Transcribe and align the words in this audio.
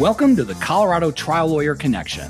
Welcome 0.00 0.34
to 0.34 0.44
the 0.44 0.54
Colorado 0.54 1.12
Trial 1.12 1.46
Lawyer 1.46 1.76
Connection, 1.76 2.28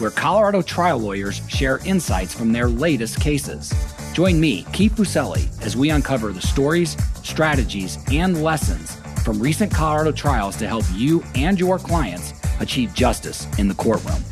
where 0.00 0.10
Colorado 0.10 0.60
trial 0.60 0.98
lawyers 0.98 1.40
share 1.48 1.78
insights 1.86 2.34
from 2.34 2.52
their 2.52 2.68
latest 2.68 3.22
cases. 3.22 3.72
Join 4.12 4.38
me, 4.38 4.66
Keith 4.74 4.94
Fuicelli, 4.94 5.48
as 5.64 5.78
we 5.78 5.88
uncover 5.88 6.30
the 6.30 6.42
stories, 6.42 6.94
strategies, 7.22 7.96
and 8.12 8.42
lessons 8.42 8.96
from 9.24 9.40
recent 9.40 9.72
Colorado 9.72 10.12
trials 10.12 10.56
to 10.56 10.68
help 10.68 10.84
you 10.92 11.24
and 11.34 11.58
your 11.58 11.78
clients 11.78 12.34
achieve 12.60 12.92
justice 12.92 13.46
in 13.58 13.66
the 13.66 13.74
courtroom. 13.74 14.22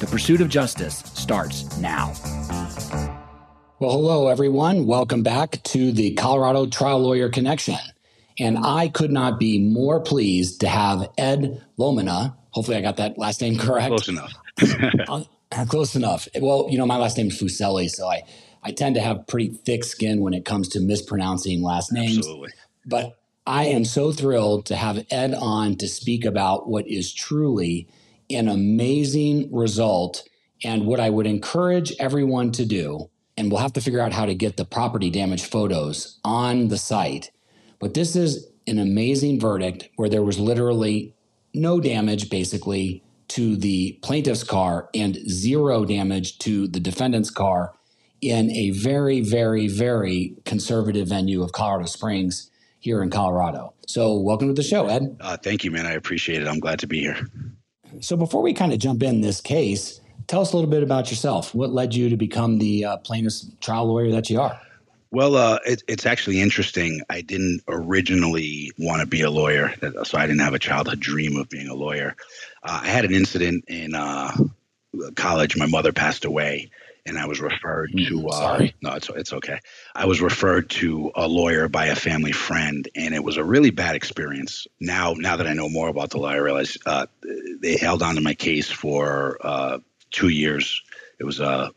The 0.00 0.06
pursuit 0.06 0.42
of 0.42 0.50
justice 0.50 0.98
starts 1.14 1.74
now. 1.78 2.12
Well, 3.78 3.92
hello, 3.92 4.28
everyone. 4.28 4.84
Welcome 4.84 5.22
back 5.22 5.62
to 5.62 5.90
the 5.90 6.12
Colorado 6.12 6.66
Trial 6.66 6.98
Lawyer 7.00 7.30
Connection. 7.30 7.78
And 8.38 8.58
I 8.58 8.88
could 8.88 9.10
not 9.10 9.38
be 9.38 9.58
more 9.58 10.00
pleased 10.00 10.60
to 10.60 10.68
have 10.68 11.08
Ed 11.16 11.62
Lomina. 11.78 12.36
Hopefully, 12.50 12.76
I 12.76 12.80
got 12.82 12.96
that 12.96 13.18
last 13.18 13.40
name 13.40 13.58
correct. 13.58 13.88
Close 13.88 14.08
enough. 14.08 14.32
Uh, 15.52 15.64
close 15.64 15.94
enough. 15.94 16.26
Well, 16.40 16.66
you 16.68 16.76
know, 16.76 16.86
my 16.86 16.96
last 16.96 17.16
name 17.16 17.28
is 17.28 17.40
Fuicelli, 17.40 17.88
so 17.88 18.08
I, 18.08 18.22
I 18.64 18.72
tend 18.72 18.96
to 18.96 19.00
have 19.00 19.28
pretty 19.28 19.50
thick 19.50 19.84
skin 19.84 20.20
when 20.20 20.34
it 20.34 20.44
comes 20.44 20.68
to 20.70 20.80
mispronouncing 20.80 21.62
last 21.62 21.92
names. 21.92 22.18
Absolutely. 22.18 22.50
But 22.84 23.16
I 23.46 23.66
am 23.66 23.84
so 23.84 24.10
thrilled 24.10 24.66
to 24.66 24.76
have 24.76 25.06
Ed 25.10 25.34
on 25.34 25.76
to 25.76 25.86
speak 25.86 26.24
about 26.24 26.68
what 26.68 26.88
is 26.88 27.12
truly 27.12 27.86
an 28.28 28.48
amazing 28.48 29.54
result 29.54 30.24
and 30.64 30.86
what 30.86 30.98
I 30.98 31.10
would 31.10 31.26
encourage 31.26 31.92
everyone 32.00 32.50
to 32.52 32.66
do. 32.66 33.08
And 33.36 33.52
we'll 33.52 33.60
have 33.60 33.74
to 33.74 33.80
figure 33.80 34.00
out 34.00 34.12
how 34.12 34.26
to 34.26 34.34
get 34.34 34.56
the 34.56 34.64
property 34.64 35.10
damage 35.10 35.44
photos 35.44 36.18
on 36.24 36.68
the 36.68 36.78
site 36.78 37.30
but 37.78 37.94
this 37.94 38.16
is 38.16 38.48
an 38.66 38.78
amazing 38.78 39.40
verdict 39.40 39.88
where 39.96 40.08
there 40.08 40.22
was 40.22 40.38
literally 40.38 41.14
no 41.54 41.80
damage, 41.80 42.30
basically, 42.30 43.02
to 43.28 43.56
the 43.56 43.98
plaintiff's 44.02 44.44
car 44.44 44.88
and 44.94 45.16
zero 45.28 45.84
damage 45.84 46.38
to 46.38 46.68
the 46.68 46.80
defendant's 46.80 47.30
car 47.30 47.74
in 48.20 48.50
a 48.50 48.70
very, 48.70 49.20
very, 49.20 49.68
very 49.68 50.34
conservative 50.44 51.08
venue 51.08 51.42
of 51.42 51.52
Colorado 51.52 51.86
Springs 51.86 52.50
here 52.80 53.02
in 53.02 53.10
Colorado. 53.10 53.74
So, 53.86 54.18
welcome 54.18 54.48
to 54.48 54.54
the 54.54 54.62
show, 54.62 54.86
Ed. 54.86 55.16
Uh, 55.20 55.36
thank 55.36 55.64
you, 55.64 55.70
man. 55.70 55.86
I 55.86 55.92
appreciate 55.92 56.42
it. 56.42 56.48
I'm 56.48 56.60
glad 56.60 56.78
to 56.80 56.86
be 56.86 57.00
here. 57.00 57.26
So, 58.00 58.16
before 58.16 58.42
we 58.42 58.52
kind 58.52 58.72
of 58.72 58.78
jump 58.78 59.02
in 59.02 59.20
this 59.20 59.40
case, 59.40 60.00
tell 60.26 60.42
us 60.42 60.52
a 60.52 60.56
little 60.56 60.70
bit 60.70 60.82
about 60.82 61.10
yourself. 61.10 61.54
What 61.54 61.70
led 61.70 61.94
you 61.94 62.08
to 62.08 62.16
become 62.16 62.58
the 62.58 62.84
uh, 62.84 62.96
plaintiff's 62.98 63.50
trial 63.60 63.86
lawyer 63.86 64.10
that 64.12 64.30
you 64.30 64.40
are? 64.40 64.60
Well, 65.10 65.36
uh, 65.36 65.58
it, 65.64 65.82
it's 65.88 66.06
actually 66.06 66.40
interesting. 66.40 67.00
I 67.08 67.20
didn't 67.20 67.62
originally 67.68 68.72
want 68.78 69.00
to 69.00 69.06
be 69.06 69.22
a 69.22 69.30
lawyer, 69.30 69.72
so 70.04 70.18
I 70.18 70.26
didn't 70.26 70.40
have 70.40 70.54
a 70.54 70.58
childhood 70.58 71.00
dream 71.00 71.36
of 71.36 71.48
being 71.48 71.68
a 71.68 71.74
lawyer. 71.74 72.16
Uh, 72.62 72.80
I 72.82 72.88
had 72.88 73.04
an 73.04 73.14
incident 73.14 73.64
in 73.68 73.94
uh, 73.94 74.32
college. 75.14 75.56
My 75.56 75.66
mother 75.66 75.92
passed 75.92 76.24
away, 76.24 76.70
and 77.06 77.18
I 77.18 77.26
was 77.26 77.40
referred 77.40 77.92
mm, 77.92 78.06
to. 78.08 78.28
Uh, 78.28 78.32
sorry. 78.32 78.74
No, 78.82 78.94
it's 78.94 79.08
it's 79.10 79.32
okay. 79.32 79.60
I 79.94 80.06
was 80.06 80.20
referred 80.20 80.70
to 80.70 81.12
a 81.14 81.28
lawyer 81.28 81.68
by 81.68 81.86
a 81.86 81.96
family 81.96 82.32
friend, 82.32 82.88
and 82.96 83.14
it 83.14 83.22
was 83.22 83.36
a 83.36 83.44
really 83.44 83.70
bad 83.70 83.94
experience. 83.94 84.66
Now, 84.80 85.14
now 85.16 85.36
that 85.36 85.46
I 85.46 85.54
know 85.54 85.68
more 85.68 85.88
about 85.88 86.10
the 86.10 86.18
law, 86.18 86.30
I 86.30 86.36
realize 86.36 86.76
uh, 86.84 87.06
they 87.60 87.76
held 87.76 88.02
on 88.02 88.16
to 88.16 88.20
my 88.20 88.34
case 88.34 88.70
for 88.70 89.38
uh, 89.40 89.78
two 90.10 90.28
years. 90.28 90.82
It 91.18 91.24
was 91.24 91.40
a 91.40 91.70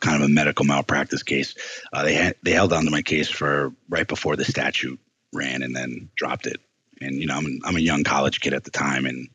kind 0.00 0.16
of 0.16 0.28
a 0.28 0.32
medical 0.32 0.64
malpractice 0.64 1.22
case. 1.22 1.54
Uh, 1.92 2.02
they 2.02 2.14
had, 2.14 2.36
they 2.42 2.52
held 2.52 2.72
on 2.72 2.84
to 2.84 2.90
my 2.90 3.02
case 3.02 3.28
for 3.28 3.72
right 3.88 4.08
before 4.08 4.36
the 4.36 4.44
statute 4.44 4.98
ran, 5.32 5.62
and 5.62 5.74
then 5.74 6.10
dropped 6.16 6.46
it. 6.46 6.60
And 7.00 7.16
you 7.16 7.26
know, 7.26 7.36
I'm 7.36 7.60
I'm 7.64 7.76
a 7.76 7.80
young 7.80 8.04
college 8.04 8.40
kid 8.40 8.54
at 8.54 8.64
the 8.64 8.70
time, 8.70 9.06
and 9.06 9.28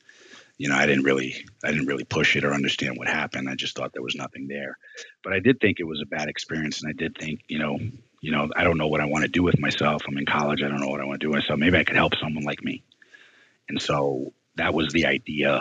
you 0.58 0.70
know, 0.70 0.76
I 0.76 0.86
didn't 0.86 1.04
really 1.04 1.46
I 1.64 1.72
didn't 1.72 1.88
really 1.88 2.04
push 2.04 2.36
it 2.36 2.44
or 2.44 2.54
understand 2.54 2.98
what 2.98 3.08
happened. 3.08 3.50
I 3.50 3.56
just 3.56 3.76
thought 3.76 3.94
there 3.94 4.02
was 4.02 4.16
nothing 4.16 4.48
there. 4.48 4.78
But 5.24 5.34
I 5.34 5.40
did 5.40 5.60
think 5.60 5.80
it 5.80 5.86
was 5.86 6.02
a 6.02 6.06
bad 6.06 6.28
experience, 6.28 6.82
and 6.82 6.90
I 6.90 6.94
did 6.94 7.18
think, 7.18 7.42
you 7.48 7.60
know, 7.60 7.80
you 8.22 8.32
know, 8.32 8.50
I 8.56 8.64
don't 8.64 8.78
know 8.78 8.88
what 8.88 9.02
I 9.02 9.06
want 9.06 9.24
to 9.24 9.30
do 9.30 9.44
with 9.44 9.60
myself. 9.60 10.04
I'm 10.08 10.18
in 10.18 10.26
college. 10.26 10.64
I 10.64 10.68
don't 10.68 10.80
know 10.80 10.90
what 10.90 11.02
I 11.02 11.06
want 11.06 11.20
to 11.20 11.26
do 11.26 11.30
with 11.30 11.40
myself. 11.44 11.60
Maybe 11.60 11.78
I 11.78 11.84
could 11.84 11.96
help 11.96 12.16
someone 12.16 12.44
like 12.44 12.64
me. 12.64 12.84
And 13.70 13.82
so 13.82 14.34
that 14.56 14.74
was 14.74 14.92
the 14.94 15.06
idea 15.06 15.60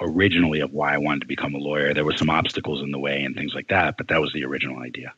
originally 0.00 0.60
of 0.60 0.72
why 0.72 0.94
I 0.94 0.98
wanted 0.98 1.20
to 1.20 1.26
become 1.26 1.54
a 1.54 1.58
lawyer. 1.58 1.94
There 1.94 2.04
were 2.04 2.16
some 2.16 2.30
obstacles 2.30 2.82
in 2.82 2.90
the 2.90 2.98
way 2.98 3.22
and 3.22 3.34
things 3.34 3.54
like 3.54 3.68
that, 3.68 3.96
but 3.96 4.08
that 4.08 4.20
was 4.20 4.32
the 4.32 4.44
original 4.44 4.78
idea. 4.80 5.14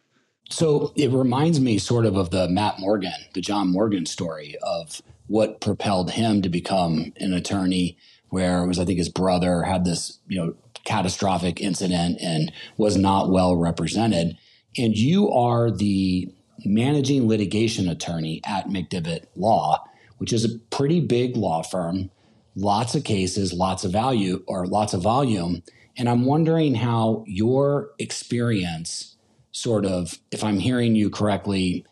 So 0.49 0.93
it 0.97 1.11
reminds 1.11 1.61
me 1.61 1.79
sort 1.79 2.07
of 2.07 2.17
of 2.17 2.31
the 2.31 2.49
Matt 2.49 2.79
Morgan, 2.79 3.13
the 3.35 3.41
John 3.41 3.69
Morgan 3.69 4.07
story 4.07 4.57
of 4.63 5.03
what 5.27 5.61
propelled 5.61 6.13
him 6.13 6.43
to 6.43 6.49
become 6.49 7.13
an 7.17 7.33
attorney, 7.33 7.99
where 8.29 8.63
it 8.63 8.69
was, 8.69 8.79
I 8.79 8.85
think, 8.85 8.99
his 8.99 9.09
brother 9.09 9.63
had 9.63 9.85
this, 9.85 10.19
you 10.29 10.39
know, 10.39 10.55
catastrophic 10.85 11.61
incident 11.61 12.19
and 12.23 12.53
was 12.77 12.97
not 12.97 13.31
well 13.31 13.57
represented. 13.57 14.39
And 14.79 14.97
you 14.97 15.31
are 15.33 15.71
the 15.71 16.33
managing 16.65 17.27
litigation 17.27 17.89
attorney 17.89 18.41
at 18.47 18.69
McDivitt 18.69 19.25
Law, 19.35 19.85
which 20.19 20.33
is 20.33 20.45
a 20.45 20.59
pretty 20.71 21.01
big 21.01 21.37
law 21.37 21.63
firm 21.63 22.11
lots 22.57 22.95
of 22.95 23.05
cases, 23.05 23.53
lots 23.53 23.85
of 23.85 23.93
value 23.93 24.43
or 24.49 24.67
lots 24.67 24.95
of 24.95 25.03
volume. 25.03 25.63
And 25.97 26.09
I'm 26.09 26.25
wondering 26.25 26.75
how 26.75 27.25
your 27.27 27.91
experience 27.99 29.17
sort 29.53 29.87
of, 29.87 30.19
if 30.31 30.43
I'm 30.43 30.59
hearing 30.59 30.97
you 30.97 31.11
correctly, 31.11 31.87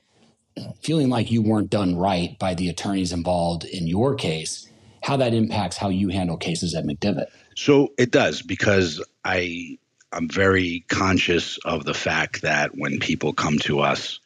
feeling 0.81 1.09
like 1.09 1.31
you 1.31 1.43
weren't 1.43 1.71
done 1.71 1.97
right 1.97 2.39
by 2.39 2.55
the 2.55 2.69
attorneys 2.69 3.13
involved 3.13 3.65
in 3.65 3.87
your 3.87 4.15
case, 4.15 4.69
how 5.03 5.17
that 5.19 5.35
impacts 5.35 5.77
how 5.77 5.91
you 5.91 6.09
handle 6.09 6.37
cases 6.37 6.75
at 6.75 6.85
McDivitt. 6.85 7.27
So 7.57 7.93
it 7.99 8.11
does 8.11 8.43
because 8.43 9.03
I 9.25 9.79
I'm 10.13 10.29
very 10.29 10.85
conscious 10.89 11.59
of 11.65 11.85
the 11.85 11.95
fact 11.95 12.43
that 12.43 12.71
when 12.77 13.01
people 13.01 13.33
come 13.33 13.59
to 13.61 13.81
us, 13.81 14.21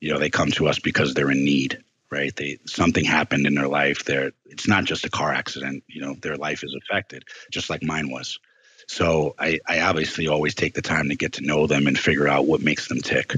you 0.00 0.12
know, 0.12 0.18
they 0.18 0.30
come 0.30 0.52
to 0.52 0.68
us 0.68 0.78
because 0.78 1.14
they're 1.14 1.32
in 1.32 1.44
need 1.44 1.82
right? 2.12 2.36
They 2.36 2.58
something 2.66 3.04
happened 3.04 3.46
in 3.46 3.54
their 3.54 3.68
life. 3.68 4.04
They're 4.04 4.32
it's 4.44 4.68
not 4.68 4.84
just 4.84 5.06
a 5.06 5.10
car 5.10 5.32
accident. 5.32 5.82
You 5.88 6.02
know, 6.02 6.14
their 6.14 6.36
life 6.36 6.62
is 6.62 6.76
affected, 6.76 7.24
just 7.50 7.70
like 7.70 7.82
mine 7.82 8.10
was. 8.10 8.38
So 8.86 9.34
I, 9.38 9.60
I 9.66 9.80
obviously 9.80 10.28
always 10.28 10.54
take 10.54 10.74
the 10.74 10.82
time 10.82 11.08
to 11.08 11.16
get 11.16 11.34
to 11.34 11.46
know 11.46 11.66
them 11.66 11.86
and 11.86 11.98
figure 11.98 12.28
out 12.28 12.46
what 12.46 12.60
makes 12.60 12.88
them 12.88 13.00
tick. 13.00 13.34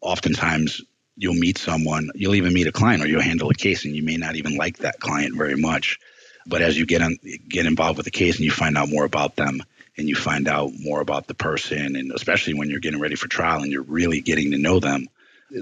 Oftentimes 0.00 0.82
you'll 1.16 1.34
meet 1.34 1.58
someone, 1.58 2.10
you'll 2.14 2.36
even 2.36 2.52
meet 2.52 2.68
a 2.68 2.72
client 2.72 3.02
or 3.02 3.08
you'll 3.08 3.22
handle 3.22 3.50
a 3.50 3.54
case 3.54 3.84
and 3.84 3.96
you 3.96 4.04
may 4.04 4.16
not 4.16 4.36
even 4.36 4.56
like 4.56 4.78
that 4.78 5.00
client 5.00 5.34
very 5.34 5.56
much. 5.56 5.98
But 6.46 6.62
as 6.62 6.78
you 6.78 6.86
get 6.86 7.02
on, 7.02 7.16
get 7.48 7.66
involved 7.66 7.96
with 7.96 8.04
the 8.04 8.12
case 8.12 8.36
and 8.36 8.44
you 8.44 8.52
find 8.52 8.78
out 8.78 8.88
more 8.88 9.04
about 9.04 9.34
them 9.34 9.62
and 9.98 10.08
you 10.08 10.14
find 10.14 10.46
out 10.46 10.70
more 10.78 11.00
about 11.00 11.26
the 11.26 11.34
person 11.34 11.96
and 11.96 12.12
especially 12.12 12.54
when 12.54 12.70
you're 12.70 12.78
getting 12.78 13.00
ready 13.00 13.16
for 13.16 13.26
trial 13.26 13.62
and 13.62 13.72
you're 13.72 13.82
really 13.82 14.20
getting 14.20 14.52
to 14.52 14.58
know 14.58 14.78
them, 14.78 15.08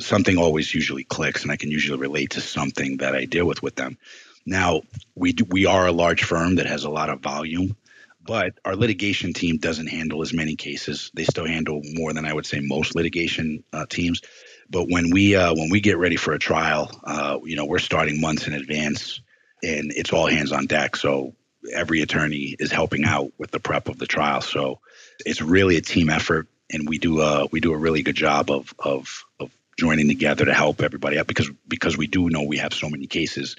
something 0.00 0.38
always 0.38 0.74
usually 0.74 1.04
clicks 1.04 1.42
and 1.42 1.52
I 1.52 1.56
can 1.56 1.70
usually 1.70 1.98
relate 1.98 2.30
to 2.30 2.40
something 2.40 2.98
that 2.98 3.14
I 3.14 3.24
deal 3.24 3.46
with 3.46 3.62
with 3.62 3.74
them. 3.76 3.98
Now, 4.46 4.82
we 5.14 5.32
do, 5.32 5.44
we 5.48 5.66
are 5.66 5.86
a 5.86 5.92
large 5.92 6.24
firm 6.24 6.56
that 6.56 6.66
has 6.66 6.84
a 6.84 6.90
lot 6.90 7.10
of 7.10 7.20
volume, 7.20 7.76
but 8.22 8.58
our 8.64 8.76
litigation 8.76 9.32
team 9.32 9.56
doesn't 9.58 9.86
handle 9.86 10.22
as 10.22 10.32
many 10.32 10.56
cases. 10.56 11.10
They 11.14 11.24
still 11.24 11.46
handle 11.46 11.80
more 11.94 12.12
than 12.12 12.26
I 12.26 12.32
would 12.32 12.46
say 12.46 12.60
most 12.60 12.94
litigation 12.94 13.64
uh, 13.72 13.86
teams. 13.88 14.20
But 14.68 14.86
when 14.88 15.10
we 15.10 15.36
uh, 15.36 15.54
when 15.54 15.68
we 15.70 15.80
get 15.80 15.98
ready 15.98 16.16
for 16.16 16.32
a 16.32 16.38
trial, 16.38 16.90
uh, 17.04 17.38
you 17.44 17.56
know, 17.56 17.66
we're 17.66 17.78
starting 17.78 18.20
months 18.20 18.46
in 18.46 18.54
advance, 18.54 19.20
and 19.62 19.92
it's 19.94 20.12
all 20.12 20.26
hands 20.26 20.52
on 20.52 20.66
deck. 20.66 20.96
So 20.96 21.34
every 21.72 22.00
attorney 22.02 22.56
is 22.58 22.72
helping 22.72 23.04
out 23.04 23.32
with 23.38 23.50
the 23.50 23.60
prep 23.60 23.88
of 23.88 23.98
the 23.98 24.06
trial. 24.06 24.40
So 24.40 24.80
it's 25.24 25.42
really 25.42 25.76
a 25.76 25.82
team 25.82 26.08
effort, 26.08 26.48
and 26.70 26.88
we 26.88 26.98
do 26.98 27.20
a 27.20 27.46
we 27.46 27.60
do 27.60 27.74
a 27.74 27.78
really 27.78 28.02
good 28.02 28.16
job 28.16 28.50
of 28.50 28.74
of 28.78 29.24
of 29.38 29.50
joining 29.76 30.08
together 30.08 30.44
to 30.44 30.54
help 30.54 30.82
everybody 30.82 31.18
out 31.18 31.26
because 31.26 31.50
because 31.68 31.96
we 31.96 32.06
do 32.06 32.28
know 32.30 32.42
we 32.42 32.58
have 32.58 32.74
so 32.74 32.88
many 32.88 33.06
cases. 33.06 33.56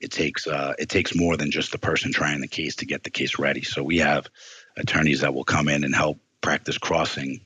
It 0.00 0.10
takes 0.10 0.46
uh, 0.46 0.74
it 0.78 0.88
takes 0.88 1.14
more 1.14 1.36
than 1.36 1.50
just 1.50 1.72
the 1.72 1.78
person 1.78 2.12
trying 2.12 2.40
the 2.40 2.48
case 2.48 2.76
to 2.76 2.86
get 2.86 3.04
the 3.04 3.10
case 3.10 3.38
ready. 3.38 3.62
So 3.62 3.82
we 3.82 3.98
have 3.98 4.28
attorneys 4.76 5.20
that 5.20 5.34
will 5.34 5.44
come 5.44 5.68
in 5.68 5.84
and 5.84 5.94
help 5.94 6.18
practice 6.40 6.78
crossing 6.78 7.40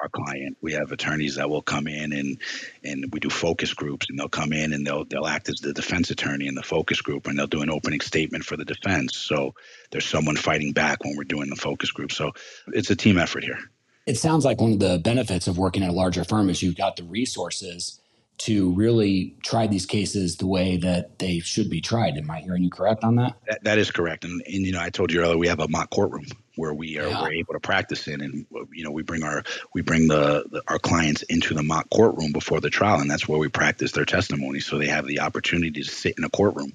our 0.00 0.08
client. 0.08 0.56
We 0.62 0.74
have 0.74 0.92
attorneys 0.92 1.36
that 1.36 1.50
will 1.50 1.62
come 1.62 1.86
in 1.86 2.12
and 2.12 2.40
and 2.84 3.12
we 3.12 3.20
do 3.20 3.30
focus 3.30 3.74
groups 3.74 4.06
and 4.08 4.18
they'll 4.18 4.28
come 4.28 4.52
in 4.52 4.72
and 4.72 4.86
they'll 4.86 5.04
they'll 5.04 5.26
act 5.26 5.48
as 5.48 5.56
the 5.56 5.72
defense 5.72 6.10
attorney 6.10 6.46
in 6.46 6.54
the 6.54 6.62
focus 6.62 7.00
group 7.00 7.26
and 7.26 7.38
they'll 7.38 7.46
do 7.46 7.62
an 7.62 7.70
opening 7.70 8.00
statement 8.00 8.44
for 8.44 8.56
the 8.56 8.64
defense. 8.64 9.16
So 9.16 9.54
there's 9.90 10.06
someone 10.06 10.36
fighting 10.36 10.72
back 10.72 11.04
when 11.04 11.16
we're 11.16 11.24
doing 11.24 11.50
the 11.50 11.56
focus 11.56 11.90
group. 11.90 12.12
So 12.12 12.32
it's 12.68 12.90
a 12.90 12.96
team 12.96 13.18
effort 13.18 13.44
here 13.44 13.58
it 14.08 14.16
sounds 14.16 14.42
like 14.42 14.58
one 14.58 14.72
of 14.72 14.78
the 14.78 14.98
benefits 14.98 15.46
of 15.46 15.58
working 15.58 15.82
at 15.82 15.90
a 15.90 15.92
larger 15.92 16.24
firm 16.24 16.48
is 16.48 16.62
you've 16.62 16.76
got 16.76 16.96
the 16.96 17.04
resources 17.04 18.00
to 18.38 18.72
really 18.72 19.36
try 19.42 19.66
these 19.66 19.84
cases 19.84 20.36
the 20.36 20.46
way 20.46 20.78
that 20.78 21.18
they 21.18 21.40
should 21.40 21.68
be 21.68 21.82
tried. 21.82 22.16
Am 22.16 22.30
I 22.30 22.40
hearing 22.40 22.62
you 22.62 22.70
correct 22.70 23.04
on 23.04 23.16
that? 23.16 23.36
That, 23.46 23.64
that 23.64 23.78
is 23.78 23.90
correct. 23.90 24.24
And, 24.24 24.40
and, 24.46 24.64
you 24.64 24.72
know, 24.72 24.80
I 24.80 24.88
told 24.88 25.12
you 25.12 25.20
earlier, 25.20 25.36
we 25.36 25.48
have 25.48 25.60
a 25.60 25.68
mock 25.68 25.90
courtroom 25.90 26.24
where 26.56 26.72
we 26.72 26.98
are 26.98 27.08
yeah. 27.08 27.20
we're 27.20 27.32
able 27.32 27.52
to 27.52 27.60
practice 27.60 28.08
in, 28.08 28.22
and 28.22 28.46
you 28.72 28.82
know, 28.82 28.90
we 28.90 29.02
bring 29.02 29.22
our 29.22 29.44
we 29.74 29.82
bring 29.82 30.08
the, 30.08 30.44
the, 30.50 30.62
our 30.68 30.78
clients 30.78 31.22
into 31.24 31.52
the 31.52 31.62
mock 31.62 31.88
courtroom 31.90 32.32
before 32.32 32.60
the 32.60 32.70
trial, 32.70 33.00
and 33.00 33.10
that's 33.10 33.28
where 33.28 33.38
we 33.38 33.48
practice 33.48 33.92
their 33.92 34.06
testimony, 34.06 34.60
so 34.60 34.78
they 34.78 34.88
have 34.88 35.06
the 35.06 35.20
opportunity 35.20 35.82
to 35.82 35.84
sit 35.84 36.16
in 36.16 36.24
a 36.24 36.30
courtroom. 36.30 36.72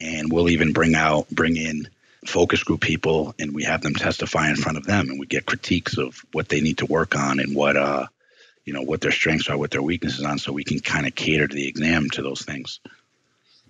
And 0.00 0.32
we'll 0.32 0.48
even 0.48 0.72
bring 0.72 0.94
out 0.94 1.28
bring 1.30 1.56
in 1.56 1.88
focus 2.26 2.62
group 2.64 2.80
people 2.80 3.34
and 3.38 3.54
we 3.54 3.64
have 3.64 3.82
them 3.82 3.94
testify 3.94 4.48
in 4.48 4.56
front 4.56 4.78
of 4.78 4.84
them 4.84 5.08
and 5.08 5.18
we 5.18 5.26
get 5.26 5.46
critiques 5.46 5.96
of 5.98 6.24
what 6.32 6.48
they 6.48 6.60
need 6.60 6.78
to 6.78 6.86
work 6.86 7.16
on 7.16 7.40
and 7.40 7.54
what 7.54 7.76
uh 7.76 8.06
you 8.64 8.72
know 8.72 8.82
what 8.82 9.00
their 9.00 9.12
strengths 9.12 9.48
are 9.48 9.56
what 9.56 9.70
their 9.70 9.82
weaknesses 9.82 10.24
on 10.24 10.38
so 10.38 10.52
we 10.52 10.64
can 10.64 10.80
kind 10.80 11.06
of 11.06 11.14
cater 11.14 11.46
to 11.46 11.54
the 11.54 11.68
exam 11.68 12.10
to 12.10 12.22
those 12.22 12.42
things. 12.42 12.80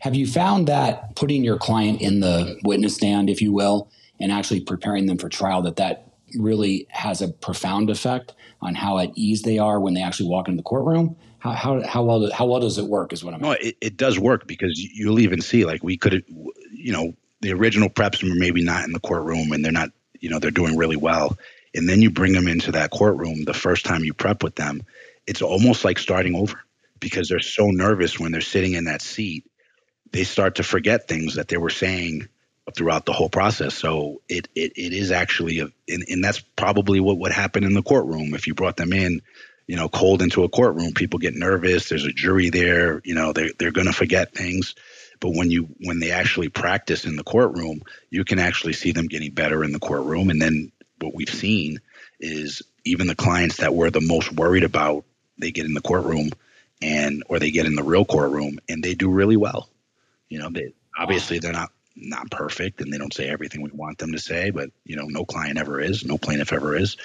Have 0.00 0.14
you 0.14 0.26
found 0.26 0.68
that 0.68 1.16
putting 1.16 1.44
your 1.44 1.58
client 1.58 2.00
in 2.00 2.20
the 2.20 2.58
witness 2.64 2.94
stand 2.94 3.30
if 3.30 3.40
you 3.40 3.52
will 3.52 3.90
and 4.20 4.32
actually 4.32 4.60
preparing 4.60 5.06
them 5.06 5.18
for 5.18 5.28
trial 5.28 5.62
that 5.62 5.76
that 5.76 6.06
really 6.34 6.86
has 6.90 7.22
a 7.22 7.28
profound 7.28 7.90
effect 7.90 8.34
on 8.60 8.74
how 8.74 8.98
at 8.98 9.10
ease 9.14 9.42
they 9.42 9.58
are 9.58 9.80
when 9.80 9.94
they 9.94 10.02
actually 10.02 10.28
walk 10.28 10.48
into 10.48 10.56
the 10.56 10.62
courtroom? 10.62 11.16
How, 11.38 11.52
how, 11.52 11.86
how 11.86 12.02
well 12.02 12.30
how 12.32 12.46
well 12.46 12.60
does 12.60 12.76
it 12.78 12.86
work 12.86 13.12
is 13.12 13.22
what 13.22 13.32
i'm 13.34 13.40
no 13.40 13.52
it, 13.52 13.76
it 13.80 13.96
does 13.96 14.18
work 14.18 14.48
because 14.48 14.80
you'll 14.80 15.20
even 15.20 15.40
see 15.40 15.64
like 15.64 15.84
we 15.84 15.96
could 15.96 16.24
you 16.72 16.92
know 16.92 17.14
the 17.46 17.54
original 17.54 17.88
preps 17.88 18.22
are 18.22 18.34
maybe 18.34 18.62
not 18.62 18.84
in 18.84 18.92
the 18.92 19.00
courtroom 19.00 19.52
and 19.52 19.64
they're 19.64 19.72
not 19.72 19.90
you 20.20 20.30
know 20.30 20.38
they're 20.38 20.50
doing 20.50 20.76
really 20.76 20.96
well. 20.96 21.36
And 21.74 21.88
then 21.88 22.00
you 22.00 22.10
bring 22.10 22.32
them 22.32 22.48
into 22.48 22.72
that 22.72 22.90
courtroom 22.90 23.44
the 23.44 23.54
first 23.54 23.84
time 23.84 24.02
you 24.02 24.14
prep 24.14 24.42
with 24.42 24.54
them 24.54 24.82
it's 25.26 25.42
almost 25.42 25.84
like 25.84 25.98
starting 25.98 26.34
over 26.34 26.58
because 27.00 27.28
they're 27.28 27.40
so 27.40 27.66
nervous 27.66 28.18
when 28.18 28.32
they're 28.32 28.40
sitting 28.40 28.72
in 28.72 28.84
that 28.84 29.02
seat 29.02 29.44
they 30.12 30.24
start 30.24 30.56
to 30.56 30.62
forget 30.62 31.08
things 31.08 31.34
that 31.34 31.48
they 31.48 31.56
were 31.56 31.70
saying 31.70 32.28
throughout 32.74 33.04
the 33.04 33.12
whole 33.12 33.28
process. 33.28 33.74
So 33.74 34.22
it 34.28 34.48
it, 34.54 34.72
it 34.76 34.92
is 34.92 35.10
actually 35.10 35.60
a 35.60 35.68
and, 35.88 36.04
and 36.08 36.24
that's 36.24 36.40
probably 36.40 37.00
what 37.00 37.18
would 37.18 37.32
happen 37.32 37.64
in 37.64 37.74
the 37.74 37.82
courtroom. 37.82 38.34
If 38.34 38.46
you 38.46 38.54
brought 38.54 38.76
them 38.76 38.92
in 38.92 39.20
you 39.66 39.76
know 39.76 39.88
cold 39.88 40.22
into 40.22 40.44
a 40.44 40.48
courtroom 40.48 40.92
people 40.94 41.18
get 41.18 41.34
nervous 41.34 41.88
there's 41.88 42.04
a 42.04 42.12
jury 42.12 42.50
there 42.50 43.00
you 43.04 43.16
know 43.16 43.32
they, 43.32 43.50
they're 43.58 43.72
going 43.72 43.88
to 43.88 43.92
forget 43.92 44.32
things 44.32 44.76
but 45.20 45.30
when 45.30 45.50
you 45.50 45.68
when 45.80 46.00
they 46.00 46.10
actually 46.10 46.48
practice 46.48 47.04
in 47.04 47.16
the 47.16 47.24
courtroom 47.24 47.82
you 48.10 48.24
can 48.24 48.38
actually 48.38 48.72
see 48.72 48.92
them 48.92 49.06
getting 49.06 49.32
better 49.32 49.64
in 49.64 49.72
the 49.72 49.78
courtroom. 49.78 50.30
And 50.30 50.40
then 50.40 50.72
what 51.00 51.14
we've 51.14 51.28
seen 51.28 51.80
is 52.20 52.62
even 52.84 53.06
the 53.06 53.14
clients 53.14 53.58
that 53.58 53.74
we're 53.74 53.90
the 53.90 54.00
most 54.00 54.32
worried 54.32 54.64
about 54.64 55.04
they 55.38 55.50
get 55.50 55.66
in 55.66 55.74
the 55.74 55.82
courtroom 55.82 56.30
and 56.80 57.22
or 57.28 57.38
they 57.38 57.50
get 57.50 57.66
in 57.66 57.74
the 57.74 57.82
real 57.82 58.04
courtroom 58.04 58.58
and 58.68 58.82
they 58.82 58.94
do 58.94 59.10
really 59.10 59.36
well. 59.36 59.68
You 60.28 60.38
know 60.38 60.50
they 60.50 60.72
obviously 60.98 61.38
they're 61.38 61.52
not 61.52 61.70
not 61.94 62.30
perfect 62.30 62.80
and 62.80 62.92
they 62.92 62.98
don't 62.98 63.14
say 63.14 63.28
everything 63.28 63.62
we 63.62 63.70
want 63.70 63.96
them 63.96 64.12
to 64.12 64.18
say 64.18 64.50
but 64.50 64.70
you 64.84 64.96
know 64.96 65.06
no 65.06 65.24
client 65.24 65.58
ever 65.58 65.80
is 65.80 66.04
no 66.04 66.18
plaintiff 66.18 66.52
ever 66.52 66.76
is 66.76 66.96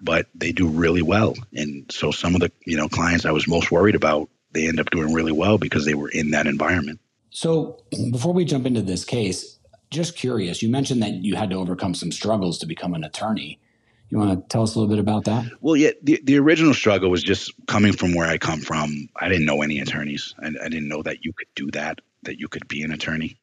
but 0.00 0.26
they 0.34 0.52
do 0.52 0.68
really 0.68 1.02
well. 1.02 1.34
And 1.52 1.90
so 1.90 2.10
some 2.10 2.34
of 2.34 2.40
the 2.40 2.52
you 2.64 2.76
know 2.76 2.88
clients 2.88 3.24
i 3.24 3.32
was 3.32 3.48
most 3.48 3.70
worried 3.70 3.94
about 3.94 4.28
they 4.52 4.68
end 4.68 4.80
up 4.80 4.90
doing 4.90 5.12
really 5.12 5.32
well 5.32 5.58
because 5.58 5.84
they 5.84 5.94
were 5.94 6.08
in 6.08 6.30
that 6.30 6.46
environment 6.46 7.00
so 7.30 7.82
before 8.12 8.32
we 8.32 8.44
jump 8.44 8.66
into 8.66 8.82
this 8.82 9.04
case, 9.04 9.58
just 9.90 10.16
curious, 10.16 10.62
you 10.62 10.68
mentioned 10.68 11.02
that 11.02 11.12
you 11.24 11.34
had 11.34 11.50
to 11.50 11.56
overcome 11.56 11.94
some 11.94 12.12
struggles 12.12 12.58
to 12.58 12.66
become 12.66 12.94
an 12.94 13.04
attorney. 13.04 13.58
You 14.10 14.18
want 14.18 14.30
to 14.30 14.48
tell 14.48 14.62
us 14.62 14.74
a 14.74 14.78
little 14.78 14.94
bit 14.94 15.00
about 15.00 15.24
that? 15.24 15.44
Well, 15.60 15.76
yeah, 15.76 15.90
the, 16.02 16.20
the 16.24 16.38
original 16.38 16.72
struggle 16.72 17.10
was 17.10 17.22
just 17.22 17.52
coming 17.66 17.92
from 17.92 18.14
where 18.14 18.26
I 18.26 18.38
come 18.38 18.60
from. 18.60 19.08
I 19.16 19.28
didn't 19.28 19.44
know 19.44 19.62
any 19.62 19.80
attorneys. 19.80 20.34
I, 20.42 20.46
I 20.46 20.68
didn't 20.68 20.88
know 20.88 21.02
that 21.02 21.24
you 21.24 21.32
could 21.32 21.48
do 21.54 21.70
that, 21.72 22.00
that 22.22 22.38
you 22.38 22.48
could 22.48 22.66
be 22.68 22.82
an 22.82 22.92
attorney. 22.92 23.38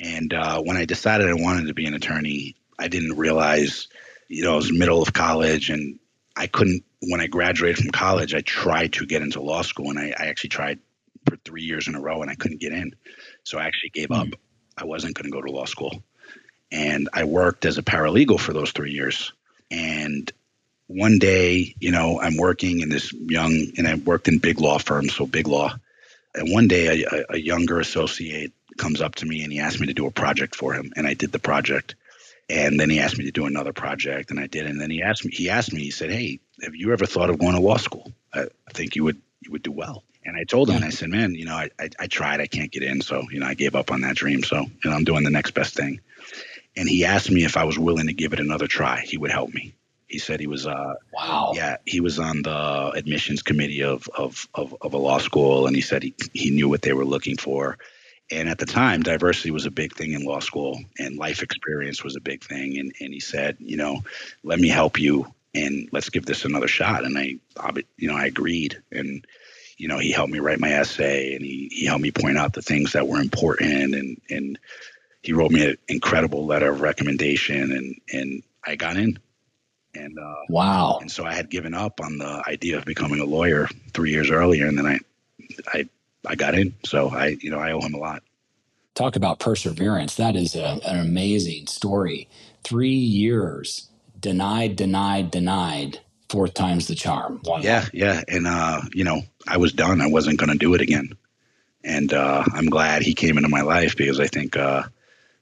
And 0.00 0.34
uh, 0.34 0.60
when 0.60 0.76
I 0.76 0.84
decided 0.84 1.28
I 1.28 1.34
wanted 1.34 1.68
to 1.68 1.74
be 1.74 1.86
an 1.86 1.94
attorney, 1.94 2.56
I 2.78 2.88
didn't 2.88 3.16
realize, 3.16 3.88
you 4.28 4.44
know, 4.44 4.54
I 4.54 4.56
was 4.56 4.72
middle 4.72 5.00
of 5.00 5.12
college 5.12 5.70
and 5.70 5.98
I 6.36 6.48
couldn't, 6.48 6.84
when 7.08 7.20
I 7.20 7.26
graduated 7.26 7.78
from 7.78 7.90
college, 7.90 8.34
I 8.34 8.40
tried 8.40 8.92
to 8.94 9.06
get 9.06 9.22
into 9.22 9.40
law 9.40 9.62
school 9.62 9.90
and 9.90 9.98
I, 9.98 10.14
I 10.18 10.26
actually 10.26 10.50
tried 10.50 10.80
for 11.26 11.36
three 11.36 11.62
years 11.62 11.88
in 11.88 11.94
a 11.94 12.00
row 12.00 12.22
and 12.22 12.30
I 12.30 12.34
couldn't 12.34 12.60
get 12.60 12.72
in. 12.72 12.94
So 13.44 13.58
I 13.58 13.64
actually 13.64 13.90
gave 13.90 14.10
up. 14.10 14.26
Hmm. 14.26 14.32
I 14.76 14.84
wasn't 14.84 15.14
going 15.14 15.30
to 15.30 15.30
go 15.30 15.42
to 15.42 15.50
law 15.50 15.66
school. 15.66 16.02
And 16.72 17.08
I 17.12 17.24
worked 17.24 17.64
as 17.64 17.78
a 17.78 17.82
paralegal 17.82 18.40
for 18.40 18.52
those 18.52 18.72
three 18.72 18.92
years. 18.92 19.32
And 19.70 20.32
one 20.86 21.18
day, 21.18 21.74
you 21.78 21.92
know, 21.92 22.20
I'm 22.20 22.36
working 22.36 22.80
in 22.80 22.88
this 22.88 23.12
young, 23.12 23.68
and 23.78 23.86
I 23.86 23.94
worked 23.94 24.28
in 24.28 24.38
big 24.38 24.60
law 24.60 24.78
firms, 24.78 25.14
so 25.14 25.26
big 25.26 25.46
law. 25.46 25.76
And 26.34 26.52
one 26.52 26.68
day, 26.68 27.04
a, 27.04 27.24
a 27.30 27.38
younger 27.38 27.78
associate 27.78 28.52
comes 28.76 29.00
up 29.00 29.14
to 29.16 29.26
me 29.26 29.44
and 29.44 29.52
he 29.52 29.60
asked 29.60 29.80
me 29.80 29.86
to 29.86 29.94
do 29.94 30.06
a 30.06 30.10
project 30.10 30.56
for 30.56 30.74
him, 30.74 30.92
and 30.96 31.06
I 31.06 31.14
did 31.14 31.32
the 31.32 31.38
project. 31.38 31.94
And 32.50 32.78
then 32.78 32.90
he 32.90 33.00
asked 33.00 33.16
me 33.16 33.24
to 33.24 33.30
do 33.30 33.46
another 33.46 33.72
project, 33.72 34.30
and 34.30 34.38
I 34.38 34.46
did. 34.46 34.66
And 34.66 34.80
then 34.80 34.90
he 34.90 35.02
asked 35.02 35.24
me, 35.24 35.30
he 35.32 35.48
asked 35.48 35.72
me, 35.72 35.82
he 35.82 35.90
said, 35.90 36.10
"Hey, 36.10 36.40
have 36.62 36.74
you 36.74 36.92
ever 36.92 37.06
thought 37.06 37.30
of 37.30 37.38
going 37.38 37.54
to 37.54 37.60
law 37.60 37.78
school? 37.78 38.12
I, 38.34 38.42
I 38.42 38.72
think 38.72 38.96
you 38.96 39.04
would 39.04 39.20
you 39.40 39.52
would 39.52 39.62
do 39.62 39.72
well." 39.72 40.02
And 40.24 40.36
I 40.36 40.44
told 40.44 40.70
him, 40.70 40.76
and 40.76 40.84
I 40.84 40.90
said, 40.90 41.10
man, 41.10 41.34
you 41.34 41.44
know, 41.44 41.54
I, 41.54 41.70
I, 41.78 41.90
I, 41.98 42.06
tried, 42.06 42.40
I 42.40 42.46
can't 42.46 42.72
get 42.72 42.82
in. 42.82 43.02
So, 43.02 43.22
you 43.30 43.40
know, 43.40 43.46
I 43.46 43.54
gave 43.54 43.74
up 43.74 43.90
on 43.90 44.00
that 44.02 44.16
dream. 44.16 44.42
So, 44.42 44.60
you 44.60 44.90
know, 44.90 44.92
I'm 44.92 45.04
doing 45.04 45.22
the 45.22 45.30
next 45.30 45.52
best 45.52 45.74
thing. 45.74 46.00
And 46.76 46.88
he 46.88 47.04
asked 47.04 47.30
me 47.30 47.44
if 47.44 47.56
I 47.56 47.64
was 47.64 47.78
willing 47.78 48.06
to 48.06 48.14
give 48.14 48.32
it 48.32 48.40
another 48.40 48.66
try. 48.66 49.00
He 49.00 49.18
would 49.18 49.30
help 49.30 49.52
me. 49.52 49.74
He 50.08 50.18
said 50.18 50.40
he 50.40 50.46
was, 50.46 50.66
uh, 50.66 50.94
wow. 51.12 51.52
Yeah. 51.54 51.76
He 51.84 52.00
was 52.00 52.18
on 52.18 52.42
the 52.42 52.92
admissions 52.94 53.42
committee 53.42 53.82
of, 53.82 54.08
of, 54.16 54.48
of, 54.54 54.74
of 54.80 54.94
a 54.94 54.98
law 54.98 55.18
school. 55.18 55.66
And 55.66 55.76
he 55.76 55.82
said 55.82 56.02
he, 56.02 56.14
he 56.32 56.50
knew 56.50 56.68
what 56.68 56.82
they 56.82 56.92
were 56.92 57.04
looking 57.04 57.36
for. 57.36 57.78
And 58.30 58.48
at 58.48 58.58
the 58.58 58.66
time, 58.66 59.02
diversity 59.02 59.50
was 59.50 59.66
a 59.66 59.70
big 59.70 59.94
thing 59.94 60.12
in 60.12 60.24
law 60.24 60.40
school 60.40 60.80
and 60.98 61.18
life 61.18 61.42
experience 61.42 62.02
was 62.02 62.16
a 62.16 62.20
big 62.20 62.42
thing. 62.42 62.78
And, 62.78 62.92
and 62.98 63.12
he 63.12 63.20
said, 63.20 63.56
you 63.58 63.76
know, 63.76 64.02
let 64.42 64.58
me 64.58 64.68
help 64.68 64.98
you 64.98 65.26
and 65.54 65.90
let's 65.92 66.08
give 66.08 66.24
this 66.24 66.46
another 66.46 66.68
shot. 66.68 67.04
And 67.04 67.18
I, 67.18 67.36
you 67.98 68.08
know, 68.08 68.16
I 68.16 68.26
agreed. 68.26 68.82
And, 68.90 69.26
you 69.76 69.88
know, 69.88 69.98
he 69.98 70.12
helped 70.12 70.32
me 70.32 70.38
write 70.38 70.60
my 70.60 70.70
essay 70.70 71.34
and 71.34 71.44
he, 71.44 71.68
he 71.72 71.86
helped 71.86 72.02
me 72.02 72.10
point 72.10 72.38
out 72.38 72.52
the 72.52 72.62
things 72.62 72.92
that 72.92 73.08
were 73.08 73.20
important 73.20 73.94
and, 73.94 74.20
and 74.30 74.58
he 75.22 75.32
wrote 75.32 75.50
me 75.50 75.64
an 75.64 75.76
incredible 75.88 76.46
letter 76.46 76.70
of 76.70 76.80
recommendation 76.80 77.72
and, 77.72 77.96
and 78.12 78.42
I 78.66 78.76
got 78.76 78.96
in. 78.96 79.18
And 79.94 80.18
uh, 80.18 80.34
wow. 80.48 80.98
And 81.00 81.10
so 81.10 81.24
I 81.24 81.34
had 81.34 81.50
given 81.50 81.74
up 81.74 82.00
on 82.00 82.18
the 82.18 82.42
idea 82.46 82.78
of 82.78 82.84
becoming 82.84 83.20
a 83.20 83.24
lawyer 83.24 83.68
three 83.92 84.10
years 84.10 84.30
earlier. 84.30 84.66
And 84.66 84.76
then 84.76 84.86
I, 84.86 84.98
I, 85.72 85.88
I 86.26 86.34
got 86.34 86.54
in. 86.54 86.74
So 86.84 87.10
I, 87.10 87.36
you 87.40 87.50
know, 87.50 87.58
I 87.58 87.72
owe 87.72 87.80
him 87.80 87.94
a 87.94 87.98
lot. 87.98 88.22
Talk 88.94 89.16
about 89.16 89.38
perseverance. 89.38 90.16
That 90.16 90.36
is 90.36 90.54
a, 90.54 90.80
an 90.86 90.98
amazing 90.98 91.66
story. 91.66 92.28
Three 92.62 92.90
years 92.90 93.88
denied, 94.20 94.76
denied, 94.76 95.30
denied 95.30 96.00
fourth 96.34 96.54
time's 96.54 96.88
the 96.88 96.96
charm. 96.96 97.40
Yeah, 97.60 97.86
yeah, 97.92 98.20
and 98.26 98.46
uh, 98.46 98.80
you 98.92 99.04
know, 99.04 99.22
I 99.46 99.58
was 99.58 99.72
done. 99.72 100.00
I 100.00 100.08
wasn't 100.08 100.40
going 100.40 100.50
to 100.50 100.58
do 100.58 100.74
it 100.74 100.80
again, 100.80 101.16
and 101.84 102.12
uh, 102.12 102.42
I'm 102.52 102.66
glad 102.66 103.02
he 103.02 103.14
came 103.14 103.36
into 103.36 103.48
my 103.48 103.60
life 103.60 103.96
because 103.96 104.18
I 104.18 104.26
think, 104.26 104.56
uh, 104.56 104.82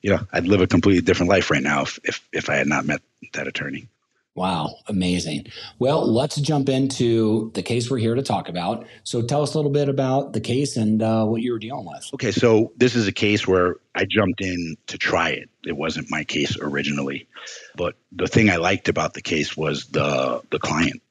you 0.03 0.11
know, 0.11 0.21
I'd 0.31 0.47
live 0.47 0.61
a 0.61 0.67
completely 0.67 1.00
different 1.00 1.31
life 1.31 1.50
right 1.50 1.62
now 1.62 1.83
if 1.83 1.99
if, 2.05 2.29
if 2.31 2.50
I 2.50 2.56
had 2.56 2.67
not 2.67 2.85
met 2.85 3.00
that 3.33 3.49
attorney. 3.49 3.89
Wow, 4.34 4.77
amazing. 4.86 5.48
Well, 5.79 6.10
let's 6.10 6.36
jump 6.36 6.70
into 6.70 7.51
the 7.53 7.62
case 7.62 7.91
we're 7.91 7.98
here 7.98 8.15
to 8.15 8.22
talk 8.22 8.48
about. 8.48 8.86
So, 9.05 9.20
tell 9.20 9.43
us 9.43 9.53
a 9.53 9.58
little 9.58 9.70
bit 9.70 9.91
about 9.91 10.32
the 10.32 10.41
case 10.41 10.79
and 10.79 11.03
uh, 11.03 11.27
what 11.27 11.43
you 11.43 11.53
were 11.53 11.58
dealing 11.58 11.84
with. 11.84 12.08
Okay, 12.15 12.32
so 12.32 12.72
this 12.79 12.96
is 12.96 13.06
a 13.06 13.12
case 13.12 13.46
where 13.46 13.77
I 13.94 14.06
jumped 14.08 14.41
in 14.41 14.77
to 14.86 14.96
try 14.96 15.31
it. 15.31 15.51
It 15.67 15.77
wasn't 15.77 16.10
my 16.10 16.24
case 16.24 16.56
originally, 16.58 17.29
but 17.77 17.94
the 18.10 18.27
thing 18.27 18.48
I 18.48 18.56
liked 18.56 18.89
about 18.89 19.12
the 19.12 19.20
case 19.20 19.55
was 19.55 19.86
the 19.89 20.41
the 20.48 20.58
client. 20.58 21.03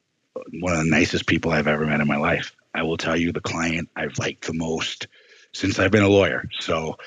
One 0.59 0.73
of 0.73 0.79
the 0.79 0.89
nicest 0.89 1.27
people 1.27 1.51
I've 1.51 1.67
ever 1.67 1.85
met 1.85 2.01
in 2.01 2.07
my 2.07 2.17
life. 2.17 2.55
I 2.73 2.83
will 2.83 2.97
tell 2.97 3.15
you, 3.15 3.31
the 3.31 3.41
client 3.41 3.89
I've 3.95 4.17
liked 4.17 4.47
the 4.47 4.53
most 4.53 5.07
since 5.53 5.77
I've 5.77 5.91
been 5.91 6.03
a 6.03 6.09
lawyer. 6.09 6.45
So, 6.59 6.97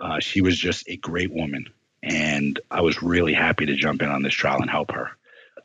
uh, 0.00 0.20
she 0.20 0.42
was 0.42 0.58
just 0.58 0.86
a 0.86 0.98
great 0.98 1.32
woman, 1.32 1.64
and 2.02 2.60
I 2.70 2.82
was 2.82 3.02
really 3.02 3.32
happy 3.32 3.64
to 3.64 3.74
jump 3.74 4.02
in 4.02 4.10
on 4.10 4.22
this 4.22 4.34
trial 4.34 4.60
and 4.60 4.70
help 4.70 4.90
her 4.92 5.12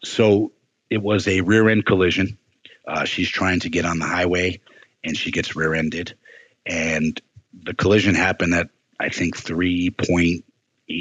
so 0.04 0.52
it 0.90 1.02
was 1.02 1.28
a 1.28 1.42
rear 1.42 1.70
end 1.70 1.86
collision. 1.86 2.38
Uh, 2.88 3.06
she's 3.06 3.30
trying 3.30 3.60
to 3.62 3.70
get 3.70 3.86
on 3.86 4.00
the 4.00 4.06
highway 4.06 4.60
and 5.04 5.18
she 5.18 5.32
gets 5.32 5.56
rear 5.56 5.74
ended. 5.74 6.16
And 6.66 7.20
the 7.54 7.74
collision 7.74 8.16
happened 8.16 8.54
at, 8.54 8.70
I 9.00 9.10
think, 9.10 9.38
3.8 9.38 10.44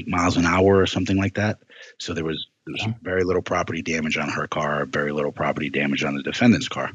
miles 0.06 0.36
an 0.36 0.46
hour 0.46 0.78
or 0.78 0.86
something 0.86 1.16
like 1.16 1.34
that. 1.34 1.58
So 1.98 2.14
there 2.14 2.24
was, 2.24 2.46
there 2.66 2.72
was 2.72 2.94
very 3.02 3.24
little 3.24 3.42
property 3.42 3.82
damage 3.82 4.16
on 4.16 4.28
her 4.30 4.46
car, 4.46 4.86
very 4.86 5.12
little 5.12 5.32
property 5.32 5.70
damage 5.70 6.04
on 6.04 6.14
the 6.14 6.22
defendant's 6.22 6.68
car. 6.68 6.90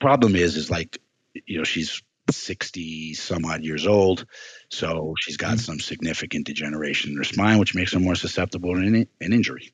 Problem 0.00 0.36
is, 0.36 0.56
is 0.56 0.70
like, 0.70 0.98
you 1.46 1.58
know, 1.58 1.64
she's 1.64 2.02
60 2.30 3.14
some 3.14 3.44
odd 3.44 3.62
years 3.62 3.86
old. 3.86 4.26
So 4.70 5.14
she's 5.18 5.36
got 5.36 5.50
mm-hmm. 5.50 5.58
some 5.58 5.80
significant 5.80 6.46
degeneration 6.46 7.12
in 7.12 7.16
her 7.18 7.24
spine, 7.24 7.58
which 7.58 7.74
makes 7.74 7.92
her 7.92 8.00
more 8.00 8.14
susceptible 8.14 8.74
to 8.74 8.80
an, 8.80 9.06
an 9.20 9.32
injury. 9.32 9.72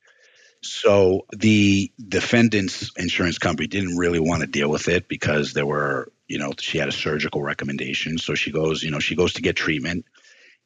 So 0.62 1.26
the 1.36 1.90
defendant's 1.98 2.92
insurance 2.96 3.38
company 3.38 3.66
didn't 3.66 3.96
really 3.96 4.20
want 4.20 4.42
to 4.42 4.46
deal 4.46 4.70
with 4.70 4.88
it 4.88 5.08
because 5.08 5.52
there 5.52 5.66
were, 5.66 6.12
you 6.28 6.38
know, 6.38 6.52
she 6.58 6.78
had 6.78 6.88
a 6.88 6.92
surgical 6.92 7.42
recommendation. 7.42 8.16
So 8.18 8.34
she 8.34 8.52
goes, 8.52 8.82
you 8.82 8.92
know, 8.92 9.00
she 9.00 9.16
goes 9.16 9.34
to 9.34 9.42
get 9.42 9.56
treatment 9.56 10.06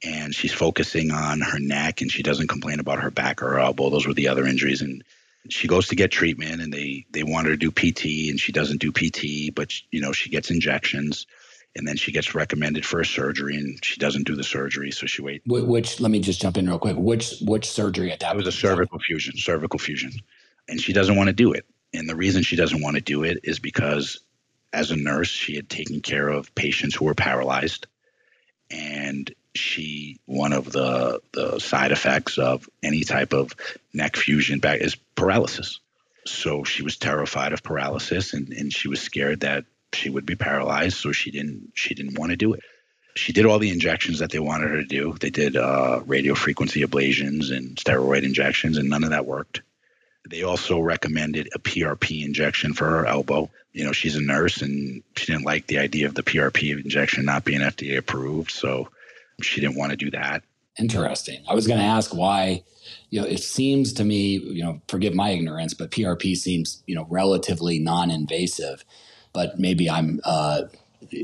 and 0.04 0.34
she's 0.34 0.52
focusing 0.52 1.10
on 1.10 1.40
her 1.40 1.58
neck 1.58 2.02
and 2.02 2.12
she 2.12 2.22
doesn't 2.22 2.48
complain 2.48 2.78
about 2.78 3.00
her 3.00 3.10
back 3.10 3.42
or 3.42 3.52
her 3.52 3.58
elbow. 3.58 3.88
Those 3.88 4.06
were 4.06 4.12
the 4.12 4.28
other 4.28 4.46
injuries. 4.46 4.82
And 4.82 5.02
she 5.48 5.66
goes 5.66 5.88
to 5.88 5.96
get 5.96 6.10
treatment 6.10 6.60
and 6.60 6.70
they, 6.70 7.06
they 7.10 7.22
want 7.22 7.46
her 7.46 7.56
to 7.56 7.70
do 7.70 7.70
PT 7.70 8.28
and 8.28 8.38
she 8.38 8.52
doesn't 8.52 8.82
do 8.82 8.92
PT, 8.92 9.54
but, 9.54 9.72
you 9.90 10.02
know, 10.02 10.12
she 10.12 10.28
gets 10.28 10.50
injections. 10.50 11.26
And 11.76 11.86
then 11.86 11.96
she 11.96 12.10
gets 12.10 12.34
recommended 12.34 12.84
for 12.86 13.00
a 13.00 13.06
surgery, 13.06 13.56
and 13.56 13.84
she 13.84 14.00
doesn't 14.00 14.26
do 14.26 14.34
the 14.34 14.42
surgery, 14.42 14.90
so 14.90 15.06
she 15.06 15.22
waits. 15.22 15.44
Which 15.46 16.00
let 16.00 16.10
me 16.10 16.20
just 16.20 16.40
jump 16.40 16.56
in 16.56 16.66
real 16.66 16.78
quick. 16.78 16.96
Which 16.96 17.34
which 17.42 17.70
surgery 17.70 18.10
at 18.10 18.20
that? 18.20 18.34
It 18.34 18.36
was 18.36 18.46
a 18.46 18.52
cervical 18.52 18.98
fusion, 18.98 19.34
cervical 19.36 19.78
fusion, 19.78 20.12
and 20.68 20.80
she 20.80 20.92
doesn't 20.92 21.16
want 21.16 21.28
to 21.28 21.34
do 21.34 21.52
it. 21.52 21.66
And 21.92 22.08
the 22.08 22.16
reason 22.16 22.42
she 22.42 22.56
doesn't 22.56 22.82
want 22.82 22.96
to 22.96 23.02
do 23.02 23.24
it 23.24 23.40
is 23.44 23.58
because, 23.58 24.20
as 24.72 24.90
a 24.90 24.96
nurse, 24.96 25.28
she 25.28 25.54
had 25.54 25.68
taken 25.68 26.00
care 26.00 26.28
of 26.28 26.54
patients 26.54 26.94
who 26.94 27.04
were 27.04 27.14
paralyzed, 27.14 27.86
and 28.70 29.32
she 29.54 30.18
one 30.24 30.54
of 30.54 30.72
the 30.72 31.20
the 31.32 31.58
side 31.58 31.92
effects 31.92 32.38
of 32.38 32.68
any 32.82 33.04
type 33.04 33.34
of 33.34 33.52
neck 33.92 34.16
fusion 34.16 34.60
back 34.60 34.80
is 34.80 34.96
paralysis. 35.14 35.78
So 36.26 36.64
she 36.64 36.82
was 36.82 36.96
terrified 36.96 37.52
of 37.52 37.62
paralysis, 37.62 38.32
and, 38.32 38.52
and 38.52 38.72
she 38.72 38.88
was 38.88 39.00
scared 39.00 39.40
that 39.40 39.64
she 39.92 40.10
would 40.10 40.26
be 40.26 40.36
paralyzed. 40.36 40.96
So 40.96 41.12
she 41.12 41.30
didn't 41.30 41.72
she 41.74 41.94
didn't 41.94 42.18
want 42.18 42.30
to 42.30 42.36
do 42.36 42.52
it. 42.54 42.60
She 43.14 43.32
did 43.32 43.46
all 43.46 43.58
the 43.58 43.70
injections 43.70 44.18
that 44.18 44.30
they 44.30 44.38
wanted 44.38 44.68
her 44.68 44.76
to 44.76 44.86
do. 44.86 45.16
They 45.18 45.30
did 45.30 45.56
uh, 45.56 46.00
radio 46.04 46.34
frequency 46.34 46.82
ablations 46.82 47.50
and 47.50 47.76
steroid 47.76 48.24
injections, 48.24 48.76
and 48.76 48.90
none 48.90 49.04
of 49.04 49.10
that 49.10 49.24
worked. 49.24 49.62
They 50.28 50.42
also 50.42 50.80
recommended 50.80 51.48
a 51.54 51.58
PRP 51.58 52.24
injection 52.24 52.74
for 52.74 52.84
her 52.84 53.06
elbow. 53.06 53.48
You 53.72 53.84
know, 53.84 53.92
she's 53.92 54.16
a 54.16 54.20
nurse 54.20 54.60
and 54.60 55.02
she 55.16 55.26
didn't 55.26 55.44
like 55.44 55.66
the 55.66 55.78
idea 55.78 56.06
of 56.06 56.14
the 56.14 56.22
PRP 56.22 56.72
injection 56.82 57.24
not 57.24 57.44
being 57.44 57.60
FDA 57.60 57.96
approved. 57.96 58.50
So 58.50 58.88
she 59.40 59.60
didn't 59.60 59.76
want 59.76 59.90
to 59.90 59.96
do 59.96 60.10
that. 60.10 60.42
Interesting. 60.78 61.42
I 61.48 61.54
was 61.54 61.66
going 61.66 61.78
to 61.78 61.86
ask 61.86 62.14
why, 62.14 62.64
you 63.10 63.20
know, 63.20 63.26
it 63.26 63.42
seems 63.42 63.92
to 63.94 64.04
me, 64.04 64.38
you 64.38 64.62
know, 64.62 64.80
forgive 64.88 65.14
my 65.14 65.30
ignorance, 65.30 65.74
but 65.74 65.90
PRP 65.90 66.36
seems, 66.36 66.82
you 66.86 66.94
know, 66.94 67.06
relatively 67.08 67.78
non 67.78 68.10
invasive, 68.10 68.84
but 69.36 69.58
maybe 69.58 69.90
I'm, 69.90 70.20
uh, 70.24 70.62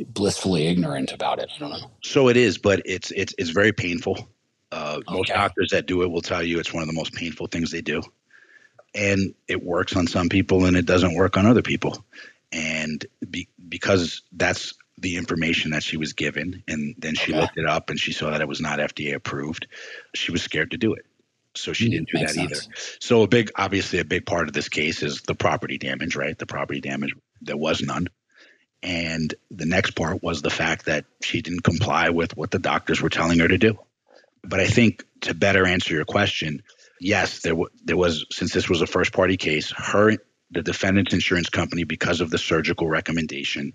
blissfully 0.07 0.69
ignorant 0.69 1.12
about 1.12 1.38
it. 1.40 1.50
I 1.57 1.59
don't 1.59 1.71
know. 1.71 1.90
So 2.02 2.28
it 2.28 2.37
is, 2.37 2.59
but 2.59 2.83
it's 2.85 3.11
it's 3.11 3.35
it's 3.38 3.50
very 3.50 3.73
painful. 3.73 4.28
Uh, 4.71 4.99
okay. 4.99 5.16
Most 5.16 5.28
doctors 5.28 5.71
that 5.71 5.87
do 5.87 6.02
it 6.02 6.11
will 6.11 6.21
tell 6.21 6.42
you 6.42 6.61
it's 6.61 6.73
one 6.73 6.83
of 6.83 6.87
the 6.87 6.95
most 6.95 7.14
painful 7.14 7.47
things 7.49 7.73
they 7.73 7.81
do 7.81 8.02
and 8.95 9.35
it 9.49 9.62
works 9.62 9.97
on 9.97 10.07
some 10.07 10.28
people 10.28 10.64
and 10.64 10.76
it 10.76 10.87
doesn't 10.87 11.14
work 11.14 11.37
on 11.37 11.47
other 11.47 11.62
people 11.62 12.04
and 12.52 13.07
be, 13.31 13.49
because 13.69 14.23
that's 14.33 14.75
the 14.99 15.16
information 15.16 15.71
that 15.71 15.83
she 15.83 15.97
was 15.97 16.12
given 16.12 16.62
and 16.69 16.95
then 16.99 17.14
she 17.14 17.33
okay. 17.33 17.40
looked 17.40 17.57
it 17.57 17.66
up 17.66 17.90
and 17.90 17.99
she 17.99 18.12
saw 18.12 18.31
that 18.31 18.40
it 18.40 18.49
was 18.49 18.61
not 18.61 18.78
FDA 18.78 19.14
approved 19.14 19.66
she 20.14 20.31
was 20.31 20.42
scared 20.42 20.71
to 20.71 20.76
do 20.76 20.92
it 20.95 21.07
so 21.54 21.73
she 21.73 21.88
mm, 21.88 21.92
didn't 21.92 22.09
do 22.12 22.19
that 22.19 22.31
sense. 22.31 22.52
either 22.52 22.75
so 23.00 23.23
a 23.23 23.28
big 23.28 23.50
obviously 23.57 23.99
a 23.99 24.04
big 24.04 24.26
part 24.26 24.49
of 24.49 24.54
this 24.54 24.69
case 24.69 25.02
is 25.02 25.23
the 25.23 25.35
property 25.35 25.78
damage 25.78 26.14
right 26.14 26.38
the 26.38 26.47
property 26.47 26.81
damage 26.81 27.12
there 27.42 27.56
was 27.56 27.82
none 27.82 28.08
and 28.82 29.34
the 29.50 29.66
next 29.66 29.92
part 29.92 30.22
was 30.22 30.42
the 30.42 30.50
fact 30.50 30.87
that 30.87 31.04
she 31.22 31.40
didn't 31.40 31.62
comply 31.62 32.11
with 32.11 32.37
what 32.37 32.50
the 32.50 32.58
doctors 32.58 33.00
were 33.00 33.11
telling 33.11 33.38
her 33.38 33.49
to 33.49 33.58
do 33.58 33.78
but 34.42 34.61
i 34.61 34.66
think 34.66 35.04
to 35.20 35.34
better 35.34 35.66
answer 35.66 35.94
your 35.94 36.04
question 36.04 36.62
yes, 37.02 37.40
there, 37.40 37.52
w- 37.52 37.68
there 37.84 37.96
was, 37.96 38.25
since 38.30 38.52
this 38.52 38.68
was 38.68 38.80
a 38.80 38.87
first 38.87 39.12
party 39.12 39.37
case, 39.37 39.72
her, 39.76 40.16
the 40.50 40.62
defendant's 40.62 41.12
insurance 41.12 41.49
company, 41.49 41.84
because 41.84 42.20
of 42.20 42.30
the 42.30 42.38
surgical 42.38 42.88
recommendation, 42.88 43.75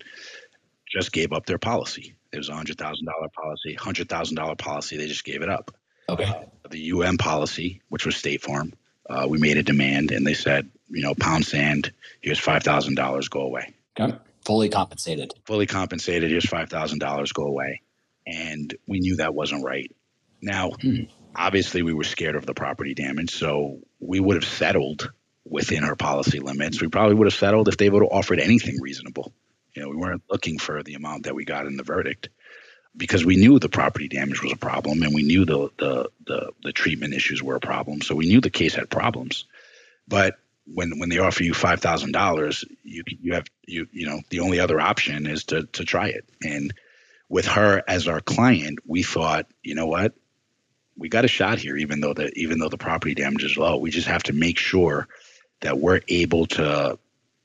just 0.89 1.11
gave 1.11 1.33
up 1.33 1.45
their 1.45 1.57
policy. 1.57 2.15
It 2.31 2.37
was 2.37 2.49
a 2.49 2.53
$100,000 2.53 2.77
policy, 2.77 3.75
$100,000 3.75 4.57
policy. 4.57 4.97
They 4.97 5.07
just 5.07 5.25
gave 5.25 5.41
it 5.41 5.49
up. 5.49 5.75
Okay. 6.09 6.23
Uh, 6.23 6.43
the 6.69 6.91
UM 6.93 7.17
policy, 7.17 7.81
which 7.89 8.05
was 8.05 8.15
State 8.15 8.41
Farm, 8.41 8.73
uh, 9.09 9.27
we 9.29 9.37
made 9.37 9.57
a 9.57 9.63
demand 9.63 10.11
and 10.11 10.25
they 10.25 10.33
said, 10.33 10.69
you 10.89 11.01
know, 11.01 11.15
pound 11.15 11.45
sand, 11.45 11.91
here's 12.21 12.39
$5,000, 12.39 13.29
go 13.29 13.41
away. 13.41 13.73
Okay. 13.99 14.17
Fully 14.45 14.69
compensated. 14.69 15.33
Fully 15.45 15.65
compensated, 15.65 16.29
here's 16.29 16.45
$5,000, 16.45 17.33
go 17.33 17.43
away. 17.43 17.81
And 18.25 18.73
we 18.87 18.99
knew 18.99 19.17
that 19.17 19.33
wasn't 19.33 19.63
right. 19.65 19.93
Now, 20.41 20.71
hmm 20.81 21.03
obviously 21.37 21.83
we 21.83 21.93
were 21.93 22.03
scared 22.03 22.35
of 22.35 22.45
the 22.45 22.53
property 22.53 22.93
damage, 22.93 23.31
so 23.31 23.79
we 23.99 24.19
would 24.19 24.35
have 24.35 24.49
settled 24.49 25.11
within 25.45 25.83
our 25.83 25.95
policy 25.95 26.39
limits. 26.39 26.81
We 26.81 26.87
probably 26.87 27.15
would 27.15 27.27
have 27.27 27.33
settled 27.33 27.67
if 27.67 27.77
they 27.77 27.89
would 27.89 28.01
have 28.01 28.11
offered 28.11 28.39
anything 28.39 28.81
reasonable. 28.81 29.31
You 29.73 29.83
know, 29.83 29.89
we 29.89 29.95
weren't 29.95 30.23
looking 30.29 30.57
for 30.57 30.81
the 30.81 30.95
amount 30.95 31.23
that 31.23 31.35
we 31.35 31.45
got 31.45 31.67
in 31.67 31.77
the 31.77 31.83
verdict 31.83 32.29
because 32.95 33.25
we 33.25 33.35
knew 33.35 33.59
the 33.59 33.69
property 33.69 34.07
damage 34.07 34.41
was 34.41 34.51
a 34.51 34.57
problem 34.57 35.03
and 35.03 35.13
we 35.13 35.23
knew 35.23 35.45
the 35.45 35.69
the 35.77 36.09
the, 36.25 36.51
the 36.63 36.71
treatment 36.71 37.13
issues 37.13 37.43
were 37.43 37.55
a 37.55 37.59
problem. 37.59 38.01
So 38.01 38.15
we 38.15 38.27
knew 38.27 38.41
the 38.41 38.49
case 38.49 38.75
had 38.75 38.89
problems. 38.89 39.45
But 40.07 40.35
when 40.65 40.99
when 40.99 41.09
they 41.09 41.19
offer 41.19 41.43
you 41.43 41.53
five 41.53 41.79
thousand 41.81 42.11
dollars, 42.11 42.65
you 42.83 43.03
you 43.07 43.33
have 43.33 43.47
you 43.65 43.87
you 43.91 44.07
know 44.07 44.21
the 44.29 44.41
only 44.41 44.59
other 44.59 44.79
option 44.79 45.27
is 45.27 45.45
to 45.45 45.63
to 45.73 45.85
try 45.85 46.07
it. 46.07 46.25
And 46.43 46.73
with 47.29 47.45
her 47.47 47.83
as 47.87 48.07
our 48.07 48.21
client, 48.21 48.79
we 48.85 49.03
thought, 49.03 49.47
you 49.61 49.75
know 49.75 49.87
what, 49.87 50.13
we 50.97 51.09
got 51.09 51.25
a 51.25 51.29
shot 51.29 51.59
here, 51.59 51.77
even 51.77 51.99
though 52.01 52.13
the 52.13 52.31
even 52.35 52.59
though 52.59 52.69
the 52.69 52.77
property 52.77 53.15
damage 53.15 53.43
is 53.43 53.57
low. 53.57 53.77
We 53.77 53.91
just 53.91 54.07
have 54.07 54.23
to 54.23 54.33
make 54.33 54.57
sure 54.57 55.07
that 55.61 55.77
we're 55.77 56.01
able 56.07 56.47
to 56.47 56.97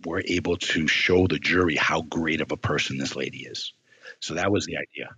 we're 0.04 0.22
able 0.24 0.56
to 0.56 0.88
show 0.88 1.26
the 1.26 1.38
jury 1.38 1.76
how 1.76 2.02
great 2.02 2.40
of 2.40 2.50
a 2.52 2.56
person 2.56 2.98
this 2.98 3.14
lady 3.14 3.44
is. 3.44 3.72
So 4.20 4.34
that 4.34 4.50
was 4.50 4.66
the 4.66 4.78
idea. 4.78 5.10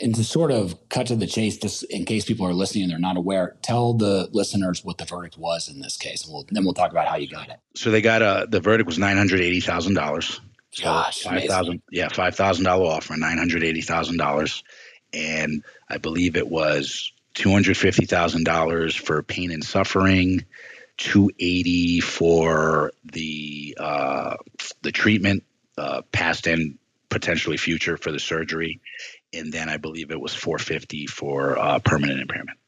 And 0.00 0.14
to 0.14 0.22
sort 0.22 0.52
of 0.52 0.88
cut 0.88 1.08
to 1.08 1.16
the 1.16 1.26
chase, 1.26 1.56
just 1.56 1.82
in 1.84 2.04
case 2.04 2.24
people 2.24 2.46
are 2.46 2.52
listening 2.52 2.84
and 2.84 2.92
they're 2.92 3.00
not 3.00 3.16
aware, 3.16 3.56
tell 3.62 3.94
the 3.94 4.28
listeners 4.32 4.84
what 4.84 4.98
the 4.98 5.04
verdict 5.04 5.36
was 5.36 5.68
in 5.68 5.80
this 5.80 5.96
case, 5.96 6.24
and 6.24 6.32
we'll, 6.32 6.46
then 6.50 6.64
we'll 6.64 6.74
talk 6.74 6.92
about 6.92 7.08
how 7.08 7.16
you 7.16 7.28
got 7.28 7.48
it. 7.48 7.58
So 7.74 7.90
they 7.90 8.00
got 8.00 8.22
a 8.22 8.46
the 8.48 8.60
verdict 8.60 8.86
was 8.86 8.98
nine 8.98 9.16
hundred 9.16 9.40
eighty 9.40 9.60
thousand 9.60 9.94
dollars. 9.94 10.40
Gosh, 10.80 11.22
five 11.22 11.44
thousand, 11.44 11.82
yeah, 11.90 12.08
five 12.08 12.36
thousand 12.36 12.64
dollar 12.64 12.86
offer, 12.86 13.16
nine 13.16 13.38
hundred 13.38 13.64
eighty 13.64 13.80
thousand 13.80 14.18
dollars, 14.18 14.62
and 15.12 15.64
I 15.88 15.98
believe 15.98 16.36
it 16.36 16.48
was 16.48 17.12
$250,000 17.38 18.98
for 18.98 19.22
pain 19.22 19.52
and 19.52 19.62
suffering, 19.62 20.44
280 20.96 22.00
for 22.00 22.92
the 23.04 23.76
uh, 23.78 24.36
the 24.82 24.90
treatment, 24.90 25.44
uh, 25.76 26.02
past 26.10 26.48
and 26.48 26.76
potentially 27.08 27.56
future 27.56 27.96
for 27.96 28.10
the 28.10 28.18
surgery, 28.18 28.80
and 29.32 29.52
then 29.52 29.68
I 29.68 29.76
believe 29.76 30.10
it 30.10 30.20
was 30.20 30.34
450 30.34 31.06
for 31.06 31.58
uh, 31.58 31.78
permanent 31.80 32.20
impairment. 32.20 32.58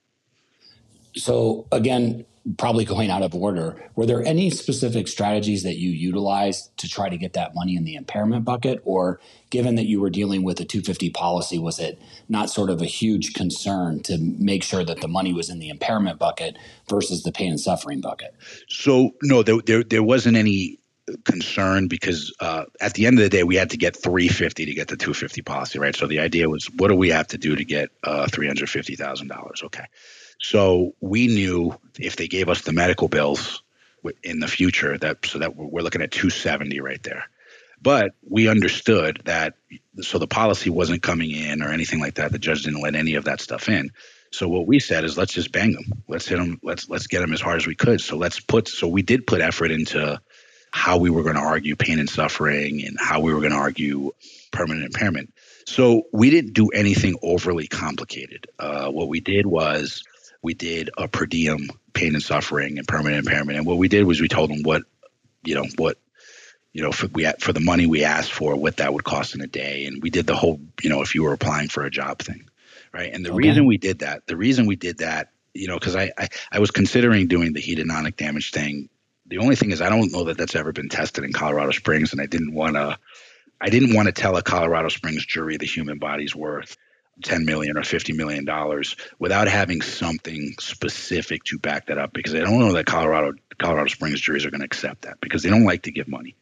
So 1.16 1.66
again, 1.72 2.24
probably 2.56 2.84
going 2.84 3.10
out 3.10 3.22
of 3.22 3.34
order, 3.34 3.90
were 3.96 4.06
there 4.06 4.24
any 4.24 4.50
specific 4.50 5.08
strategies 5.08 5.62
that 5.62 5.76
you 5.76 5.90
utilized 5.90 6.76
to 6.78 6.88
try 6.88 7.08
to 7.08 7.18
get 7.18 7.34
that 7.34 7.54
money 7.54 7.76
in 7.76 7.84
the 7.84 7.94
impairment 7.94 8.44
bucket? 8.44 8.80
Or 8.84 9.20
given 9.50 9.74
that 9.74 9.86
you 9.86 10.00
were 10.00 10.10
dealing 10.10 10.42
with 10.42 10.58
a 10.60 10.64
250 10.64 11.10
policy, 11.10 11.58
was 11.58 11.78
it 11.78 12.00
not 12.28 12.48
sort 12.48 12.70
of 12.70 12.80
a 12.80 12.86
huge 12.86 13.34
concern 13.34 14.02
to 14.04 14.18
make 14.18 14.62
sure 14.62 14.84
that 14.84 15.00
the 15.00 15.08
money 15.08 15.32
was 15.32 15.50
in 15.50 15.58
the 15.58 15.68
impairment 15.68 16.18
bucket 16.18 16.56
versus 16.88 17.22
the 17.22 17.32
pain 17.32 17.50
and 17.50 17.60
suffering 17.60 18.00
bucket? 18.00 18.34
So, 18.68 19.10
no, 19.22 19.42
there, 19.42 19.60
there, 19.64 19.84
there 19.84 20.02
wasn't 20.02 20.36
any 20.36 20.79
concern 21.24 21.88
because 21.88 22.34
uh, 22.40 22.64
at 22.80 22.94
the 22.94 23.06
end 23.06 23.18
of 23.18 23.22
the 23.22 23.28
day 23.28 23.42
we 23.42 23.56
had 23.56 23.70
to 23.70 23.76
get 23.76 23.96
350 23.96 24.66
to 24.66 24.74
get 24.74 24.88
the 24.88 24.96
250 24.96 25.42
policy 25.42 25.78
right 25.78 25.94
so 25.96 26.06
the 26.06 26.20
idea 26.20 26.48
was 26.48 26.66
what 26.76 26.88
do 26.88 26.94
we 26.94 27.10
have 27.10 27.26
to 27.28 27.38
do 27.38 27.56
to 27.56 27.64
get 27.64 27.90
uh, 28.04 28.26
$350000 28.26 29.64
okay 29.64 29.84
so 30.40 30.94
we 31.00 31.26
knew 31.26 31.78
if 31.98 32.16
they 32.16 32.28
gave 32.28 32.48
us 32.48 32.62
the 32.62 32.72
medical 32.72 33.08
bills 33.08 33.62
in 34.22 34.40
the 34.40 34.48
future 34.48 34.96
that 34.98 35.24
so 35.26 35.38
that 35.38 35.56
we're 35.56 35.82
looking 35.82 36.02
at 36.02 36.10
270 36.10 36.80
right 36.80 37.02
there. 37.02 37.24
But 37.82 38.12
we 38.28 38.48
understood 38.48 39.22
that 39.24 39.54
so 40.00 40.18
the 40.18 40.26
policy 40.26 40.70
wasn't 40.70 41.02
coming 41.02 41.30
in 41.30 41.62
or 41.62 41.70
anything 41.70 42.00
like 42.00 42.14
that. 42.14 42.32
The 42.32 42.38
judge 42.38 42.64
didn't 42.64 42.82
let 42.82 42.94
any 42.94 43.14
of 43.14 43.24
that 43.24 43.40
stuff 43.40 43.68
in. 43.68 43.90
So 44.32 44.48
what 44.48 44.66
we 44.66 44.78
said 44.80 45.04
is 45.04 45.18
let's 45.18 45.32
just 45.32 45.50
bang 45.50 45.72
them. 45.72 46.02
Let's 46.06 46.28
hit 46.28 46.38
them. 46.38 46.60
Let's 46.62 46.88
let's 46.88 47.06
get 47.06 47.20
them 47.20 47.32
as 47.32 47.40
hard 47.40 47.56
as 47.56 47.66
we 47.66 47.74
could. 47.74 48.00
So 48.00 48.16
let's 48.16 48.38
put. 48.38 48.68
So 48.68 48.86
we 48.86 49.02
did 49.02 49.26
put 49.26 49.40
effort 49.40 49.70
into 49.70 50.20
how 50.70 50.98
we 50.98 51.10
were 51.10 51.22
going 51.22 51.34
to 51.34 51.40
argue 51.40 51.76
pain 51.76 51.98
and 51.98 52.08
suffering 52.08 52.84
and 52.84 52.96
how 52.98 53.20
we 53.20 53.34
were 53.34 53.40
going 53.40 53.52
to 53.52 53.58
argue 53.58 54.12
permanent 54.50 54.86
impairment. 54.86 55.32
So 55.66 56.04
we 56.12 56.30
didn't 56.30 56.54
do 56.54 56.68
anything 56.68 57.16
overly 57.22 57.66
complicated. 57.66 58.48
Uh, 58.58 58.90
what 58.90 59.08
we 59.08 59.20
did 59.20 59.46
was 59.46 60.02
we 60.42 60.54
did 60.54 60.90
a 60.96 61.08
per 61.08 61.26
diem 61.26 61.68
pain 61.92 62.14
and 62.14 62.22
suffering 62.22 62.78
and 62.78 62.86
permanent 62.86 63.26
impairment. 63.26 63.58
And 63.58 63.66
what 63.66 63.78
we 63.78 63.88
did 63.88 64.04
was 64.04 64.20
we 64.20 64.28
told 64.28 64.50
them 64.50 64.62
what, 64.62 64.82
you 65.44 65.54
know, 65.54 65.66
what, 65.76 65.98
you 66.72 66.82
know, 66.82 66.92
for, 66.92 67.08
we 67.08 67.30
for 67.40 67.52
the 67.52 67.60
money 67.60 67.86
we 67.86 68.04
asked 68.04 68.32
for, 68.32 68.54
what 68.54 68.76
that 68.76 68.92
would 68.92 69.04
cost 69.04 69.34
in 69.34 69.40
a 69.40 69.46
day, 69.46 69.86
and 69.86 70.02
we 70.02 70.10
did 70.10 70.26
the 70.26 70.36
whole, 70.36 70.60
you 70.82 70.88
know, 70.88 71.02
if 71.02 71.14
you 71.14 71.24
were 71.24 71.32
applying 71.32 71.68
for 71.68 71.84
a 71.84 71.90
job 71.90 72.20
thing, 72.20 72.48
right? 72.92 73.12
And 73.12 73.24
the 73.24 73.30
okay. 73.30 73.48
reason 73.48 73.66
we 73.66 73.76
did 73.76 74.00
that, 74.00 74.26
the 74.26 74.36
reason 74.36 74.66
we 74.66 74.76
did 74.76 74.98
that, 74.98 75.30
you 75.52 75.66
know, 75.66 75.78
because 75.78 75.96
I, 75.96 76.12
I 76.16 76.28
I 76.52 76.58
was 76.60 76.70
considering 76.70 77.26
doing 77.26 77.52
the 77.52 77.60
hedonic 77.60 78.16
damage 78.16 78.52
thing. 78.52 78.88
The 79.30 79.38
only 79.38 79.56
thing 79.56 79.70
is, 79.70 79.80
I 79.80 79.88
don't 79.88 80.12
know 80.12 80.24
that 80.24 80.36
that's 80.36 80.56
ever 80.56 80.72
been 80.72 80.88
tested 80.88 81.24
in 81.24 81.32
Colorado 81.32 81.70
Springs, 81.70 82.12
and 82.12 82.20
I 82.20 82.26
didn't 82.26 82.52
want 82.52 82.74
to. 82.74 82.98
I 83.60 83.68
didn't 83.68 83.94
want 83.94 84.06
to 84.06 84.12
tell 84.12 84.36
a 84.36 84.42
Colorado 84.42 84.88
Springs 84.88 85.24
jury 85.24 85.56
the 85.56 85.66
human 85.66 85.98
body's 85.98 86.34
worth 86.34 86.76
10 87.24 87.44
million 87.44 87.76
or 87.76 87.82
50 87.82 88.14
million 88.14 88.44
dollars 88.44 88.96
without 89.18 89.48
having 89.48 89.82
something 89.82 90.54
specific 90.58 91.44
to 91.44 91.58
back 91.58 91.86
that 91.86 91.98
up 91.98 92.12
because 92.12 92.34
I 92.34 92.40
don't 92.40 92.58
know 92.58 92.72
that 92.72 92.86
Colorado 92.86 93.32
Colorado 93.58 93.88
Springs 93.88 94.20
juries 94.20 94.46
are 94.46 94.50
going 94.50 94.62
to 94.62 94.66
accept 94.66 95.02
that 95.02 95.20
because 95.20 95.42
they 95.42 95.50
don't 95.50 95.64
like 95.64 95.82
to 95.82 95.92
give 95.92 96.08
money 96.08 96.36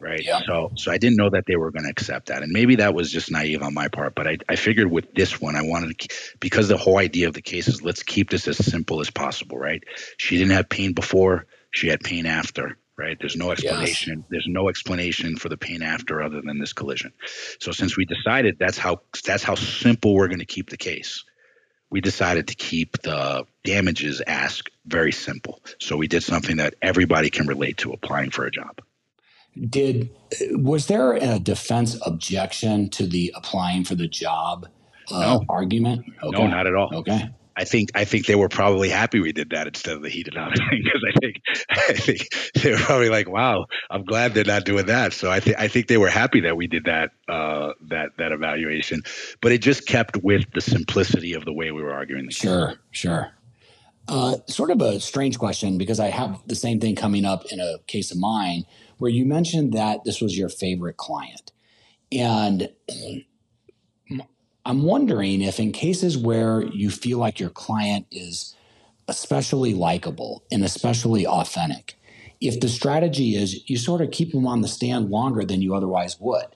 right? 0.00 0.22
Yeah. 0.22 0.40
So 0.46 0.72
so 0.76 0.92
I 0.92 0.98
didn't 0.98 1.16
know 1.16 1.30
that 1.30 1.46
they 1.46 1.56
were 1.56 1.70
going 1.70 1.84
to 1.84 1.90
accept 1.90 2.26
that, 2.26 2.42
and 2.42 2.52
maybe 2.52 2.76
that 2.76 2.94
was 2.94 3.10
just 3.10 3.30
naive 3.30 3.62
on 3.62 3.74
my 3.74 3.88
part. 3.88 4.14
But 4.14 4.26
I, 4.26 4.38
I 4.48 4.56
figured 4.56 4.90
with 4.90 5.14
this 5.14 5.40
one, 5.40 5.56
I 5.56 5.62
wanted 5.62 5.98
to 5.98 6.08
because 6.40 6.68
the 6.68 6.76
whole 6.76 6.98
idea 6.98 7.28
of 7.28 7.34
the 7.34 7.42
case 7.42 7.68
is 7.68 7.82
let's 7.82 8.02
keep 8.02 8.30
this 8.30 8.46
as 8.46 8.58
simple 8.58 9.00
as 9.00 9.10
possible, 9.10 9.58
right? 9.58 9.82
She 10.16 10.36
didn't 10.36 10.52
have 10.52 10.68
pain 10.68 10.92
before; 10.92 11.46
she 11.74 11.88
had 11.88 12.00
pain 12.00 12.24
after. 12.26 12.78
Right? 12.96 13.16
There's 13.18 13.34
no 13.34 13.50
explanation. 13.50 14.18
Yes. 14.18 14.26
There's 14.30 14.46
no 14.46 14.68
explanation 14.68 15.36
for 15.36 15.48
the 15.48 15.56
pain 15.56 15.82
after 15.82 16.22
other 16.22 16.40
than 16.40 16.60
this 16.60 16.72
collision. 16.72 17.12
So 17.60 17.72
since 17.72 17.96
we 17.96 18.04
decided 18.04 18.56
that's 18.60 18.78
how 18.78 19.00
that's 19.26 19.42
how 19.42 19.56
simple 19.56 20.14
we're 20.14 20.28
going 20.28 20.38
to 20.38 20.46
keep 20.46 20.70
the 20.70 20.76
case, 20.76 21.24
we 21.90 22.00
decided 22.00 22.46
to 22.48 22.54
keep 22.54 23.02
the 23.02 23.46
damages 23.64 24.22
ask 24.24 24.70
very 24.86 25.10
simple. 25.10 25.60
So 25.80 25.96
we 25.96 26.06
did 26.06 26.22
something 26.22 26.58
that 26.58 26.74
everybody 26.82 27.30
can 27.30 27.48
relate 27.48 27.78
to 27.78 27.92
applying 27.92 28.30
for 28.30 28.46
a 28.46 28.50
job. 28.50 28.80
Did 29.60 30.10
was 30.52 30.86
there 30.86 31.14
a 31.14 31.40
defense 31.40 31.98
objection 32.06 32.90
to 32.90 33.08
the 33.08 33.32
applying 33.34 33.82
for 33.82 33.96
the 33.96 34.08
job 34.08 34.68
uh, 35.10 35.20
no. 35.20 35.44
argument? 35.48 36.04
Okay. 36.22 36.38
No, 36.38 36.46
not 36.46 36.68
at 36.68 36.76
all. 36.76 36.94
Okay. 36.94 37.28
I 37.56 37.64
think 37.64 37.90
I 37.94 38.04
think 38.04 38.26
they 38.26 38.34
were 38.34 38.48
probably 38.48 38.88
happy 38.88 39.20
we 39.20 39.32
did 39.32 39.50
that 39.50 39.66
instead 39.66 39.96
of 39.96 40.02
the 40.02 40.08
hedonic 40.08 40.56
thing 40.56 40.82
because 40.84 41.04
I 41.08 41.18
think 41.20 41.42
I 41.70 41.92
think 41.92 42.62
they 42.62 42.72
were 42.72 42.78
probably 42.78 43.08
like, 43.08 43.28
"Wow, 43.28 43.66
I'm 43.90 44.04
glad 44.04 44.34
they're 44.34 44.44
not 44.44 44.64
doing 44.64 44.86
that." 44.86 45.12
So 45.12 45.30
I 45.30 45.40
think 45.40 45.58
I 45.58 45.68
think 45.68 45.88
they 45.88 45.98
were 45.98 46.10
happy 46.10 46.40
that 46.40 46.56
we 46.56 46.66
did 46.66 46.84
that 46.84 47.10
uh, 47.28 47.72
that 47.88 48.10
that 48.18 48.32
evaluation, 48.32 49.02
but 49.40 49.52
it 49.52 49.58
just 49.58 49.86
kept 49.86 50.16
with 50.18 50.44
the 50.54 50.60
simplicity 50.60 51.34
of 51.34 51.44
the 51.44 51.52
way 51.52 51.70
we 51.70 51.82
were 51.82 51.92
arguing 51.92 52.26
the 52.26 52.32
case. 52.32 52.42
Sure, 52.42 52.74
sure. 52.90 53.30
Uh, 54.06 54.36
sort 54.46 54.70
of 54.70 54.82
a 54.82 55.00
strange 55.00 55.38
question 55.38 55.78
because 55.78 55.98
I 55.98 56.08
have 56.08 56.38
the 56.46 56.54
same 56.54 56.78
thing 56.78 56.94
coming 56.94 57.24
up 57.24 57.44
in 57.50 57.58
a 57.58 57.78
case 57.86 58.10
of 58.10 58.18
mine 58.18 58.64
where 58.98 59.10
you 59.10 59.24
mentioned 59.24 59.72
that 59.72 60.04
this 60.04 60.20
was 60.20 60.36
your 60.36 60.50
favorite 60.50 60.98
client. 60.98 61.52
And 62.12 62.68
I'm 64.66 64.82
wondering 64.82 65.42
if, 65.42 65.60
in 65.60 65.72
cases 65.72 66.16
where 66.16 66.62
you 66.62 66.90
feel 66.90 67.18
like 67.18 67.38
your 67.38 67.50
client 67.50 68.06
is 68.10 68.54
especially 69.08 69.74
likable 69.74 70.42
and 70.50 70.64
especially 70.64 71.26
authentic, 71.26 71.94
if 72.40 72.60
the 72.60 72.68
strategy 72.68 73.36
is 73.36 73.68
you 73.68 73.76
sort 73.76 74.00
of 74.00 74.10
keep 74.10 74.32
them 74.32 74.46
on 74.46 74.62
the 74.62 74.68
stand 74.68 75.10
longer 75.10 75.44
than 75.44 75.62
you 75.62 75.74
otherwise 75.74 76.18
would, 76.18 76.46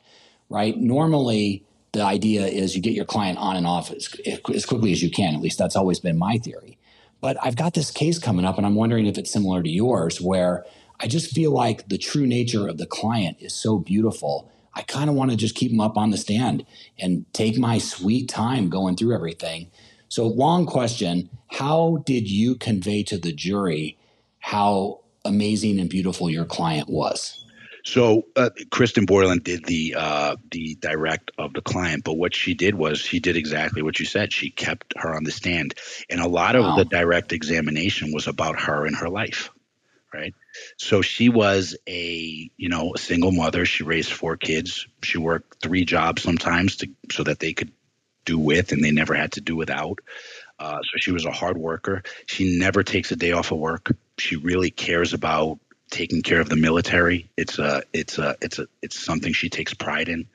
right? 0.48 0.76
Normally, 0.76 1.64
the 1.92 2.02
idea 2.02 2.46
is 2.46 2.76
you 2.76 2.82
get 2.82 2.94
your 2.94 3.04
client 3.04 3.38
on 3.38 3.56
and 3.56 3.66
off 3.66 3.90
as, 3.90 4.08
as 4.54 4.66
quickly 4.66 4.92
as 4.92 5.02
you 5.02 5.10
can. 5.10 5.34
At 5.34 5.40
least 5.40 5.58
that's 5.58 5.76
always 5.76 6.00
been 6.00 6.18
my 6.18 6.38
theory. 6.38 6.78
But 7.20 7.36
I've 7.42 7.56
got 7.56 7.74
this 7.74 7.90
case 7.90 8.18
coming 8.18 8.44
up, 8.44 8.58
and 8.58 8.66
I'm 8.66 8.74
wondering 8.74 9.06
if 9.06 9.18
it's 9.18 9.30
similar 9.30 9.62
to 9.62 9.68
yours, 9.68 10.20
where 10.20 10.64
I 11.00 11.08
just 11.08 11.34
feel 11.34 11.50
like 11.52 11.88
the 11.88 11.98
true 11.98 12.26
nature 12.26 12.68
of 12.68 12.78
the 12.78 12.86
client 12.86 13.38
is 13.40 13.54
so 13.54 13.78
beautiful. 13.78 14.50
I 14.74 14.82
kind 14.82 15.10
of 15.10 15.16
want 15.16 15.30
to 15.30 15.36
just 15.36 15.54
keep 15.54 15.70
them 15.70 15.80
up 15.80 15.96
on 15.96 16.10
the 16.10 16.16
stand 16.16 16.64
and 16.98 17.24
take 17.32 17.58
my 17.58 17.78
sweet 17.78 18.28
time 18.28 18.68
going 18.68 18.96
through 18.96 19.14
everything. 19.14 19.70
So, 20.08 20.26
long 20.26 20.66
question 20.66 21.28
How 21.48 22.02
did 22.06 22.30
you 22.30 22.54
convey 22.54 23.02
to 23.04 23.18
the 23.18 23.32
jury 23.32 23.98
how 24.40 25.00
amazing 25.24 25.78
and 25.78 25.90
beautiful 25.90 26.30
your 26.30 26.44
client 26.44 26.88
was? 26.88 27.44
So 27.84 28.26
uh, 28.36 28.50
Kristen 28.70 29.06
Boylan 29.06 29.38
did 29.38 29.64
the 29.64 29.94
uh, 29.96 30.36
the 30.50 30.76
direct 30.80 31.30
of 31.38 31.54
the 31.54 31.62
client, 31.62 32.04
but 32.04 32.14
what 32.14 32.34
she 32.34 32.52
did 32.52 32.74
was 32.74 32.98
she 32.98 33.18
did 33.18 33.36
exactly 33.36 33.82
what 33.82 33.98
you 33.98 34.04
said. 34.04 34.30
She 34.30 34.50
kept 34.50 34.92
her 34.96 35.14
on 35.14 35.24
the 35.24 35.30
stand, 35.30 35.74
and 36.10 36.20
a 36.20 36.28
lot 36.28 36.54
of 36.54 36.64
wow. 36.64 36.76
the 36.76 36.84
direct 36.84 37.32
examination 37.32 38.12
was 38.12 38.26
about 38.26 38.60
her 38.60 38.84
and 38.84 38.94
her 38.96 39.08
life, 39.08 39.50
right? 40.12 40.34
So 40.76 41.02
she 41.02 41.28
was 41.28 41.76
a, 41.88 42.50
you 42.56 42.68
know, 42.68 42.94
a 42.94 42.98
single 42.98 43.32
mother. 43.32 43.64
She 43.64 43.82
raised 43.82 44.12
four 44.12 44.36
kids. 44.36 44.86
She 45.02 45.18
worked 45.18 45.62
three 45.62 45.84
jobs 45.84 46.22
sometimes 46.22 46.76
to 46.76 46.90
so 47.10 47.24
that 47.24 47.38
they 47.38 47.52
could 47.52 47.72
do 48.24 48.38
with 48.38 48.72
and 48.72 48.84
they 48.84 48.90
never 48.90 49.14
had 49.14 49.32
to 49.32 49.40
do 49.40 49.56
without. 49.56 49.98
Uh, 50.58 50.78
so 50.82 50.98
she 50.98 51.12
was 51.12 51.24
a 51.24 51.30
hard 51.30 51.56
worker. 51.56 52.02
She 52.26 52.58
never 52.58 52.82
takes 52.82 53.10
a 53.12 53.16
day 53.16 53.32
off 53.32 53.52
of 53.52 53.58
work. 53.58 53.90
She 54.18 54.36
really 54.36 54.70
cares 54.70 55.14
about 55.14 55.58
taking 55.90 56.22
care 56.22 56.40
of 56.40 56.48
the 56.48 56.56
military. 56.56 57.30
It's 57.36 57.58
a, 57.58 57.82
it's 57.92 58.18
a, 58.18 58.36
it's 58.42 58.58
a, 58.58 58.66
it's 58.82 58.98
something 58.98 59.32
she 59.32 59.48
takes 59.48 59.72
pride 59.72 60.08
in. 60.08 60.26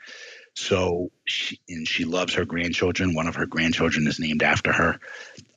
So 0.56 1.12
she 1.26 1.60
and 1.68 1.88
she 1.88 2.06
loves 2.06 2.36
her 2.36 2.46
grandchildren. 2.46 3.16
One 3.16 3.28
of 3.28 3.36
her 3.36 3.46
grandchildren 3.48 4.08
is 4.08 4.20
named 4.20 4.44
after 4.44 4.72
her. 4.72 5.00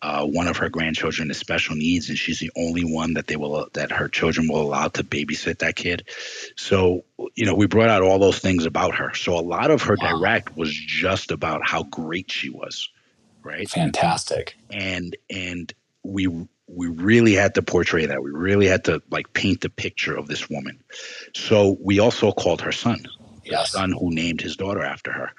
Uh, 0.03 0.27
one 0.27 0.47
of 0.47 0.57
her 0.59 0.69
grandchildren 0.69 1.31
is 1.31 1.39
special 1.39 1.75
needs, 1.75 2.09
and 2.09 2.19
she's 2.19 2.39
the 2.39 2.51
only 2.57 2.85
one 2.85 3.15
that 3.15 3.27
they 3.27 3.37
will 3.37 3.69
that 3.73 3.91
her 3.93 4.09
children 4.09 4.49
will 4.49 4.61
allow 4.61 4.89
to 4.89 5.03
babysit 5.03 5.59
that 5.59 5.77
kid. 5.77 6.09
So 6.57 7.05
you 7.35 7.47
know, 7.47 7.55
we 7.55 7.67
brought 7.67 7.89
out 7.89 8.03
all 8.03 8.19
those 8.19 8.39
things 8.39 8.67
about 8.67 8.95
her. 8.97 9.15
So 9.15 9.39
a 9.39 9.41
lot 9.41 9.71
of 9.71 9.83
her 9.83 9.97
wow. 10.01 10.19
direct 10.19 10.57
was 10.57 10.75
just 10.75 11.31
about 11.31 11.67
how 11.67 11.85
great 11.85 12.31
she 12.31 12.51
was, 12.51 12.89
right? 13.43 13.69
Fantastic. 13.69 14.57
And 14.71 15.17
and 15.31 15.73
we 16.03 16.29
we 16.69 16.89
really 16.89 17.35
had 17.35 17.55
to 17.55 17.63
portray 17.63 18.07
that. 18.07 18.23
We 18.23 18.31
really 18.31 18.67
had 18.67 18.85
to 18.85 19.03
like 19.11 19.33
paint 19.33 19.61
the 19.63 19.71
picture 19.71 20.17
of 20.17 20.29
this 20.29 20.51
woman. 20.51 20.83
So 21.35 21.77
we 21.81 22.01
also 22.01 22.33
called 22.33 22.61
her 22.63 22.73
son 22.73 23.07
yes. 23.51 23.73
son 23.73 23.93
who 23.93 24.11
named 24.11 24.41
his 24.41 24.57
daughter 24.57 24.83
after 24.83 25.13
her. 25.13 25.33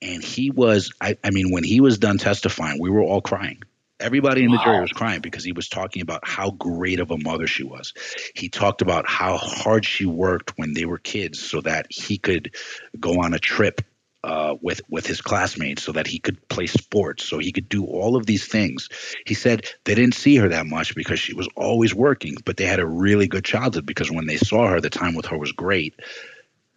And 0.00 0.22
he 0.22 0.50
was, 0.50 0.92
I, 1.00 1.16
I 1.22 1.30
mean, 1.30 1.52
when 1.52 1.64
he 1.64 1.80
was 1.80 1.98
done 1.98 2.18
testifying, 2.18 2.80
we 2.80 2.90
were 2.90 3.02
all 3.02 3.20
crying. 3.20 3.62
Everybody 4.02 4.44
in 4.44 4.50
the 4.50 4.56
wow. 4.56 4.64
jury 4.64 4.80
was 4.80 4.92
crying 4.92 5.20
because 5.20 5.44
he 5.44 5.52
was 5.52 5.68
talking 5.68 6.02
about 6.02 6.26
how 6.26 6.50
great 6.50 7.00
of 7.00 7.10
a 7.10 7.18
mother 7.18 7.46
she 7.46 7.62
was. 7.62 7.92
He 8.34 8.48
talked 8.48 8.82
about 8.82 9.08
how 9.08 9.36
hard 9.36 9.84
she 9.84 10.06
worked 10.06 10.54
when 10.56 10.74
they 10.74 10.84
were 10.84 10.98
kids 10.98 11.40
so 11.40 11.60
that 11.60 11.86
he 11.88 12.18
could 12.18 12.54
go 12.98 13.22
on 13.22 13.32
a 13.32 13.38
trip 13.38 13.80
uh, 14.24 14.54
with 14.60 14.80
with 14.88 15.06
his 15.06 15.20
classmates 15.20 15.82
so 15.82 15.92
that 15.92 16.06
he 16.06 16.18
could 16.18 16.48
play 16.48 16.66
sports, 16.66 17.24
so 17.24 17.38
he 17.38 17.50
could 17.52 17.68
do 17.68 17.84
all 17.84 18.16
of 18.16 18.26
these 18.26 18.46
things. 18.46 18.88
He 19.26 19.34
said 19.34 19.66
they 19.84 19.94
didn't 19.94 20.14
see 20.14 20.36
her 20.36 20.48
that 20.48 20.66
much 20.66 20.94
because 20.94 21.18
she 21.18 21.34
was 21.34 21.48
always 21.56 21.94
working, 21.94 22.36
but 22.44 22.56
they 22.56 22.66
had 22.66 22.80
a 22.80 22.86
really 22.86 23.26
good 23.26 23.44
childhood 23.44 23.86
because 23.86 24.10
when 24.10 24.26
they 24.26 24.36
saw 24.36 24.68
her, 24.68 24.80
the 24.80 24.90
time 24.90 25.14
with 25.14 25.26
her 25.26 25.38
was 25.38 25.52
great 25.52 25.94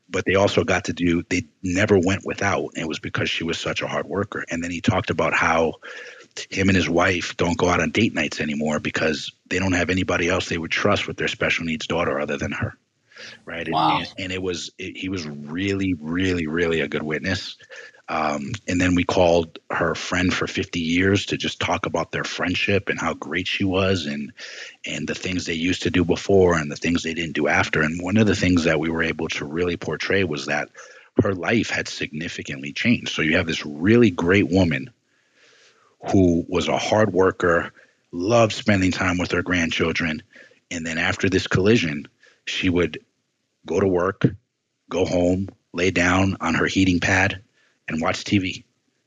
but 0.07 0.23
they 0.25 0.35
also 0.35 0.63
got 0.63 0.85
to 0.85 0.93
do 0.93 1.23
they 1.29 1.43
never 1.63 1.97
went 1.97 2.21
without 2.25 2.69
it 2.75 2.87
was 2.87 2.99
because 2.99 3.29
she 3.29 3.43
was 3.43 3.57
such 3.57 3.81
a 3.81 3.87
hard 3.87 4.05
worker 4.05 4.45
and 4.49 4.63
then 4.63 4.71
he 4.71 4.81
talked 4.81 5.09
about 5.09 5.33
how 5.33 5.73
him 6.49 6.69
and 6.69 6.75
his 6.75 6.89
wife 6.89 7.37
don't 7.37 7.57
go 7.57 7.69
out 7.69 7.81
on 7.81 7.91
date 7.91 8.13
nights 8.13 8.39
anymore 8.39 8.79
because 8.79 9.31
they 9.49 9.59
don't 9.59 9.73
have 9.73 9.89
anybody 9.89 10.29
else 10.29 10.49
they 10.49 10.57
would 10.57 10.71
trust 10.71 11.07
with 11.07 11.17
their 11.17 11.27
special 11.27 11.65
needs 11.65 11.87
daughter 11.87 12.19
other 12.19 12.37
than 12.37 12.51
her 12.51 12.77
right 13.45 13.69
wow. 13.71 13.99
and, 13.99 14.13
and 14.17 14.31
it 14.31 14.41
was 14.41 14.71
it, 14.77 14.97
he 14.97 15.09
was 15.09 15.25
really 15.27 15.93
really 15.93 16.47
really 16.47 16.81
a 16.81 16.87
good 16.87 17.03
witness 17.03 17.57
um, 18.07 18.51
and 18.67 18.79
then 18.79 18.93
we 18.93 19.03
called 19.03 19.57
her 19.71 19.95
friend 19.95 20.31
for 20.31 20.45
50 20.45 20.79
years 20.79 21.27
to 21.27 21.37
just 21.37 21.59
talk 21.59 21.87
about 21.87 22.11
their 22.11 22.23
friendship 22.23 22.89
and 22.89 22.99
how 22.99 23.15
great 23.15 23.47
she 23.47 23.63
was 23.63 24.05
and 24.05 24.31
and 24.85 25.07
the 25.07 25.15
things 25.15 25.45
they 25.45 25.53
used 25.53 25.83
to 25.83 25.89
do 25.89 26.05
before 26.05 26.55
and 26.55 26.71
the 26.71 26.75
things 26.75 27.01
they 27.01 27.15
didn't 27.15 27.33
do 27.33 27.47
after. 27.47 27.81
And 27.81 28.01
one 28.01 28.17
of 28.17 28.27
the 28.27 28.35
things 28.35 28.65
that 28.65 28.79
we 28.79 28.89
were 28.89 29.01
able 29.01 29.27
to 29.29 29.45
really 29.45 29.75
portray 29.75 30.23
was 30.23 30.45
that 30.45 30.69
her 31.23 31.33
life 31.33 31.71
had 31.71 31.87
significantly 31.87 32.73
changed. 32.73 33.09
So 33.09 33.23
you 33.23 33.37
have 33.37 33.47
this 33.47 33.65
really 33.65 34.11
great 34.11 34.49
woman 34.49 34.91
who 36.11 36.45
was 36.47 36.67
a 36.67 36.77
hard 36.77 37.13
worker, 37.13 37.71
loved 38.11 38.53
spending 38.53 38.91
time 38.91 39.17
with 39.17 39.31
her 39.31 39.41
grandchildren. 39.41 40.23
And 40.71 40.85
then 40.85 40.97
after 40.97 41.29
this 41.29 41.47
collision, 41.47 42.07
she 42.45 42.69
would 42.69 42.99
go 43.65 43.79
to 43.79 43.87
work, 43.87 44.25
go 44.89 45.05
home, 45.05 45.49
lay 45.73 45.91
down 45.91 46.37
on 46.39 46.53
her 46.55 46.65
heating 46.65 46.99
pad, 46.99 47.41
and 47.87 48.01
watch 48.01 48.23
TV. 48.23 48.63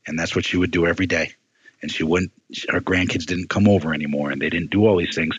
And 0.07 0.17
that's 0.17 0.35
what 0.35 0.45
she 0.45 0.57
would 0.57 0.71
do 0.71 0.85
every 0.87 1.07
day. 1.07 1.33
And 1.81 1.91
she 1.91 2.03
wouldn't, 2.03 2.31
her 2.69 2.81
grandkids 2.81 3.25
didn't 3.25 3.49
come 3.49 3.67
over 3.67 3.93
anymore 3.93 4.31
and 4.31 4.41
they 4.41 4.49
didn't 4.49 4.71
do 4.71 4.85
all 4.85 4.97
these 4.97 5.15
things. 5.15 5.37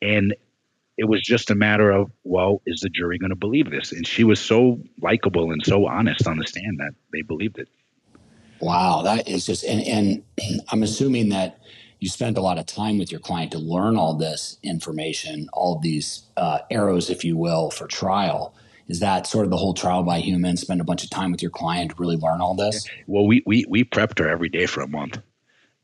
And 0.00 0.34
it 0.96 1.04
was 1.04 1.20
just 1.22 1.50
a 1.50 1.54
matter 1.54 1.90
of, 1.90 2.10
well, 2.24 2.62
is 2.66 2.80
the 2.80 2.88
jury 2.88 3.18
going 3.18 3.30
to 3.30 3.36
believe 3.36 3.70
this? 3.70 3.92
And 3.92 4.06
she 4.06 4.24
was 4.24 4.40
so 4.40 4.80
likable 5.00 5.52
and 5.52 5.64
so 5.64 5.86
honest 5.86 6.26
on 6.26 6.38
the 6.38 6.46
stand 6.46 6.80
that 6.80 6.94
they 7.12 7.22
believed 7.22 7.58
it. 7.58 7.68
Wow. 8.62 9.02
That 9.02 9.28
is 9.28 9.44
just, 9.44 9.64
and, 9.64 9.82
and 9.82 10.60
I'm 10.70 10.82
assuming 10.82 11.30
that 11.30 11.58
you 11.98 12.08
spent 12.08 12.38
a 12.38 12.40
lot 12.40 12.58
of 12.58 12.66
time 12.66 12.98
with 12.98 13.12
your 13.12 13.20
client 13.20 13.52
to 13.52 13.58
learn 13.58 13.96
all 13.96 14.14
this 14.14 14.58
information, 14.62 15.48
all 15.52 15.78
these 15.78 16.22
uh, 16.36 16.60
arrows, 16.70 17.10
if 17.10 17.24
you 17.24 17.36
will, 17.36 17.70
for 17.70 17.86
trial. 17.86 18.54
Is 18.88 19.00
that 19.00 19.26
sort 19.26 19.44
of 19.44 19.50
the 19.50 19.56
whole 19.56 19.74
trial 19.74 20.02
by 20.02 20.18
human 20.18 20.56
spend 20.56 20.80
a 20.80 20.84
bunch 20.84 21.04
of 21.04 21.10
time 21.10 21.30
with 21.30 21.42
your 21.42 21.50
client 21.50 21.92
to 21.92 21.96
really 21.98 22.16
learn 22.16 22.40
all 22.40 22.54
this? 22.54 22.86
Well 23.06 23.26
we 23.26 23.42
we, 23.46 23.64
we 23.68 23.84
prepped 23.84 24.18
her 24.18 24.28
every 24.28 24.48
day 24.48 24.66
for 24.66 24.80
a 24.82 24.88
month. 24.88 25.18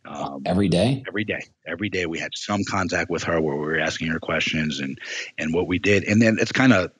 Um, 0.05 0.43
every 0.47 0.69
day? 0.69 1.05
every 1.07 1.25
day 1.25 1.41
every 1.67 1.89
day. 1.89 2.07
We 2.07 2.19
had 2.19 2.33
some 2.35 2.65
contact 2.65 3.11
with 3.11 3.23
her 3.25 3.41
where 3.41 3.55
we 3.55 3.63
were 3.63 3.79
asking 3.79 4.09
her 4.09 4.19
questions 4.19 4.81
and 4.81 4.99
and 5.39 5.55
what 5.55 5.69
we 5.69 5.79
did. 5.79 6.05
And 6.05 6.21
then 6.21 6.39
it's 6.41 6.53
kind 6.53 6.73
of 6.73 6.91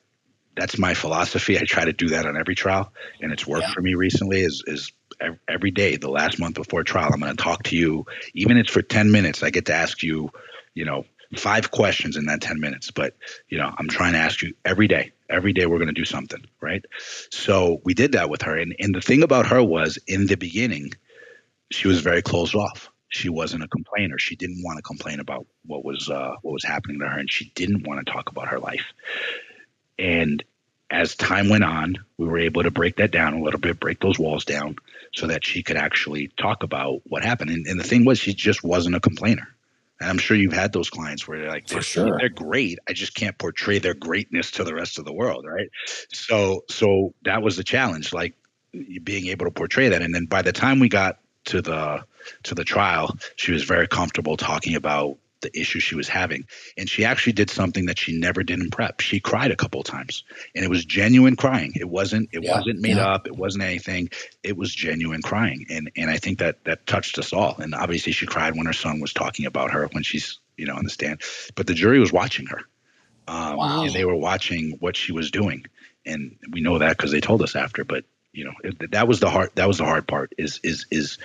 that's 0.55 0.77
my 0.77 0.93
philosophy. 0.93 1.59
I 1.59 1.63
try 1.63 1.85
to 1.85 1.93
do 1.93 2.09
that 2.09 2.25
on 2.25 2.37
every 2.37 2.55
trial 2.55 2.93
and 3.21 3.31
it's 3.33 3.45
worked 3.45 3.67
yeah. 3.67 3.73
for 3.73 3.81
me 3.81 3.95
recently 3.95 4.39
is 4.39 4.63
is 4.65 4.91
every 5.47 5.71
day 5.71 5.97
the 5.97 6.09
last 6.09 6.39
month 6.39 6.55
before 6.55 6.83
trial 6.83 7.09
i'm 7.13 7.19
going 7.19 7.35
to 7.35 7.43
talk 7.43 7.63
to 7.63 7.75
you 7.75 8.05
even 8.33 8.57
if 8.57 8.65
it's 8.65 8.71
for 8.71 8.81
10 8.81 9.11
minutes 9.11 9.43
i 9.43 9.49
get 9.49 9.65
to 9.65 9.73
ask 9.73 10.01
you 10.03 10.29
you 10.73 10.85
know 10.85 11.03
five 11.37 11.71
questions 11.71 12.17
in 12.17 12.25
that 12.25 12.41
10 12.41 12.59
minutes, 12.59 12.91
but 12.91 13.15
you 13.49 13.57
know, 13.57 13.71
I'm 13.77 13.87
trying 13.87 14.13
to 14.13 14.19
ask 14.19 14.41
you 14.41 14.53
every 14.65 14.87
day. 14.87 15.11
Every 15.29 15.53
day 15.53 15.67
we're 15.67 15.77
going 15.77 15.87
to 15.87 15.93
do 15.93 16.05
something, 16.05 16.43
right? 16.59 16.83
So 17.29 17.81
we 17.83 17.93
did 17.93 18.13
that 18.13 18.29
with 18.29 18.41
her. 18.43 18.57
And, 18.57 18.75
and 18.79 18.95
the 18.95 19.01
thing 19.01 19.21
about 19.21 19.45
her 19.47 19.63
was 19.63 19.99
in 20.07 20.25
the 20.25 20.37
beginning, 20.37 20.91
she 21.69 21.87
was 21.87 22.01
very 22.01 22.23
closed 22.23 22.55
off. 22.55 22.89
She 23.09 23.29
wasn't 23.29 23.63
a 23.63 23.67
complainer. 23.67 24.17
She 24.17 24.35
didn't 24.35 24.63
want 24.63 24.77
to 24.77 24.83
complain 24.83 25.19
about 25.19 25.45
what 25.65 25.83
was 25.83 26.09
uh, 26.09 26.35
what 26.41 26.51
was 26.51 26.63
happening 26.63 26.99
to 26.99 27.07
her, 27.07 27.17
and 27.17 27.31
she 27.31 27.51
didn't 27.55 27.87
want 27.87 28.05
to 28.05 28.11
talk 28.11 28.29
about 28.29 28.49
her 28.49 28.59
life. 28.59 28.85
And 29.97 30.43
as 30.91 31.15
time 31.15 31.49
went 31.49 31.63
on, 31.63 31.97
we 32.17 32.27
were 32.27 32.39
able 32.39 32.63
to 32.63 32.71
break 32.71 32.97
that 32.97 33.11
down 33.11 33.33
a 33.33 33.41
little 33.43 33.59
bit, 33.59 33.79
break 33.79 33.99
those 33.99 34.17
walls 34.17 34.45
down, 34.45 34.75
so 35.13 35.27
that 35.27 35.45
she 35.45 35.63
could 35.63 35.77
actually 35.77 36.29
talk 36.39 36.63
about 36.63 37.01
what 37.05 37.23
happened. 37.23 37.51
And, 37.51 37.67
and 37.67 37.79
the 37.79 37.83
thing 37.83 38.05
was, 38.05 38.19
she 38.19 38.33
just 38.33 38.63
wasn't 38.63 38.95
a 38.95 38.99
complainer. 38.99 39.47
And 39.99 40.09
I'm 40.09 40.17
sure 40.17 40.37
you've 40.37 40.53
had 40.53 40.71
those 40.71 40.89
clients 40.89 41.27
where 41.27 41.39
they're 41.39 41.49
like, 41.49 41.67
For 41.67 41.81
sure. 41.81 42.17
they're 42.17 42.29
great. 42.29 42.79
I 42.87 42.93
just 42.93 43.13
can't 43.13 43.37
portray 43.37 43.79
their 43.79 43.93
greatness 43.93 44.51
to 44.51 44.63
the 44.63 44.73
rest 44.73 44.97
of 44.97 45.05
the 45.05 45.13
world, 45.13 45.45
right? 45.45 45.69
So, 46.13 46.63
so 46.69 47.13
that 47.23 47.41
was 47.41 47.57
the 47.57 47.63
challenge, 47.63 48.13
like 48.13 48.35
being 49.03 49.27
able 49.27 49.45
to 49.45 49.51
portray 49.51 49.89
that. 49.89 50.01
And 50.01 50.15
then 50.15 50.25
by 50.25 50.41
the 50.41 50.53
time 50.53 50.79
we 50.79 50.89
got 50.89 51.19
to 51.45 51.61
the 51.61 52.03
to 52.43 52.55
the 52.55 52.63
trial, 52.63 53.17
she 53.35 53.51
was 53.51 53.63
very 53.63 53.87
comfortable 53.87 54.37
talking 54.37 54.75
about 54.75 55.17
the 55.41 55.59
issue 55.59 55.79
she 55.79 55.95
was 55.95 56.07
having. 56.07 56.45
And 56.77 56.89
she 56.89 57.05
actually 57.05 57.33
did 57.33 57.49
something 57.49 57.85
that 57.85 57.97
she 57.97 58.17
never 58.17 58.43
did 58.43 58.59
in 58.59 58.69
prep. 58.69 59.01
She 59.01 59.19
cried 59.19 59.51
a 59.51 59.55
couple 59.55 59.83
times. 59.83 60.23
And 60.55 60.63
it 60.63 60.69
was 60.69 60.85
genuine 60.85 61.35
crying. 61.35 61.73
It 61.75 61.87
wasn't 61.89 62.29
it 62.31 62.43
yeah, 62.43 62.57
wasn't 62.57 62.81
made 62.81 62.97
yeah. 62.97 63.07
up. 63.07 63.27
It 63.27 63.35
wasn't 63.35 63.63
anything. 63.63 64.09
It 64.43 64.57
was 64.57 64.73
genuine 64.73 65.21
crying. 65.21 65.65
And 65.69 65.91
and 65.95 66.09
I 66.09 66.17
think 66.17 66.39
that 66.39 66.63
that 66.65 66.85
touched 66.85 67.17
us 67.19 67.33
all. 67.33 67.55
And 67.57 67.73
obviously 67.73 68.11
she 68.11 68.25
cried 68.25 68.55
when 68.55 68.65
her 68.65 68.73
son 68.73 68.99
was 68.99 69.13
talking 69.13 69.45
about 69.45 69.71
her 69.71 69.87
when 69.91 70.03
she's, 70.03 70.39
you 70.57 70.65
know, 70.65 70.75
on 70.75 70.83
the 70.83 70.89
stand. 70.89 71.21
But 71.55 71.67
the 71.67 71.73
jury 71.73 71.99
was 71.99 72.11
watching 72.11 72.47
her. 72.47 72.61
Um, 73.27 73.57
wow. 73.57 73.83
and 73.83 73.93
they 73.93 74.05
were 74.05 74.15
watching 74.15 74.77
what 74.79 74.97
she 74.97 75.11
was 75.11 75.29
doing. 75.29 75.65
And 76.03 76.37
we 76.51 76.61
know 76.61 76.79
that 76.79 76.97
because 76.97 77.11
they 77.11 77.21
told 77.21 77.43
us 77.43 77.55
after, 77.55 77.83
but 77.83 78.03
you 78.31 78.45
know, 78.45 78.53
it, 78.63 78.91
that 78.91 79.07
was 79.07 79.19
the 79.19 79.29
hard 79.29 79.51
that 79.55 79.67
was 79.67 79.79
the 79.79 79.85
hard 79.85 80.07
part 80.07 80.33
is 80.37 80.59
is 80.63 80.85
is 80.91 81.17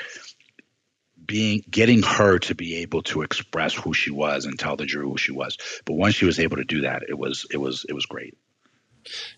being 1.27 1.65
getting 1.71 2.03
her 2.03 2.39
to 2.41 2.55
be 2.55 2.77
able 2.77 3.03
to 3.03 3.23
express 3.23 3.75
who 3.75 3.93
she 3.93 4.11
was 4.11 4.45
and 4.45 4.59
tell 4.59 4.77
the 4.77 4.87
jury 4.87 5.07
who 5.07 5.17
she 5.17 5.33
was. 5.33 5.57
But 5.85 5.95
once 5.95 6.15
she 6.15 6.27
was 6.27 6.39
able 6.39 6.57
to 6.57 6.65
do 6.65 6.83
that, 6.83 7.03
it 7.09 7.19
was 7.19 7.47
it 7.51 7.59
was 7.59 7.85
it 7.89 7.93
was 7.95 8.07
great. 8.07 8.37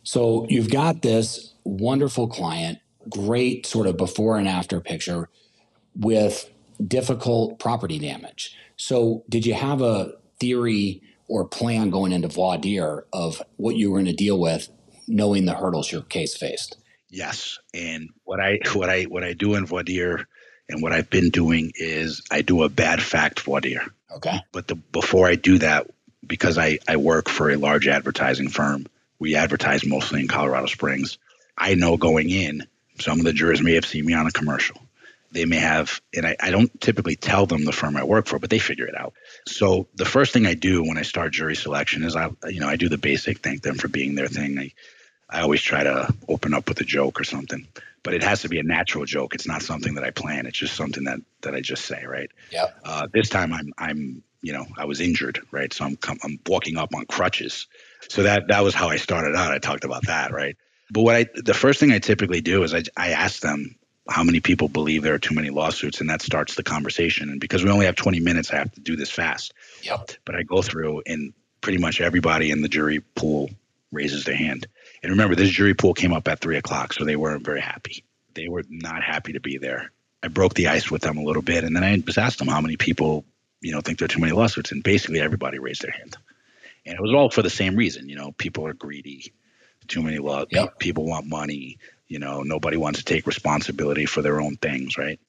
So 0.02 0.46
you've 0.48 0.70
got 0.70 1.02
this 1.02 1.54
wonderful 1.64 2.28
client, 2.28 2.78
great 3.08 3.66
sort 3.66 3.86
of 3.86 3.96
before 3.96 4.38
and 4.38 4.48
after 4.48 4.80
picture 4.80 5.28
with 5.96 6.50
difficult 6.86 7.58
property 7.58 7.98
damage. 7.98 8.56
So 8.76 9.24
did 9.28 9.46
you 9.46 9.54
have 9.54 9.80
a 9.80 10.12
theory 10.38 11.02
or 11.28 11.46
plan 11.46 11.90
going 11.90 12.12
into 12.12 12.28
voir 12.28 12.58
dire 12.58 13.04
of 13.12 13.42
what 13.56 13.76
you 13.76 13.90
were 13.90 13.98
going 13.98 14.06
to 14.06 14.12
deal 14.12 14.38
with, 14.38 14.68
knowing 15.08 15.46
the 15.46 15.54
hurdles 15.54 15.90
your 15.90 16.02
case 16.02 16.36
faced? 16.36 16.76
Yes, 17.08 17.58
and 17.72 18.10
what 18.24 18.40
I 18.40 18.58
what 18.74 18.90
I 18.90 19.04
what 19.04 19.24
I 19.24 19.32
do 19.32 19.54
in 19.54 19.66
voir 19.66 19.82
dire 19.82 20.28
and 20.68 20.82
what 20.82 20.92
I've 20.92 21.10
been 21.10 21.30
doing 21.30 21.72
is 21.74 22.22
I 22.30 22.42
do 22.42 22.62
a 22.62 22.68
bad 22.68 23.02
fact 23.02 23.40
voir 23.40 23.60
dire. 23.60 23.86
Okay. 24.16 24.38
But 24.52 24.68
the, 24.68 24.74
before 24.74 25.26
I 25.26 25.34
do 25.36 25.58
that, 25.58 25.88
because 26.26 26.58
I, 26.58 26.78
I 26.88 26.96
work 26.96 27.28
for 27.28 27.50
a 27.50 27.56
large 27.56 27.86
advertising 27.86 28.48
firm, 28.48 28.86
we 29.18 29.36
advertise 29.36 29.86
mostly 29.86 30.20
in 30.20 30.28
Colorado 30.28 30.66
Springs. 30.66 31.18
I 31.56 31.74
know 31.74 31.96
going 31.96 32.30
in, 32.30 32.66
some 32.98 33.18
of 33.18 33.24
the 33.24 33.32
jurors 33.32 33.62
may 33.62 33.74
have 33.74 33.86
seen 33.86 34.04
me 34.04 34.14
on 34.14 34.26
a 34.26 34.32
commercial. 34.32 34.80
They 35.32 35.44
may 35.44 35.58
have, 35.58 36.00
and 36.14 36.26
I, 36.26 36.36
I 36.40 36.50
don't 36.50 36.80
typically 36.80 37.16
tell 37.16 37.46
them 37.46 37.64
the 37.64 37.72
firm 37.72 37.96
I 37.96 38.04
work 38.04 38.26
for, 38.26 38.38
but 38.38 38.48
they 38.48 38.58
figure 38.58 38.86
it 38.86 38.96
out. 38.96 39.14
So 39.46 39.88
the 39.94 40.04
first 40.04 40.32
thing 40.32 40.46
I 40.46 40.54
do 40.54 40.82
when 40.82 40.98
I 40.98 41.02
start 41.02 41.32
jury 41.32 41.56
selection 41.56 42.04
is 42.04 42.16
I, 42.16 42.30
you 42.48 42.60
know, 42.60 42.68
I 42.68 42.76
do 42.76 42.88
the 42.88 42.98
basic 42.98 43.38
thank 43.38 43.62
them 43.62 43.76
for 43.76 43.88
being 43.88 44.14
their 44.14 44.28
thing. 44.28 44.58
I, 44.58 44.72
I 45.28 45.40
always 45.40 45.62
try 45.62 45.82
to 45.82 46.14
open 46.28 46.54
up 46.54 46.68
with 46.68 46.80
a 46.80 46.84
joke 46.84 47.20
or 47.20 47.24
something 47.24 47.66
but 48.06 48.14
it 48.14 48.22
has 48.22 48.42
to 48.42 48.48
be 48.48 48.60
a 48.60 48.62
natural 48.62 49.04
joke. 49.04 49.34
It's 49.34 49.48
not 49.48 49.62
something 49.62 49.96
that 49.96 50.04
I 50.04 50.12
plan. 50.12 50.46
It's 50.46 50.56
just 50.56 50.76
something 50.76 51.02
that 51.04 51.18
that 51.40 51.56
I 51.56 51.60
just 51.60 51.86
say, 51.86 52.04
right? 52.06 52.30
Yeah. 52.52 52.66
Uh, 52.84 53.08
this 53.12 53.28
time 53.28 53.52
I'm 53.52 53.72
I'm 53.78 54.22
you 54.42 54.52
know 54.52 54.64
I 54.78 54.84
was 54.84 55.00
injured, 55.00 55.40
right? 55.50 55.72
So 55.72 55.84
I'm 55.84 55.98
I'm 56.22 56.38
walking 56.46 56.76
up 56.76 56.94
on 56.94 57.04
crutches. 57.06 57.66
So 58.08 58.22
that 58.22 58.46
that 58.46 58.60
was 58.60 58.76
how 58.76 58.90
I 58.90 58.96
started 58.96 59.34
out. 59.34 59.50
I 59.50 59.58
talked 59.58 59.82
about 59.82 60.06
that, 60.06 60.30
right? 60.30 60.56
But 60.88 61.02
what 61.02 61.16
I 61.16 61.26
the 61.34 61.52
first 61.52 61.80
thing 61.80 61.90
I 61.90 61.98
typically 61.98 62.40
do 62.40 62.62
is 62.62 62.74
I 62.74 62.84
I 62.96 63.10
ask 63.10 63.40
them 63.40 63.74
how 64.08 64.22
many 64.22 64.38
people 64.38 64.68
believe 64.68 65.02
there 65.02 65.14
are 65.14 65.18
too 65.18 65.34
many 65.34 65.50
lawsuits, 65.50 66.00
and 66.00 66.08
that 66.08 66.22
starts 66.22 66.54
the 66.54 66.62
conversation. 66.62 67.28
And 67.28 67.40
because 67.40 67.64
we 67.64 67.70
only 67.70 67.86
have 67.86 67.96
20 67.96 68.20
minutes, 68.20 68.52
I 68.52 68.58
have 68.58 68.70
to 68.74 68.80
do 68.80 68.94
this 68.94 69.10
fast. 69.10 69.52
Yep. 69.82 70.12
But 70.24 70.36
I 70.36 70.44
go 70.44 70.62
through, 70.62 71.02
and 71.06 71.32
pretty 71.60 71.78
much 71.78 72.00
everybody 72.00 72.52
in 72.52 72.62
the 72.62 72.68
jury 72.68 73.00
pool 73.16 73.50
raises 73.90 74.24
their 74.24 74.36
hand. 74.36 74.68
And 75.06 75.12
remember, 75.12 75.36
this 75.36 75.50
jury 75.50 75.72
pool 75.72 75.94
came 75.94 76.12
up 76.12 76.26
at 76.26 76.40
three 76.40 76.56
o'clock, 76.56 76.92
so 76.92 77.04
they 77.04 77.14
weren't 77.14 77.44
very 77.44 77.60
happy. 77.60 78.02
They 78.34 78.48
were 78.48 78.64
not 78.68 79.04
happy 79.04 79.34
to 79.34 79.40
be 79.40 79.56
there. 79.56 79.92
I 80.20 80.26
broke 80.26 80.54
the 80.54 80.66
ice 80.66 80.90
with 80.90 81.02
them 81.02 81.16
a 81.16 81.22
little 81.22 81.42
bit, 81.42 81.62
and 81.62 81.76
then 81.76 81.84
I 81.84 81.96
just 81.96 82.18
asked 82.18 82.40
them 82.40 82.48
how 82.48 82.60
many 82.60 82.76
people, 82.76 83.24
you 83.60 83.70
know, 83.70 83.80
think 83.80 84.00
there 84.00 84.06
are 84.06 84.08
too 84.08 84.18
many 84.18 84.32
lawsuits, 84.32 84.72
and 84.72 84.82
basically 84.82 85.20
everybody 85.20 85.60
raised 85.60 85.82
their 85.82 85.92
hand. 85.92 86.16
And 86.84 86.96
it 86.96 87.00
was 87.00 87.14
all 87.14 87.30
for 87.30 87.42
the 87.42 87.50
same 87.50 87.76
reason. 87.76 88.08
You 88.08 88.16
know, 88.16 88.32
people 88.32 88.66
are 88.66 88.72
greedy. 88.72 89.32
Too 89.86 90.02
many 90.02 90.18
law. 90.18 90.44
Yep. 90.50 90.80
People 90.80 91.06
want 91.06 91.28
money. 91.28 91.78
You 92.08 92.18
know, 92.18 92.42
nobody 92.42 92.76
wants 92.76 92.98
to 92.98 93.04
take 93.04 93.28
responsibility 93.28 94.06
for 94.06 94.22
their 94.22 94.40
own 94.40 94.56
things, 94.56 94.98
right? 94.98 95.20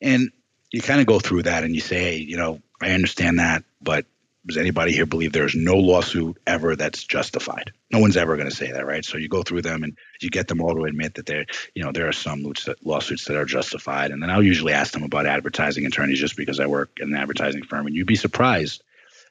And 0.00 0.30
you 0.70 0.80
kind 0.80 1.02
of 1.02 1.06
go 1.06 1.20
through 1.20 1.42
that, 1.42 1.64
and 1.64 1.74
you 1.74 1.82
say, 1.82 1.98
hey, 1.98 2.16
you 2.16 2.38
know, 2.38 2.62
I 2.80 2.92
understand 2.92 3.40
that, 3.40 3.62
but 3.82 4.06
does 4.46 4.56
anybody 4.56 4.92
here 4.92 5.06
believe 5.06 5.32
there's 5.32 5.54
no 5.54 5.76
lawsuit 5.76 6.38
ever 6.46 6.76
that's 6.76 7.04
justified? 7.04 7.72
No 7.92 7.98
one's 7.98 8.16
ever 8.16 8.36
going 8.36 8.48
to 8.48 8.54
say 8.54 8.72
that, 8.72 8.86
right? 8.86 9.04
So 9.04 9.18
you 9.18 9.28
go 9.28 9.42
through 9.42 9.62
them 9.62 9.82
and 9.82 9.96
you 10.20 10.30
get 10.30 10.48
them 10.48 10.60
all 10.60 10.74
to 10.74 10.84
admit 10.84 11.14
that 11.14 11.26
there, 11.26 11.44
you 11.74 11.84
know, 11.84 11.92
there 11.92 12.08
are 12.08 12.12
some 12.12 12.52
lawsuits 12.82 13.24
that 13.26 13.36
are 13.36 13.44
justified. 13.44 14.10
And 14.10 14.22
then 14.22 14.30
I'll 14.30 14.42
usually 14.42 14.72
ask 14.72 14.92
them 14.92 15.02
about 15.02 15.26
advertising 15.26 15.86
attorneys 15.86 16.20
just 16.20 16.36
because 16.36 16.60
I 16.60 16.66
work 16.66 16.90
in 17.00 17.08
an 17.08 17.20
advertising 17.20 17.64
firm. 17.64 17.86
And 17.86 17.94
you'd 17.94 18.06
be 18.06 18.16
surprised 18.16 18.82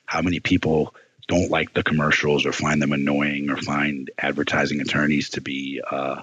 how 0.05 0.21
many 0.21 0.39
people 0.39 0.93
don't 1.27 1.51
like 1.51 1.73
the 1.73 1.83
commercials 1.83 2.45
or 2.45 2.51
find 2.51 2.81
them 2.81 2.93
annoying 2.93 3.49
or 3.49 3.57
find 3.57 4.09
advertising 4.17 4.81
attorneys 4.81 5.31
to 5.31 5.41
be 5.41 5.81
uh, 5.89 6.21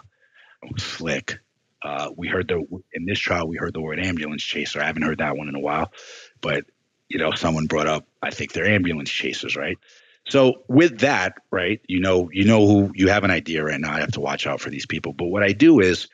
slick. 0.78 1.38
Uh, 1.82 2.10
we 2.16 2.28
heard 2.28 2.48
the 2.48 2.64
in 2.94 3.04
this 3.04 3.18
trial 3.18 3.46
we 3.46 3.58
heard 3.58 3.74
the 3.74 3.80
word 3.80 4.00
ambulance 4.00 4.42
chaser. 4.42 4.80
I 4.80 4.86
haven't 4.86 5.02
heard 5.02 5.18
that 5.18 5.36
one 5.36 5.48
in 5.48 5.54
a 5.54 5.60
while, 5.60 5.92
but 6.40 6.64
you 7.08 7.18
know, 7.18 7.32
someone 7.32 7.66
brought 7.66 7.86
up, 7.86 8.06
I 8.22 8.30
think 8.30 8.52
they're 8.52 8.66
ambulance 8.66 9.10
chasers, 9.10 9.56
right? 9.56 9.78
So 10.26 10.64
with 10.68 11.00
that, 11.00 11.34
right, 11.50 11.80
you 11.86 12.00
know, 12.00 12.30
you 12.32 12.44
know 12.44 12.66
who 12.66 12.92
you 12.94 13.08
have 13.08 13.24
an 13.24 13.30
idea 13.30 13.62
right 13.62 13.80
now. 13.80 13.92
I 13.92 14.00
have 14.00 14.12
to 14.12 14.20
watch 14.20 14.46
out 14.46 14.60
for 14.60 14.70
these 14.70 14.86
people. 14.86 15.12
But 15.12 15.26
what 15.26 15.42
I 15.42 15.52
do 15.52 15.80
is 15.80 16.08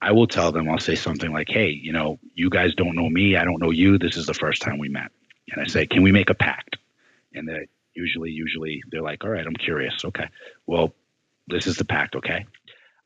I 0.00 0.12
will 0.12 0.26
tell 0.26 0.52
them, 0.52 0.68
I'll 0.70 0.78
say 0.78 0.94
something 0.94 1.32
like, 1.32 1.48
Hey, 1.48 1.68
you 1.68 1.92
know, 1.92 2.18
you 2.34 2.48
guys 2.48 2.74
don't 2.74 2.96
know 2.96 3.08
me, 3.08 3.36
I 3.36 3.44
don't 3.44 3.60
know 3.60 3.70
you. 3.70 3.98
This 3.98 4.16
is 4.16 4.26
the 4.26 4.34
first 4.34 4.62
time 4.62 4.78
we 4.78 4.88
met. 4.88 5.12
And 5.50 5.62
I 5.62 5.66
say, 5.66 5.86
Can 5.86 6.02
we 6.02 6.12
make 6.12 6.30
a 6.30 6.34
pact? 6.34 6.78
And 7.34 7.46
they 7.46 7.68
usually, 7.94 8.30
usually 8.30 8.82
they're 8.90 9.02
like, 9.02 9.22
All 9.24 9.30
right, 9.30 9.46
I'm 9.46 9.54
curious. 9.54 10.02
Okay. 10.04 10.28
Well, 10.66 10.94
this 11.46 11.66
is 11.66 11.76
the 11.76 11.84
pact, 11.84 12.16
okay? 12.16 12.46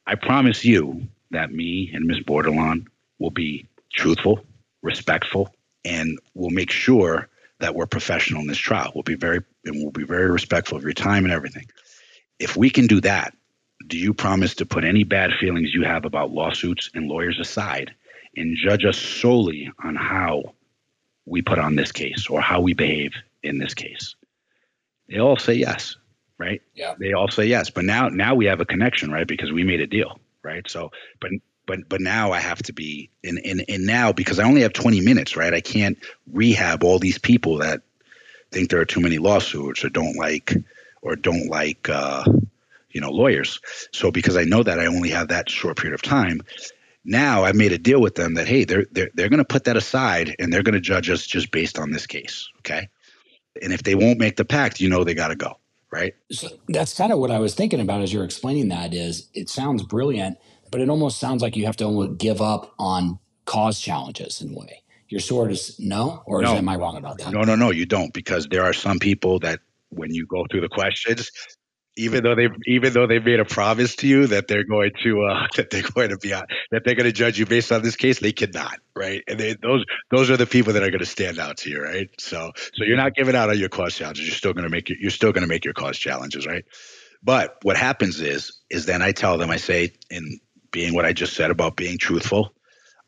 I 0.07 0.15
promise 0.15 0.65
you 0.65 1.09
that 1.33 1.53
me 1.53 1.91
and 1.93 2.07
Ms. 2.07 2.21
Bordelon 2.21 2.87
will 3.19 3.31
be 3.31 3.67
truthful, 3.93 4.45
respectful, 4.83 5.53
and 5.87 6.19
we'll 6.35 6.51
make 6.51 6.71
sure 6.71 7.29
that 7.61 7.75
we're 7.75 7.87
professional 7.87 8.43
in 8.43 8.49
this 8.49 8.59
trial. 8.59 8.91
We'll 8.95 9.05
be 9.05 9.15
very 9.15 9.41
and 9.65 9.77
we'll 9.77 9.93
be 9.93 10.05
very 10.05 10.31
respectful 10.31 10.77
of 10.77 10.83
your 10.83 10.93
time 10.93 11.25
and 11.25 11.33
everything. 11.33 11.67
If 12.39 12.57
we 12.57 12.69
can 12.69 12.87
do 12.87 13.01
that, 13.03 13.35
do 13.87 13.97
you 13.97 14.13
promise 14.13 14.55
to 14.57 14.67
put 14.67 14.85
any 14.85 15.05
bad 15.05 15.31
feelings 15.41 15.73
you 15.73 15.85
have 15.85 16.05
about 16.05 16.33
lawsuits 16.33 16.91
and 16.95 17.09
lawyers 17.09 17.39
aside 17.39 17.95
and 18.37 18.57
judge 18.57 18.85
us 18.85 18.99
solely 18.99 19.71
on 19.83 19.95
how 19.95 20.55
we 21.25 21.41
put 21.41 21.59
on 21.59 21.77
this 21.77 21.93
case 21.93 22.27
or 22.29 22.41
how 22.41 22.61
we 22.61 22.75
behave 22.75 23.13
in 23.43 23.59
this 23.59 23.73
case? 23.73 24.17
They 25.09 25.19
all 25.19 25.37
say 25.37 25.55
yes, 25.55 25.97
right? 26.37 26.61
Yeah. 26.75 26.95
They 26.99 27.13
all 27.13 27.29
say 27.29 27.47
yes. 27.47 27.71
But 27.71 27.85
now 27.85 28.09
now 28.09 28.35
we 28.35 28.47
have 28.47 28.61
a 28.61 28.67
connection, 28.67 29.13
right? 29.13 29.27
Because 29.27 29.53
we 29.53 29.63
made 29.63 29.81
a 29.81 29.87
deal, 29.87 30.19
right? 30.43 30.69
So 30.69 30.91
but 31.21 31.31
but 31.67 31.89
but 31.89 32.01
now 32.01 32.33
I 32.33 32.39
have 32.39 32.63
to 32.65 32.73
be 32.73 33.11
and 33.25 33.41
and 33.45 33.65
and 33.69 33.85
now 33.85 34.13
because 34.13 34.39
I 34.39 34.45
only 34.45 34.63
have 34.63 34.73
20 34.73 35.01
minutes, 35.01 35.37
right? 35.37 35.53
I 35.53 35.61
can't 35.61 35.99
rehab 36.33 36.85
all 36.85 36.99
these 36.99 37.19
people 37.19 37.59
that 37.59 37.83
think 38.53 38.71
there 38.71 38.81
are 38.81 38.87
too 38.87 39.01
many 39.01 39.19
lawsuits 39.19 39.85
or 39.85 39.89
don't 39.89 40.17
like 40.17 40.55
or 41.03 41.17
don't 41.17 41.49
like 41.49 41.89
uh, 41.89 42.25
you 42.91 43.01
know 43.01 43.11
lawyers. 43.11 43.61
So 43.93 44.11
because 44.11 44.37
I 44.37 44.45
know 44.45 44.63
that 44.63 44.81
I 44.81 44.87
only 44.87 45.11
have 45.11 45.29
that 45.29 45.51
short 45.51 45.77
period 45.77 45.95
of 45.95 46.03
time, 46.03 46.41
now 47.05 47.45
I've 47.45 47.57
made 47.57 47.73
a 47.73 47.79
deal 47.79 48.01
with 48.01 48.15
them 48.15 48.35
that 48.35 48.47
hey, 48.47 48.65
they're 48.65 48.87
they're 48.93 49.11
they're 49.15 49.29
going 49.29 49.39
to 49.39 49.45
put 49.45 49.65
that 49.65 49.77
aside 49.77 50.37
and 50.39 50.53
they're 50.53 50.63
going 50.63 50.75
to 50.75 50.81
judge 50.81 51.11
us 51.11 51.27
just 51.27 51.51
based 51.51 51.79
on 51.79 51.91
this 51.91 52.07
case, 52.07 52.49
okay? 52.59 52.89
And 53.63 53.73
if 53.73 53.83
they 53.83 53.95
won't 53.95 54.19
make 54.19 54.37
the 54.37 54.45
pact, 54.45 54.81
you 54.81 54.89
know 54.89 55.03
they 55.03 55.15
got 55.15 55.29
to 55.29 55.37
go, 55.37 55.59
right? 55.91 56.15
So 56.31 56.49
that's 56.69 56.95
kind 56.95 57.13
of 57.13 57.19
what 57.19 57.31
I 57.31 57.39
was 57.39 57.55
thinking 57.55 57.81
about 57.81 58.03
as 58.03 58.13
you're 58.13 58.25
explaining 58.25 58.69
that 58.69 58.93
is 58.93 59.29
it 59.35 59.49
sounds 59.49 59.83
brilliant 59.83 60.39
but 60.71 60.81
it 60.81 60.89
almost 60.89 61.19
sounds 61.19 61.43
like 61.43 61.57
you 61.57 61.67
have 61.67 61.77
to 61.77 61.85
almost 61.85 62.19
give 62.19 62.41
up 62.41 62.75
on 62.79 63.19
cause 63.45 63.81
challenges 63.81 64.41
in 64.41 64.53
a 64.53 64.59
way. 64.59 64.83
your 65.09 65.21
sword 65.21 65.53
is 65.53 65.79
no, 65.79 66.23
or 66.27 66.43
no. 66.43 66.57
am 66.57 66.69
I 66.69 66.77
wrong 66.77 66.97
about 66.97 67.19
that? 67.19 67.33
No, 67.33 67.43
no, 67.43 67.55
no, 67.55 67.71
you 67.71 67.87
don't, 67.87 68.13
because 68.13 68.47
there 68.49 68.65
are 68.65 68.73
some 68.73 68.99
people 68.99 69.39
that 69.41 69.61
when 69.91 70.13
you 70.13 70.27
go 70.27 70.47
through 70.51 70.63
the 70.63 70.69
questions, 70.69 71.31
even 71.97 72.23
though 72.23 72.35
they 72.35 72.49
even 72.67 72.93
though 72.93 73.07
they 73.07 73.19
made 73.19 73.41
a 73.41 73.45
promise 73.45 73.97
to 73.97 74.07
you 74.07 74.27
that 74.27 74.49
they're 74.49 74.65
going 74.65 74.93
to 75.03 75.23
uh, 75.23 75.47
that 75.57 75.71
they're 75.71 75.83
going 75.83 76.11
to 76.11 76.19
be 76.19 76.33
on, 76.33 76.45
that 76.71 76.85
they're 76.85 76.95
going 76.95 77.07
to 77.07 77.13
judge 77.13 77.39
you 77.39 77.47
based 77.47 77.73
on 77.73 77.83
this 77.83 77.97
case, 77.97 78.21
they 78.21 78.33
cannot, 78.33 78.79
right? 78.95 79.23
And 79.27 79.41
they, 79.41 79.57
those 79.63 79.85
those 80.11 80.31
are 80.31 80.37
the 80.37 80.47
people 80.47 80.75
that 80.75 80.83
are 80.83 80.91
going 80.91 81.01
to 81.01 81.07
stand 81.07 81.39
out 81.39 81.59
to 81.59 81.71
you, 81.71 81.83
right? 81.83 82.09
So 82.19 82.53
so 82.75 82.85
you're 82.85 82.97
not 82.97 83.15
giving 83.15 83.35
out 83.35 83.51
on 83.51 83.59
your 83.59 83.69
cause 83.69 83.95
challenges. 83.95 84.27
You're 84.27 84.35
still 84.35 84.53
going 84.53 84.65
to 84.65 84.71
make 84.71 84.89
your, 84.89 84.99
you're 85.01 85.11
still 85.11 85.33
going 85.33 85.43
to 85.43 85.49
make 85.49 85.65
your 85.65 85.75
cause 85.75 85.99
challenges, 85.99 86.47
right? 86.47 86.65
But 87.23 87.57
what 87.63 87.77
happens 87.77 88.21
is 88.21 88.61
is 88.71 88.87
then 88.87 89.03
I 89.03 89.13
tell 89.13 89.39
them 89.39 89.51
I 89.51 89.57
say 89.57 89.93
in 90.11 90.39
being 90.71 90.95
what 90.95 91.05
I 91.05 91.13
just 91.13 91.35
said 91.35 91.51
about 91.51 91.77
being 91.77 91.99
truthful, 91.99 92.53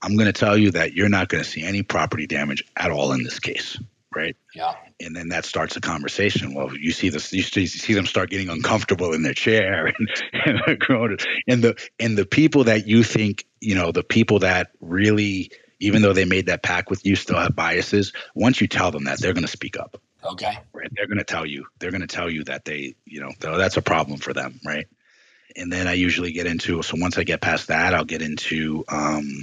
I'm 0.02 0.14
going 0.16 0.26
to 0.26 0.32
tell 0.32 0.56
you 0.56 0.70
that 0.72 0.92
you're 0.92 1.08
not 1.08 1.28
going 1.28 1.42
to 1.42 1.48
see 1.48 1.62
any 1.62 1.82
property 1.82 2.26
damage 2.26 2.64
at 2.76 2.90
all 2.90 3.12
in 3.12 3.24
this 3.24 3.40
case, 3.40 3.78
right? 4.14 4.36
Yeah. 4.54 4.74
And 5.00 5.14
then 5.14 5.28
that 5.30 5.44
starts 5.44 5.76
a 5.76 5.80
conversation. 5.80 6.54
Well, 6.54 6.76
you 6.76 6.92
see 6.92 7.08
this, 7.08 7.32
you 7.32 7.42
see 7.42 7.94
them 7.94 8.06
start 8.06 8.30
getting 8.30 8.48
uncomfortable 8.48 9.12
in 9.12 9.22
their 9.22 9.34
chair, 9.34 9.86
and 9.98 10.08
and, 10.32 10.60
and 11.48 11.64
the 11.64 11.88
and 11.98 12.16
the 12.16 12.26
people 12.26 12.64
that 12.64 12.86
you 12.86 13.02
think, 13.02 13.44
you 13.60 13.74
know, 13.74 13.92
the 13.92 14.04
people 14.04 14.40
that 14.40 14.70
really, 14.80 15.50
even 15.80 16.02
though 16.02 16.12
they 16.12 16.24
made 16.24 16.46
that 16.46 16.62
pact 16.62 16.90
with 16.90 17.04
you, 17.04 17.16
still 17.16 17.38
have 17.38 17.56
biases. 17.56 18.12
Once 18.34 18.60
you 18.60 18.68
tell 18.68 18.90
them 18.90 19.04
that, 19.04 19.20
they're 19.20 19.34
going 19.34 19.42
to 19.42 19.48
speak 19.48 19.78
up. 19.78 20.00
Okay. 20.24 20.58
Right. 20.72 20.90
They're 20.94 21.06
going 21.06 21.18
to 21.18 21.24
tell 21.24 21.46
you. 21.46 21.66
They're 21.78 21.90
going 21.90 22.00
to 22.02 22.06
tell 22.06 22.30
you 22.30 22.44
that 22.44 22.64
they, 22.64 22.96
you 23.04 23.20
know, 23.20 23.30
that's 23.40 23.76
a 23.76 23.82
problem 23.82 24.18
for 24.18 24.32
them, 24.32 24.60
right? 24.64 24.86
And 25.56 25.72
then 25.72 25.88
I 25.88 25.94
usually 25.94 26.32
get 26.32 26.46
into. 26.46 26.82
So 26.82 26.96
once 26.98 27.18
I 27.18 27.24
get 27.24 27.40
past 27.40 27.68
that, 27.68 27.94
I'll 27.94 28.04
get 28.04 28.22
into. 28.22 28.84
Um, 28.88 29.40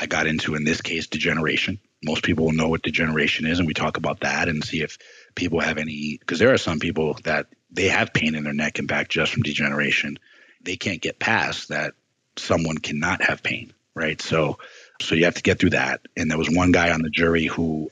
I 0.00 0.06
got 0.06 0.26
into 0.26 0.54
in 0.54 0.64
this 0.64 0.80
case 0.80 1.08
degeneration 1.08 1.80
most 2.02 2.22
people 2.22 2.46
will 2.46 2.52
know 2.52 2.68
what 2.68 2.82
degeneration 2.82 3.46
is, 3.46 3.58
and 3.58 3.66
we 3.66 3.74
talk 3.74 3.96
about 3.96 4.20
that 4.20 4.48
and 4.48 4.64
see 4.64 4.82
if 4.82 4.98
people 5.34 5.60
have 5.60 5.78
any. 5.78 6.16
Because 6.18 6.38
there 6.38 6.52
are 6.52 6.58
some 6.58 6.78
people 6.78 7.18
that 7.24 7.46
they 7.70 7.88
have 7.88 8.12
pain 8.12 8.34
in 8.34 8.44
their 8.44 8.54
neck 8.54 8.78
and 8.78 8.88
back 8.88 9.08
just 9.08 9.32
from 9.32 9.42
degeneration. 9.42 10.18
They 10.62 10.76
can't 10.76 11.02
get 11.02 11.18
past 11.18 11.68
that 11.68 11.94
someone 12.36 12.78
cannot 12.78 13.22
have 13.22 13.42
pain, 13.42 13.72
right? 13.94 14.20
So, 14.20 14.58
so 15.00 15.14
you 15.14 15.24
have 15.24 15.34
to 15.34 15.42
get 15.42 15.58
through 15.58 15.70
that. 15.70 16.00
And 16.16 16.30
there 16.30 16.38
was 16.38 16.50
one 16.50 16.72
guy 16.72 16.92
on 16.92 17.02
the 17.02 17.10
jury 17.10 17.46
who 17.46 17.90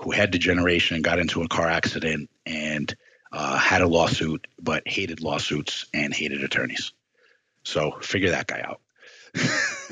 who 0.00 0.12
had 0.12 0.30
degeneration, 0.30 1.02
got 1.02 1.18
into 1.18 1.42
a 1.42 1.48
car 1.48 1.68
accident, 1.68 2.30
and 2.46 2.94
uh, 3.32 3.58
had 3.58 3.82
a 3.82 3.88
lawsuit, 3.88 4.46
but 4.60 4.82
hated 4.86 5.22
lawsuits 5.22 5.86
and 5.92 6.14
hated 6.14 6.42
attorneys. 6.42 6.92
So 7.62 7.92
figure 8.00 8.30
that 8.30 8.46
guy 8.46 8.60
out. 8.60 8.80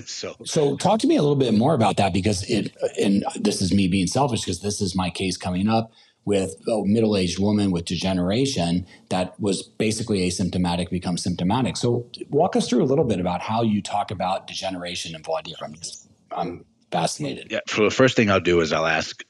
so 0.06 0.34
so 0.44 0.76
talk 0.76 1.00
to 1.00 1.06
me 1.06 1.16
a 1.16 1.20
little 1.20 1.36
bit 1.36 1.54
more 1.54 1.74
about 1.74 1.98
that 1.98 2.12
because 2.12 2.42
it 2.48 2.74
and 2.98 3.24
this 3.36 3.60
is 3.60 3.72
me 3.72 3.86
being 3.86 4.06
selfish 4.06 4.40
because 4.40 4.60
this 4.60 4.80
is 4.80 4.94
my 4.94 5.10
case 5.10 5.36
coming 5.36 5.68
up 5.68 5.92
with 6.24 6.56
a 6.68 6.82
middle-aged 6.84 7.38
woman 7.38 7.70
with 7.70 7.84
degeneration 7.84 8.86
that 9.10 9.38
was 9.38 9.62
basically 9.62 10.26
asymptomatic 10.26 10.90
become 10.90 11.18
symptomatic 11.18 11.76
so 11.76 12.06
walk 12.30 12.56
us 12.56 12.68
through 12.68 12.82
a 12.82 12.86
little 12.86 13.04
bit 13.04 13.20
about 13.20 13.42
how 13.42 13.62
you 13.62 13.82
talk 13.82 14.10
about 14.10 14.46
degeneration 14.46 15.14
and 15.14 15.24
voir 15.24 15.42
dire 15.42 15.54
i'm 15.62 15.74
just 15.74 16.08
i'm 16.32 16.64
fascinated 16.90 17.48
yeah 17.50 17.60
for 17.68 17.84
the 17.84 17.90
first 17.90 18.16
thing 18.16 18.30
i'll 18.30 18.40
do 18.40 18.60
is 18.60 18.72
i'll 18.72 18.86
ask 18.86 19.22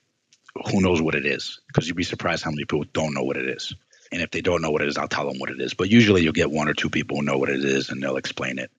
who 0.70 0.80
knows 0.80 1.02
what 1.02 1.14
it 1.14 1.26
is 1.26 1.60
because 1.66 1.86
you'd 1.86 1.96
be 1.96 2.04
surprised 2.04 2.44
how 2.44 2.50
many 2.50 2.62
people 2.62 2.84
don't 2.92 3.12
know 3.12 3.24
what 3.24 3.36
it 3.36 3.48
is 3.48 3.74
and 4.12 4.22
if 4.22 4.30
they 4.30 4.40
don't 4.40 4.62
know 4.62 4.70
what 4.70 4.82
it 4.82 4.88
is 4.88 4.96
i'll 4.96 5.08
tell 5.08 5.26
them 5.26 5.38
what 5.38 5.50
it 5.50 5.60
is 5.60 5.74
but 5.74 5.90
usually 5.90 6.22
you'll 6.22 6.32
get 6.32 6.50
one 6.50 6.68
or 6.68 6.74
two 6.74 6.90
people 6.90 7.16
who 7.16 7.22
know 7.22 7.38
what 7.38 7.48
it 7.48 7.64
is 7.64 7.90
and 7.90 8.02
they'll 8.02 8.16
explain 8.16 8.58
it 8.58 8.70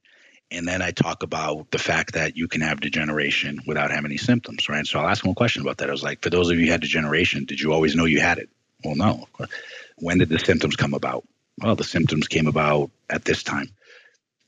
and 0.50 0.68
then 0.68 0.82
I 0.82 0.92
talk 0.92 1.24
about 1.24 1.72
the 1.72 1.78
fact 1.78 2.14
that 2.14 2.38
you 2.38 2.48
can 2.48 2.62
have 2.62 2.80
degeneration 2.80 3.60
without 3.68 3.92
having 3.92 4.12
any 4.12 4.18
symptoms, 4.18 4.70
right? 4.70 4.88
So 4.88 5.00
I'll 5.00 5.10
ask 5.10 5.24
them 5.24 5.32
a 5.32 5.36
question 5.36 5.62
about 5.62 5.78
that. 5.78 5.90
I 5.90 5.92
was 5.92 6.04
like, 6.04 6.22
for 6.22 6.30
those 6.30 6.50
of 6.50 6.58
you 6.58 6.66
who 6.66 6.72
had 6.72 6.82
degeneration, 6.82 7.46
did 7.46 7.60
you 7.60 7.74
always 7.74 7.96
know 7.96 8.06
you 8.06 8.22
had 8.22 8.38
it? 8.38 8.50
Well, 8.84 8.96
no. 8.96 9.28
When 9.98 10.20
did 10.20 10.30
the 10.30 10.40
symptoms 10.40 10.76
come 10.76 10.94
about? 10.94 11.28
Well, 11.62 11.76
the 11.76 11.84
symptoms 11.84 12.28
came 12.28 12.48
about 12.48 12.92
at 13.10 13.26
this 13.26 13.44
time. 13.44 13.70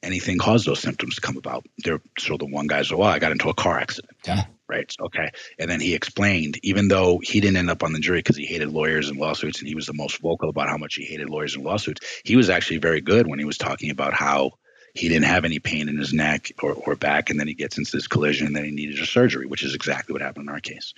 Anything 0.02 0.38
caused 0.38 0.66
those 0.66 0.80
symptoms 0.80 1.16
to 1.16 1.22
come 1.22 1.38
about. 1.38 1.66
There, 1.84 2.00
so 2.18 2.38
the 2.38 2.46
one 2.46 2.68
guy's, 2.68 2.92
well, 2.92 3.08
I 3.08 3.20
got 3.20 3.32
into 3.34 3.50
a 3.50 3.54
car 3.54 3.78
accident. 3.80 4.16
Yeah. 4.26 4.46
Right. 4.68 4.94
Okay. 5.00 5.32
And 5.58 5.70
then 5.70 5.82
he 5.82 5.96
explained, 5.96 6.60
even 6.64 6.88
though 6.88 7.20
he 7.22 7.42
didn't 7.42 7.58
end 7.58 7.70
up 7.70 7.84
on 7.84 7.92
the 7.92 8.00
jury 8.00 8.20
because 8.20 8.38
he 8.38 8.46
hated 8.46 8.70
lawyers 8.70 9.10
and 9.10 9.20
lawsuits, 9.20 9.60
and 9.60 9.68
he 9.68 9.76
was 9.76 9.88
the 9.88 9.94
most 9.94 10.22
vocal 10.22 10.50
about 10.50 10.70
how 10.70 10.78
much 10.78 10.96
he 10.96 11.06
hated 11.06 11.30
lawyers 11.30 11.56
and 11.56 11.66
lawsuits, 11.66 12.22
he 12.24 12.36
was 12.36 12.50
actually 12.50 12.78
very 12.78 13.02
good 13.02 13.28
when 13.28 13.40
he 13.40 13.46
was 13.46 13.58
talking 13.58 13.90
about 13.90 14.14
how 14.14 14.52
he 14.94 15.10
didn't 15.10 15.26
have 15.26 15.46
any 15.46 15.60
pain 15.60 15.90
in 15.90 15.98
his 15.98 16.14
neck 16.14 16.52
or, 16.62 16.74
or 16.74 16.96
back, 16.96 17.30
and 17.30 17.40
then 17.40 17.48
he 17.48 17.54
gets 17.54 17.78
into 17.78 17.92
this 17.92 18.08
collision, 18.08 18.48
and 18.48 18.56
then 18.56 18.66
he 18.66 18.72
needed 18.72 19.00
a 19.00 19.06
surgery, 19.06 19.48
which 19.48 19.64
is 19.64 19.76
exactly 19.76 20.14
what 20.14 20.22
happened 20.22 20.48
in 20.48 20.54
our 20.54 20.60
case, 20.60 20.94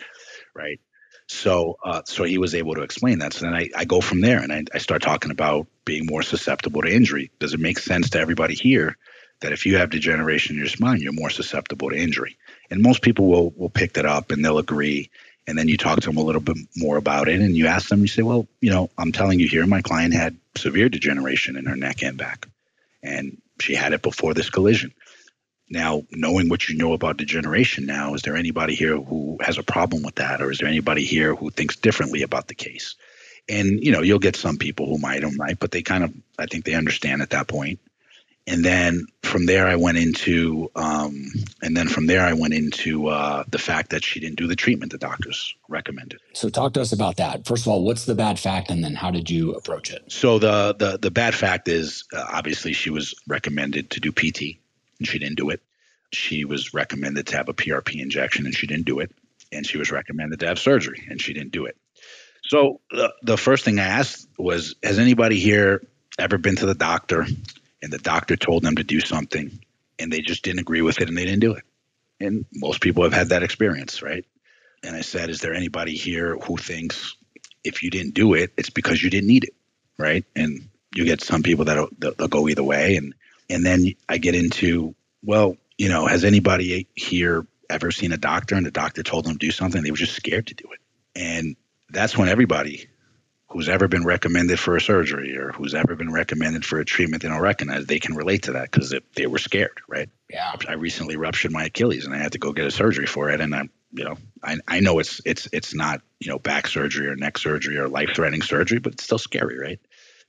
right? 0.55 0.79
So, 1.31 1.77
uh, 1.81 2.01
so 2.05 2.25
he 2.25 2.37
was 2.37 2.55
able 2.55 2.75
to 2.75 2.81
explain 2.81 3.19
that. 3.19 3.33
So 3.33 3.45
then 3.45 3.55
I, 3.55 3.69
I 3.75 3.85
go 3.85 4.01
from 4.01 4.19
there, 4.19 4.39
and 4.39 4.51
I, 4.51 4.65
I 4.73 4.79
start 4.79 5.01
talking 5.01 5.31
about 5.31 5.65
being 5.85 6.05
more 6.05 6.23
susceptible 6.23 6.81
to 6.81 6.93
injury. 6.93 7.31
Does 7.39 7.53
it 7.53 7.59
make 7.59 7.79
sense 7.79 8.09
to 8.11 8.19
everybody 8.19 8.53
here 8.53 8.97
that 9.39 9.53
if 9.53 9.65
you 9.65 9.77
have 9.77 9.91
degeneration 9.91 10.55
in 10.55 10.59
your 10.59 10.67
spine, 10.67 10.99
you're 10.99 11.13
more 11.13 11.29
susceptible 11.29 11.89
to 11.89 11.95
injury? 11.95 12.37
And 12.69 12.81
most 12.81 13.01
people 13.01 13.27
will 13.27 13.51
will 13.51 13.69
pick 13.69 13.93
that 13.93 14.05
up, 14.05 14.31
and 14.31 14.43
they'll 14.43 14.57
agree. 14.57 15.09
And 15.47 15.57
then 15.57 15.69
you 15.69 15.77
talk 15.77 16.01
to 16.01 16.09
them 16.09 16.17
a 16.17 16.21
little 16.21 16.41
bit 16.41 16.57
more 16.75 16.97
about 16.97 17.29
it, 17.29 17.39
and 17.39 17.55
you 17.55 17.67
ask 17.67 17.87
them. 17.87 18.01
You 18.01 18.07
say, 18.07 18.23
"Well, 18.23 18.45
you 18.59 18.69
know, 18.69 18.89
I'm 18.97 19.13
telling 19.13 19.39
you 19.39 19.47
here, 19.47 19.65
my 19.65 19.81
client 19.81 20.13
had 20.13 20.35
severe 20.57 20.89
degeneration 20.89 21.55
in 21.55 21.65
her 21.65 21.77
neck 21.77 22.03
and 22.03 22.17
back, 22.17 22.45
and 23.01 23.41
she 23.61 23.73
had 23.73 23.93
it 23.93 24.01
before 24.01 24.33
this 24.33 24.49
collision. 24.49 24.93
Now, 25.71 26.03
knowing 26.11 26.49
what 26.49 26.67
you 26.67 26.75
know 26.77 26.93
about 26.93 27.17
degeneration 27.17 27.85
now, 27.85 28.13
is 28.13 28.21
there 28.23 28.35
anybody 28.35 28.75
here 28.75 28.97
who 28.97 29.37
has 29.41 29.57
a 29.57 29.63
problem 29.63 30.03
with 30.03 30.15
that? 30.15 30.41
Or 30.41 30.51
is 30.51 30.57
there 30.57 30.67
anybody 30.67 31.05
here 31.05 31.33
who 31.33 31.49
thinks 31.49 31.77
differently 31.77 32.21
about 32.23 32.47
the 32.47 32.55
case? 32.55 32.95
And, 33.47 33.83
you 33.83 33.91
know, 33.91 34.01
you'll 34.01 34.19
get 34.19 34.35
some 34.35 34.57
people 34.57 34.85
who 34.85 34.97
might 34.97 35.23
or 35.23 35.31
might, 35.31 35.59
but 35.59 35.71
they 35.71 35.81
kind 35.81 36.03
of, 36.03 36.13
I 36.37 36.45
think 36.45 36.65
they 36.65 36.75
understand 36.75 37.21
at 37.21 37.31
that 37.31 37.47
point. 37.47 37.79
and 38.47 38.65
then 38.65 39.05
from 39.23 39.45
there 39.45 39.67
I 39.67 39.75
went 39.75 39.97
into 39.97 40.69
um, 40.75 41.31
and 41.61 41.75
then 41.77 41.87
from 41.87 42.07
there 42.07 42.21
I 42.21 42.33
went 42.33 42.53
into 42.53 43.07
uh, 43.07 43.43
the 43.49 43.59
fact 43.59 43.91
that 43.91 44.03
she 44.03 44.19
didn't 44.19 44.37
do 44.37 44.47
the 44.47 44.55
treatment 44.55 44.91
the 44.91 44.97
doctors 44.97 45.55
recommended. 45.69 46.19
So 46.33 46.49
talk 46.49 46.73
to 46.73 46.81
us 46.81 46.91
about 46.91 47.17
that. 47.17 47.45
First 47.45 47.65
of 47.65 47.69
all, 47.69 47.83
what's 47.83 48.05
the 48.05 48.15
bad 48.15 48.39
fact, 48.39 48.69
and 48.69 48.83
then 48.83 48.95
how 48.95 49.11
did 49.11 49.29
you 49.29 49.53
approach 49.53 49.91
it? 49.91 50.03
So 50.11 50.39
the 50.39 50.75
the 50.77 50.97
the 50.97 51.11
bad 51.11 51.35
fact 51.35 51.67
is 51.67 52.03
uh, 52.13 52.25
obviously 52.33 52.73
she 52.73 52.89
was 52.89 53.13
recommended 53.27 53.91
to 53.91 53.99
do 53.99 54.11
PT 54.11 54.57
and 55.01 55.07
she 55.07 55.17
didn't 55.17 55.37
do 55.37 55.49
it. 55.49 55.61
She 56.13 56.45
was 56.45 56.75
recommended 56.75 57.27
to 57.27 57.37
have 57.37 57.49
a 57.49 57.53
PRP 57.53 57.99
injection 57.99 58.45
and 58.45 58.55
she 58.55 58.67
didn't 58.67 58.85
do 58.85 58.99
it, 58.99 59.11
and 59.51 59.65
she 59.65 59.79
was 59.79 59.91
recommended 59.91 60.39
to 60.41 60.47
have 60.47 60.59
surgery 60.59 61.07
and 61.09 61.19
she 61.19 61.33
didn't 61.33 61.51
do 61.51 61.65
it. 61.65 61.75
So 62.43 62.81
the 62.91 63.11
the 63.23 63.37
first 63.37 63.65
thing 63.65 63.79
I 63.79 63.85
asked 63.85 64.27
was, 64.37 64.75
has 64.83 64.99
anybody 64.99 65.39
here 65.39 65.81
ever 66.19 66.37
been 66.37 66.57
to 66.57 66.67
the 66.67 66.75
doctor 66.75 67.25
and 67.81 67.91
the 67.91 67.97
doctor 67.97 68.35
told 68.35 68.61
them 68.61 68.75
to 68.75 68.83
do 68.83 68.99
something 68.99 69.59
and 69.97 70.13
they 70.13 70.21
just 70.21 70.43
didn't 70.43 70.59
agree 70.59 70.83
with 70.83 71.01
it 71.01 71.07
and 71.07 71.17
they 71.17 71.25
didn't 71.25 71.39
do 71.39 71.53
it. 71.53 71.63
And 72.19 72.45
most 72.53 72.81
people 72.81 73.03
have 73.03 73.13
had 73.13 73.29
that 73.29 73.41
experience, 73.41 74.03
right? 74.03 74.25
And 74.83 74.95
I 74.95 75.01
said, 75.01 75.31
Is 75.31 75.39
there 75.39 75.55
anybody 75.55 75.95
here 75.95 76.37
who 76.37 76.57
thinks 76.57 77.15
if 77.63 77.81
you 77.81 77.89
didn't 77.89 78.13
do 78.13 78.35
it, 78.35 78.51
it's 78.57 78.69
because 78.69 79.01
you 79.01 79.09
didn't 79.09 79.27
need 79.27 79.45
it, 79.45 79.55
right? 79.97 80.25
And 80.35 80.69
you 80.93 81.05
get 81.05 81.21
some 81.21 81.43
people 81.43 81.65
that 81.65 81.89
they'll, 81.97 82.13
they'll 82.13 82.27
go 82.27 82.47
either 82.49 82.63
way. 82.63 82.97
And 82.97 83.13
and 83.51 83.65
then 83.65 83.93
I 84.07 84.17
get 84.17 84.35
into, 84.35 84.95
well, 85.23 85.57
you 85.77 85.89
know, 85.89 86.07
has 86.07 86.23
anybody 86.23 86.87
here 86.95 87.45
ever 87.69 87.91
seen 87.91 88.11
a 88.11 88.17
doctor 88.17 88.55
and 88.55 88.65
the 88.65 88.71
doctor 88.71 89.03
told 89.03 89.25
them 89.25 89.33
to 89.33 89.39
do 89.39 89.51
something? 89.51 89.81
They 89.81 89.91
were 89.91 89.97
just 89.97 90.15
scared 90.15 90.47
to 90.47 90.53
do 90.53 90.65
it. 90.71 90.79
And 91.15 91.55
that's 91.89 92.17
when 92.17 92.29
everybody 92.29 92.87
who's 93.49 93.67
ever 93.67 93.87
been 93.87 94.05
recommended 94.05 94.59
for 94.59 94.77
a 94.77 94.81
surgery 94.81 95.37
or 95.37 95.51
who's 95.51 95.75
ever 95.75 95.95
been 95.95 96.11
recommended 96.11 96.65
for 96.65 96.79
a 96.79 96.85
treatment 96.85 97.21
they 97.21 97.27
don't 97.27 97.41
recognize, 97.41 97.85
they 97.85 97.99
can 97.99 98.15
relate 98.15 98.43
to 98.43 98.53
that 98.53 98.71
because 98.71 98.95
they 99.15 99.27
were 99.27 99.39
scared, 99.39 99.77
right? 99.89 100.09
Yeah. 100.29 100.55
I 100.67 100.73
recently 100.73 101.17
ruptured 101.17 101.51
my 101.51 101.65
Achilles 101.65 102.05
and 102.05 102.15
I 102.15 102.17
had 102.17 102.31
to 102.31 102.37
go 102.37 102.53
get 102.53 102.65
a 102.65 102.71
surgery 102.71 103.07
for 103.07 103.29
it. 103.29 103.41
And 103.41 103.53
I'm, 103.53 103.69
you 103.91 104.05
know, 104.05 104.15
I, 104.41 104.57
I 104.67 104.79
know 104.79 104.99
it's 104.99 105.19
it's 105.25 105.49
it's 105.51 105.75
not, 105.75 106.01
you 106.19 106.29
know, 106.29 106.39
back 106.39 106.67
surgery 106.67 107.07
or 107.07 107.15
neck 107.17 107.37
surgery 107.37 107.77
or 107.77 107.89
life 107.89 108.11
threatening 108.15 108.41
surgery, 108.41 108.79
but 108.79 108.93
it's 108.93 109.03
still 109.03 109.17
scary, 109.17 109.59
right? 109.59 109.79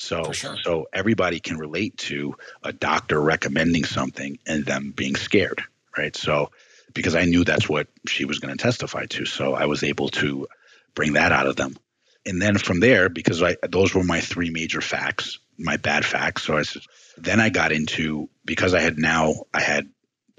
So 0.02 0.32
sure. 0.32 0.56
so 0.56 0.88
everybody 0.92 1.40
can 1.40 1.58
relate 1.58 1.96
to 1.98 2.34
a 2.62 2.72
doctor 2.72 3.20
recommending 3.20 3.84
something 3.84 4.38
and 4.46 4.64
them 4.64 4.92
being 4.94 5.16
scared, 5.16 5.62
right? 5.96 6.14
So 6.16 6.50
because 6.92 7.14
I 7.14 7.24
knew 7.24 7.44
that's 7.44 7.68
what 7.68 7.88
she 8.06 8.24
was 8.24 8.38
going 8.38 8.56
to 8.56 8.62
testify 8.62 9.06
to. 9.06 9.24
So 9.24 9.54
I 9.54 9.66
was 9.66 9.82
able 9.82 10.08
to 10.10 10.48
bring 10.94 11.14
that 11.14 11.32
out 11.32 11.46
of 11.46 11.56
them 11.56 11.76
and 12.24 12.40
then 12.40 12.58
from 12.58 12.80
there, 12.80 13.08
because 13.08 13.42
I 13.42 13.56
those 13.68 13.94
were 13.94 14.04
my 14.04 14.20
three 14.20 14.50
major 14.50 14.80
facts, 14.80 15.38
my 15.58 15.76
bad 15.76 16.04
facts. 16.04 16.42
So 16.42 16.56
I 16.56 16.62
said, 16.62 16.82
then 17.18 17.40
I 17.40 17.48
got 17.48 17.72
into 17.72 18.28
because 18.44 18.74
I 18.74 18.80
had 18.80 18.98
now 18.98 19.44
I 19.52 19.60
had 19.60 19.88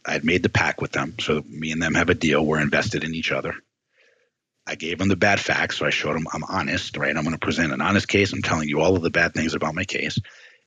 I 0.06 0.14
had 0.14 0.26
made 0.26 0.44
the 0.44 0.50
pact 0.50 0.82
with 0.82 0.92
them, 0.92 1.16
so 1.20 1.44
me 1.48 1.72
and 1.72 1.82
them 1.82 1.94
have 1.96 2.10
a 2.10 2.16
deal. 2.16 2.46
We're 2.46 2.62
invested 2.62 3.04
in 3.04 3.16
each 3.16 3.32
other. 3.32 3.56
I 4.66 4.76
gave 4.76 4.98
them 4.98 5.10
the 5.10 5.16
bad 5.16 5.40
facts, 5.40 5.78
so 5.78 5.86
I 5.86 5.90
showed 5.90 6.16
them 6.16 6.28
I'm 6.34 6.44
honest, 6.46 6.96
right? 6.98 7.16
I'm 7.16 7.24
going 7.24 7.36
to 7.36 7.46
present 7.46 7.74
an 7.74 7.82
honest 7.82 8.08
case. 8.08 8.32
I'm 8.32 8.42
telling 8.42 8.70
you 8.70 8.80
all 8.80 8.96
of 8.96 9.02
the 9.02 9.10
bad 9.10 9.34
things 9.34 9.54
about 9.54 9.76
my 9.76 9.84
case, 9.84 10.18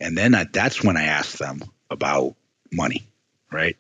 and 0.01 0.17
then 0.17 0.35
I, 0.35 0.47
that's 0.53 0.85
when 0.85 0.97
I 0.97 1.05
asked 1.05 1.39
them 1.39 1.63
about 1.91 2.35
money, 2.73 3.09
right? 3.51 3.77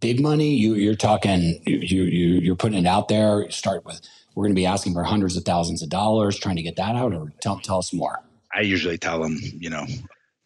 big 0.00 0.20
money? 0.20 0.54
You, 0.54 0.74
you're 0.74 0.94
talking, 0.94 1.60
you, 1.66 1.78
you, 1.78 2.40
you're 2.40 2.56
putting 2.56 2.78
it 2.78 2.86
out 2.86 3.08
there. 3.08 3.50
Start 3.50 3.84
with, 3.84 4.00
we're 4.34 4.44
going 4.44 4.54
to 4.54 4.60
be 4.60 4.66
asking 4.66 4.94
for 4.94 5.04
hundreds 5.04 5.36
of 5.36 5.44
thousands 5.44 5.82
of 5.82 5.88
dollars, 5.88 6.38
trying 6.38 6.56
to 6.56 6.62
get 6.62 6.76
that 6.76 6.96
out, 6.96 7.14
or 7.14 7.32
tell, 7.40 7.58
tell 7.58 7.78
us 7.78 7.92
more. 7.92 8.22
I 8.54 8.60
usually 8.60 8.98
tell 8.98 9.20
them, 9.20 9.38
you 9.42 9.70
know, 9.70 9.84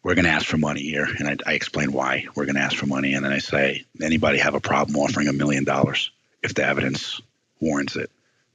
we're 0.03 0.15
going 0.15 0.25
to 0.25 0.31
ask 0.31 0.47
for 0.47 0.57
money 0.57 0.83
here. 0.83 1.07
And 1.19 1.29
I, 1.29 1.37
I 1.47 1.53
explain 1.55 1.93
why 1.93 2.27
we're 2.35 2.47
going 2.47 2.57
to 2.57 2.63
ask 2.63 2.77
for 2.77 2.87
money. 2.87 3.15
And 3.15 3.25
then 3.25 3.33
I 3.33 3.39
say, 3.39 3.85
anybody 4.01 4.39
have 4.39 4.55
a 4.55 4.61
problem 4.61 4.97
offering 4.97 5.29
a 5.29 5.33
million 5.33 5.65
dollars 5.65 6.11
if 6.43 6.55
the 6.55 6.65
evidence 6.65 7.21
warrants 7.61 7.97
it? 7.97 8.11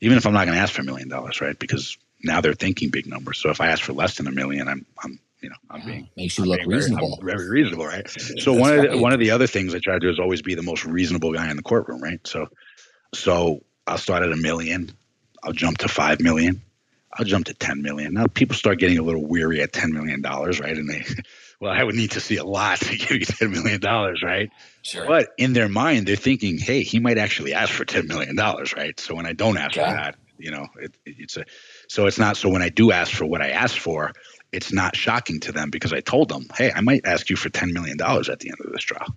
Even 0.06 0.20
if 0.20 0.28
I'm 0.28 0.34
not 0.34 0.46
going 0.46 0.56
to 0.56 0.62
ask 0.62 0.72
for 0.72 0.82
a 0.82 0.86
million 0.86 1.10
dollars, 1.10 1.42
right? 1.42 1.58
Because 1.58 1.98
now 2.24 2.40
they're 2.40 2.54
thinking 2.54 2.90
big 2.92 3.08
numbers. 3.08 3.40
So 3.40 3.50
if 3.50 3.60
I 3.60 3.70
ask 3.70 3.82
for 3.82 3.92
less 3.92 4.18
than 4.18 4.28
a 4.28 4.32
million, 4.32 4.68
I'm, 4.68 4.86
I'm, 5.04 5.20
you 5.42 5.50
know, 5.50 5.56
I'm 5.72 5.84
being 5.84 6.08
makes 6.16 6.38
you 6.38 6.44
I'm 6.44 6.52
look 6.52 6.60
reasonable. 6.68 7.18
Very, 7.24 7.38
very, 7.40 7.50
reasonable, 7.50 7.88
right? 7.88 8.08
So 8.40 8.54
one 8.54 8.78
of 8.78 8.92
the, 8.92 8.98
one 9.00 9.14
of 9.14 9.20
the 9.20 9.32
other 9.32 9.48
things 9.48 9.74
I 9.74 9.80
try 9.80 9.96
to 9.96 10.00
do 10.00 10.10
is 10.12 10.20
always 10.20 10.44
be 10.44 10.54
the 10.54 10.62
most 10.62 10.86
reasonable 10.86 11.34
guy 11.34 11.50
in 11.50 11.58
the 11.58 11.64
courtroom, 11.64 12.04
right? 12.04 12.20
So, 12.28 12.48
so 13.16 13.64
I'll 13.88 13.98
start 13.98 14.22
at 14.22 14.32
a 14.32 14.38
million, 14.38 14.92
I'll 15.44 15.54
jump 15.54 15.80
to 15.80 15.88
five 15.88 16.22
million, 16.22 16.62
I'll 17.14 17.26
jump 17.26 17.48
to 17.48 17.56
ten 17.56 17.82
million. 17.82 18.14
Now 18.14 18.28
people 18.28 18.56
start 18.56 18.78
getting 18.78 19.00
a 19.00 19.04
little 19.04 19.26
weary 19.26 19.62
at 19.62 19.74
ten 19.74 19.92
million 19.92 20.22
dollars, 20.22 20.60
right? 20.60 20.78
And 20.78 20.88
they, 20.88 21.04
well, 21.62 21.72
I 21.72 21.84
would 21.84 21.96
need 21.96 22.12
to 22.12 22.20
see 22.20 22.38
a 22.38 22.44
lot 22.44 22.80
to 22.82 22.98
give 22.98 23.12
you 23.12 23.26
ten 23.26 23.52
million 23.52 23.80
dollars, 23.80 24.22
right? 24.24 24.50
Sure. 24.82 25.08
But 25.08 25.30
in 25.38 25.54
their 25.54 25.70
mind, 25.70 26.08
they're 26.08 26.16
thinking, 26.16 26.58
hey, 26.58 26.84
he 26.84 27.00
might 27.00 27.18
actually 27.18 27.54
ask 27.54 27.72
for 27.72 27.86
ten 27.86 28.08
million 28.08 28.36
dollars, 28.36 28.74
right? 28.76 29.00
So 29.00 29.16
when 29.16 29.26
I 29.26 29.34
don't 29.34 29.58
ask 29.58 29.74
for 29.74 29.82
that, 29.82 30.16
you 30.38 30.52
know, 30.52 30.68
it, 30.80 30.96
it's 31.06 31.38
a 31.38 31.46
so 31.88 32.08
it's 32.08 32.20
not 32.20 32.38
so 32.38 32.50
when 32.50 32.62
I 32.62 32.70
do 32.70 32.92
ask 32.92 33.12
for 33.12 33.26
what 33.26 33.42
I 33.42 33.50
asked 33.50 33.80
for, 33.80 34.12
it's 34.52 34.72
not 34.72 34.96
shocking 34.96 35.40
to 35.42 35.52
them 35.52 35.70
because 35.70 35.94
I 35.94 36.00
told 36.00 36.30
them, 36.30 36.48
hey, 36.56 36.72
I 36.74 36.82
might 36.82 37.06
ask 37.06 37.30
you 37.30 37.36
for 37.36 37.50
$10 37.50 37.74
million 37.74 38.00
at 38.00 38.40
the 38.40 38.50
end 38.50 38.58
of 38.64 38.72
this 38.72 38.84
trial. 38.84 39.16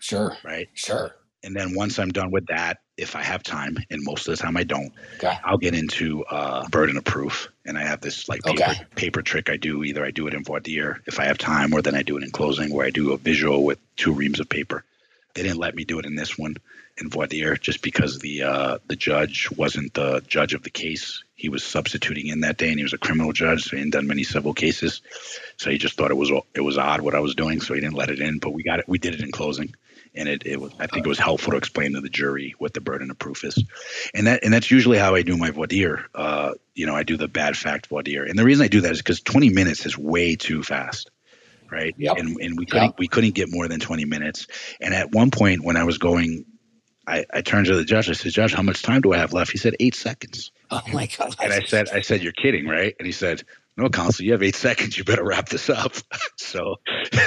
Sure. 0.00 0.36
Right. 0.44 0.68
Sure. 0.74 1.16
And 1.42 1.56
then 1.56 1.74
once 1.74 1.98
I'm 1.98 2.10
done 2.10 2.30
with 2.30 2.46
that, 2.48 2.78
if 2.96 3.14
I 3.14 3.22
have 3.22 3.42
time, 3.42 3.76
and 3.90 4.02
most 4.02 4.26
of 4.26 4.36
the 4.36 4.42
time 4.42 4.56
I 4.56 4.64
don't, 4.64 4.92
okay. 5.16 5.38
I'll 5.44 5.58
get 5.58 5.74
into 5.74 6.24
uh, 6.24 6.66
burden 6.68 6.96
of 6.96 7.04
proof. 7.04 7.48
And 7.64 7.76
I 7.76 7.82
have 7.82 8.00
this 8.00 8.28
like 8.28 8.42
paper, 8.42 8.62
okay. 8.62 8.84
paper 8.94 9.22
trick 9.22 9.50
I 9.50 9.56
do. 9.56 9.84
Either 9.84 10.04
I 10.04 10.10
do 10.10 10.26
it 10.28 10.34
in 10.34 10.44
voir 10.44 10.60
dire 10.60 11.02
if 11.06 11.20
I 11.20 11.24
have 11.24 11.38
time, 11.38 11.72
or 11.74 11.82
then 11.82 11.94
I 11.94 12.02
do 12.02 12.16
it 12.16 12.22
in 12.22 12.30
closing 12.30 12.72
where 12.72 12.86
I 12.86 12.90
do 12.90 13.12
a 13.12 13.16
visual 13.16 13.64
with 13.64 13.78
two 13.96 14.12
reams 14.12 14.40
of 14.40 14.48
paper. 14.48 14.84
They 15.34 15.42
didn't 15.42 15.58
let 15.58 15.74
me 15.74 15.84
do 15.84 15.98
it 15.98 16.06
in 16.06 16.14
this 16.14 16.38
one 16.38 16.56
in 16.98 17.10
voir 17.10 17.26
dire 17.26 17.56
just 17.56 17.82
because 17.82 18.18
the 18.20 18.42
uh, 18.42 18.78
the 18.86 18.96
judge 18.96 19.50
wasn't 19.50 19.92
the 19.94 20.22
judge 20.26 20.54
of 20.54 20.62
the 20.62 20.70
case. 20.70 21.22
He 21.34 21.48
was 21.50 21.62
substituting 21.62 22.28
in 22.28 22.40
that 22.40 22.56
day, 22.56 22.70
and 22.70 22.78
he 22.78 22.82
was 22.82 22.94
a 22.94 22.98
criminal 22.98 23.32
judge, 23.32 23.64
so 23.64 23.70
he 23.72 23.78
hadn't 23.78 23.90
done 23.90 24.06
many 24.06 24.22
civil 24.22 24.54
cases. 24.54 25.02
So 25.58 25.70
he 25.70 25.76
just 25.76 25.96
thought 25.96 26.10
it 26.10 26.16
was 26.16 26.30
it 26.54 26.62
was 26.62 26.78
odd 26.78 27.02
what 27.02 27.14
I 27.14 27.20
was 27.20 27.34
doing, 27.34 27.60
so 27.60 27.74
he 27.74 27.80
didn't 27.80 27.96
let 27.96 28.10
it 28.10 28.20
in. 28.20 28.38
But 28.38 28.54
we 28.54 28.62
got 28.62 28.78
it. 28.78 28.88
We 28.88 28.98
did 28.98 29.14
it 29.14 29.20
in 29.20 29.32
closing, 29.32 29.74
and 30.16 30.28
it, 30.28 30.42
it 30.46 30.60
was 30.60 30.72
I 30.78 30.86
think 30.86 31.06
it 31.06 31.08
was 31.08 31.18
helpful 31.18 31.52
to 31.52 31.58
explain 31.58 31.92
to 31.94 32.00
the 32.00 32.08
jury 32.08 32.54
what 32.58 32.74
the 32.74 32.80
burden 32.80 33.10
of 33.10 33.18
proof 33.18 33.44
is, 33.44 33.62
and 34.14 34.26
that 34.26 34.44
and 34.44 34.52
that's 34.52 34.70
usually 34.70 34.98
how 34.98 35.14
I 35.14 35.22
do 35.22 35.36
my 35.36 35.50
voir 35.50 35.66
dire. 35.66 36.06
Uh, 36.14 36.52
you 36.74 36.86
know, 36.86 36.94
I 36.94 37.02
do 37.02 37.16
the 37.16 37.28
bad 37.28 37.56
fact 37.56 37.86
voir 37.86 38.02
dire, 38.02 38.24
and 38.24 38.38
the 38.38 38.44
reason 38.44 38.64
I 38.64 38.68
do 38.68 38.80
that 38.82 38.92
is 38.92 38.98
because 38.98 39.20
20 39.20 39.50
minutes 39.50 39.86
is 39.86 39.96
way 39.96 40.36
too 40.36 40.62
fast 40.62 41.10
right? 41.68 41.96
Yep. 41.98 42.18
And 42.18 42.40
and 42.40 42.56
we 42.56 42.64
couldn't 42.64 42.90
yep. 42.90 42.98
we 42.98 43.08
couldn't 43.08 43.34
get 43.34 43.50
more 43.50 43.66
than 43.66 43.80
20 43.80 44.04
minutes. 44.04 44.46
And 44.80 44.94
at 44.94 45.10
one 45.10 45.32
point 45.32 45.64
when 45.64 45.76
I 45.76 45.82
was 45.82 45.98
going 45.98 46.44
I, 47.06 47.24
I 47.32 47.40
turned 47.40 47.66
to 47.66 47.76
the 47.76 47.84
judge. 47.84 48.08
I 48.08 48.12
said, 48.12 48.32
Judge, 48.32 48.52
how 48.52 48.62
much 48.62 48.82
time 48.82 49.00
do 49.00 49.12
I 49.12 49.18
have 49.18 49.32
left? 49.32 49.52
He 49.52 49.58
said, 49.58 49.76
eight 49.78 49.94
seconds. 49.94 50.50
Oh 50.70 50.82
my 50.92 51.06
God. 51.06 51.36
And 51.40 51.52
I 51.52 51.60
said, 51.60 51.88
I 51.90 52.00
said, 52.00 52.22
you're 52.22 52.32
kidding, 52.32 52.66
right? 52.66 52.96
And 52.98 53.06
he 53.06 53.12
said, 53.12 53.44
no, 53.76 53.88
counsel, 53.88 54.24
you 54.24 54.32
have 54.32 54.42
eight 54.42 54.56
seconds. 54.56 54.96
You 54.96 55.04
better 55.04 55.24
wrap 55.24 55.48
this 55.48 55.68
up. 55.68 55.94
so, 56.36 56.76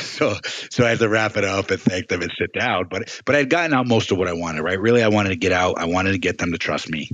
so, 0.01 0.35
so 0.69 0.85
I 0.85 0.89
had 0.89 0.99
to 0.99 1.09
wrap 1.09 1.37
it 1.37 1.45
up 1.45 1.71
and 1.71 1.81
thank 1.81 2.07
them 2.07 2.21
and 2.21 2.31
sit 2.37 2.53
down. 2.53 2.87
But, 2.89 3.21
but 3.25 3.35
I 3.35 3.39
had 3.39 3.49
gotten 3.49 3.73
out 3.73 3.87
most 3.87 4.11
of 4.11 4.17
what 4.17 4.27
I 4.27 4.33
wanted, 4.33 4.63
right? 4.63 4.79
Really, 4.79 5.03
I 5.03 5.09
wanted 5.09 5.29
to 5.29 5.35
get 5.35 5.51
out. 5.51 5.77
I 5.77 5.85
wanted 5.85 6.13
to 6.13 6.17
get 6.17 6.37
them 6.37 6.51
to 6.51 6.57
trust 6.57 6.89
me. 6.89 7.11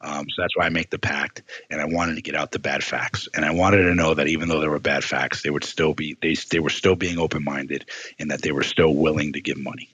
Um, 0.00 0.26
so 0.28 0.42
that's 0.42 0.54
why 0.54 0.66
I 0.66 0.68
make 0.68 0.90
the 0.90 0.98
pact, 0.98 1.42
and 1.70 1.80
I 1.80 1.86
wanted 1.86 2.16
to 2.16 2.20
get 2.20 2.34
out 2.34 2.52
the 2.52 2.58
bad 2.58 2.84
facts, 2.84 3.26
and 3.34 3.42
I 3.42 3.52
wanted 3.52 3.84
to 3.84 3.94
know 3.94 4.12
that 4.12 4.28
even 4.28 4.50
though 4.50 4.60
there 4.60 4.68
were 4.68 4.78
bad 4.78 5.02
facts, 5.02 5.40
they 5.40 5.48
would 5.48 5.64
still 5.64 5.94
be 5.94 6.14
they 6.20 6.34
they 6.50 6.60
were 6.60 6.68
still 6.68 6.94
being 6.94 7.16
open 7.16 7.42
minded, 7.42 7.86
and 8.18 8.30
that 8.30 8.42
they 8.42 8.52
were 8.52 8.64
still 8.64 8.94
willing 8.94 9.32
to 9.32 9.40
give 9.40 9.56
money. 9.56 9.88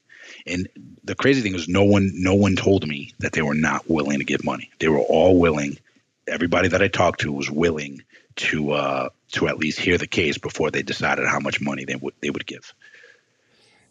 And 0.49 0.69
the 1.05 1.15
crazy 1.15 1.43
thing 1.43 1.55
is, 1.55 1.69
no 1.69 1.85
one, 1.85 2.11
no 2.15 2.35
one 2.35 2.57
told 2.57 2.89
me 2.89 3.13
that 3.21 3.35
they 3.35 3.43
were 3.43 3.55
not 3.55 3.89
willing 3.89 4.19
to 4.19 4.25
give 4.25 4.45
money. 4.45 4.71
They 4.81 4.89
were 4.89 4.99
all 4.99 5.39
willing. 5.39 5.79
Everybody 6.27 6.69
that 6.69 6.83
I 6.83 6.89
talked 6.89 7.21
to 7.21 7.33
was 7.33 7.49
willing 7.49 8.03
to 8.37 8.73
uh, 8.73 9.09
to 9.33 9.49
at 9.49 9.59
least 9.59 9.79
hear 9.79 9.99
the 9.99 10.07
case 10.07 10.39
before 10.39 10.71
they 10.71 10.83
decided 10.83 11.27
how 11.27 11.41
much 11.41 11.61
money 11.61 11.85
they 11.85 11.97
would 11.97 12.15
they 12.21 12.31
would 12.31 12.47
give. 12.47 12.75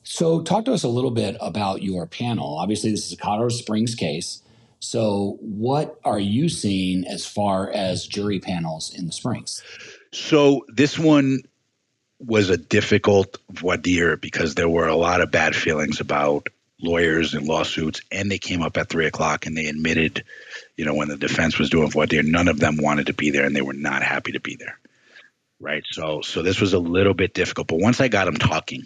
So, 0.03 0.41
talk 0.41 0.65
to 0.65 0.73
us 0.73 0.83
a 0.83 0.87
little 0.87 1.11
bit 1.11 1.37
about 1.39 1.83
your 1.83 2.07
panel. 2.07 2.57
Obviously, 2.57 2.91
this 2.91 3.05
is 3.05 3.13
a 3.13 3.17
Colorado 3.17 3.49
Springs 3.49 3.95
case. 3.95 4.41
So, 4.79 5.37
what 5.41 5.99
are 6.05 6.19
you 6.19 6.49
seeing 6.49 7.05
as 7.05 7.25
far 7.25 7.69
as 7.71 8.07
jury 8.07 8.39
panels 8.39 8.93
in 8.93 9.07
the 9.07 9.11
Springs? 9.11 9.61
So, 10.13 10.65
this 10.69 10.97
one 10.97 11.41
was 12.19 12.49
a 12.49 12.57
difficult 12.57 13.37
voir 13.49 13.77
dire 13.77 14.17
because 14.17 14.55
there 14.55 14.69
were 14.69 14.87
a 14.87 14.95
lot 14.95 15.21
of 15.21 15.31
bad 15.31 15.55
feelings 15.55 15.99
about 15.99 16.47
lawyers 16.81 17.33
and 17.33 17.47
lawsuits, 17.47 18.01
and 18.11 18.31
they 18.31 18.37
came 18.37 18.61
up 18.61 18.77
at 18.77 18.89
three 18.89 19.05
o'clock 19.05 19.45
and 19.45 19.57
they 19.57 19.67
admitted, 19.67 20.23
you 20.77 20.85
know, 20.85 20.93
when 20.93 21.09
the 21.09 21.17
defense 21.17 21.57
was 21.57 21.69
doing 21.69 21.89
voir 21.89 22.05
dire, 22.05 22.23
none 22.23 22.47
of 22.47 22.59
them 22.59 22.77
wanted 22.77 23.07
to 23.07 23.13
be 23.13 23.31
there 23.31 23.45
and 23.45 23.55
they 23.55 23.61
were 23.61 23.73
not 23.73 24.03
happy 24.03 24.31
to 24.33 24.39
be 24.39 24.55
there. 24.55 24.79
Right. 25.59 25.83
So, 25.91 26.21
so 26.21 26.41
this 26.41 26.61
was 26.61 26.73
a 26.73 26.79
little 26.79 27.13
bit 27.13 27.33
difficult, 27.33 27.67
but 27.67 27.79
once 27.79 27.99
I 27.99 28.07
got 28.07 28.25
them 28.25 28.37
talking, 28.37 28.85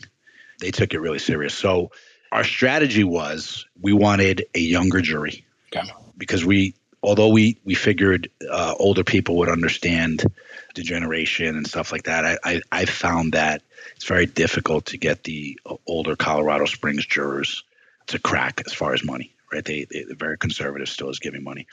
they 0.60 0.72
took 0.72 0.94
it 0.94 1.00
really 1.00 1.20
serious. 1.20 1.54
So, 1.54 1.92
our 2.32 2.44
strategy 2.44 3.04
was 3.04 3.68
we 3.80 3.94
wanted 3.94 4.48
a 4.56 4.60
younger 4.60 5.02
jury 5.02 5.46
okay. 5.72 5.88
because 6.18 6.44
we, 6.44 6.74
although 7.04 7.30
we 7.30 7.60
we 7.64 7.76
figured 7.76 8.32
uh, 8.50 8.74
older 8.80 9.04
people 9.04 9.38
would 9.38 9.50
understand 9.50 10.26
degeneration 10.74 11.56
and 11.56 11.68
stuff 11.68 11.92
like 11.92 12.04
that. 12.04 12.26
I, 12.26 12.38
I, 12.44 12.62
I 12.72 12.86
found 12.86 13.34
that 13.34 13.62
it's 13.96 14.06
very 14.06 14.26
difficult 14.26 14.88
to 14.88 14.98
get 14.98 15.24
the 15.24 15.60
older 15.86 16.16
Colorado 16.16 16.66
Springs 16.66 17.06
jurors 17.06 17.64
to 18.08 18.20
crack 18.20 18.64
as 18.66 18.74
far 18.74 18.94
as 18.94 19.04
money, 19.04 19.34
right? 19.52 19.64
They, 19.64 19.86
they 19.86 20.06
very 20.10 20.38
conservative 20.38 20.90
still 20.90 21.10
is 21.10 21.20
giving 21.20 21.44
money. 21.44 21.68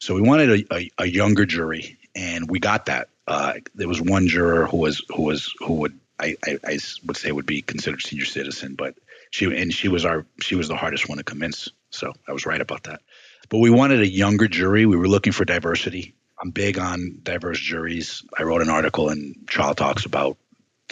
So 0.00 0.14
we 0.14 0.22
wanted 0.22 0.50
a, 0.50 0.74
a, 0.74 0.90
a 0.98 1.06
younger 1.06 1.46
jury, 1.46 1.98
and 2.14 2.50
we 2.50 2.58
got 2.58 2.86
that. 2.86 3.08
Uh, 3.26 3.54
there 3.74 3.88
was 3.88 4.00
one 4.00 4.26
juror 4.26 4.66
who 4.66 4.78
was 4.78 5.04
who 5.14 5.22
was 5.22 5.54
who 5.60 5.74
would 5.74 5.98
I, 6.18 6.36
I, 6.44 6.58
I 6.66 6.78
would 7.06 7.16
say 7.16 7.30
would 7.30 7.46
be 7.46 7.62
considered 7.62 8.02
senior 8.02 8.24
citizen, 8.24 8.74
but 8.74 8.94
she 9.30 9.44
and 9.44 9.72
she 9.72 9.88
was 9.88 10.04
our 10.04 10.26
she 10.40 10.54
was 10.54 10.68
the 10.68 10.76
hardest 10.76 11.08
one 11.08 11.18
to 11.18 11.24
convince. 11.24 11.68
So 11.90 12.12
I 12.28 12.32
was 12.32 12.46
right 12.46 12.60
about 12.60 12.84
that. 12.84 13.00
But 13.48 13.58
we 13.58 13.70
wanted 13.70 14.00
a 14.00 14.08
younger 14.08 14.48
jury. 14.48 14.86
We 14.86 14.96
were 14.96 15.08
looking 15.08 15.32
for 15.32 15.44
diversity. 15.44 16.14
I'm 16.40 16.50
big 16.50 16.78
on 16.78 17.20
diverse 17.22 17.60
juries. 17.60 18.24
I 18.36 18.44
wrote 18.44 18.62
an 18.62 18.70
article 18.70 19.10
in 19.10 19.34
Trial 19.46 19.74
Talks 19.74 20.04
about 20.04 20.36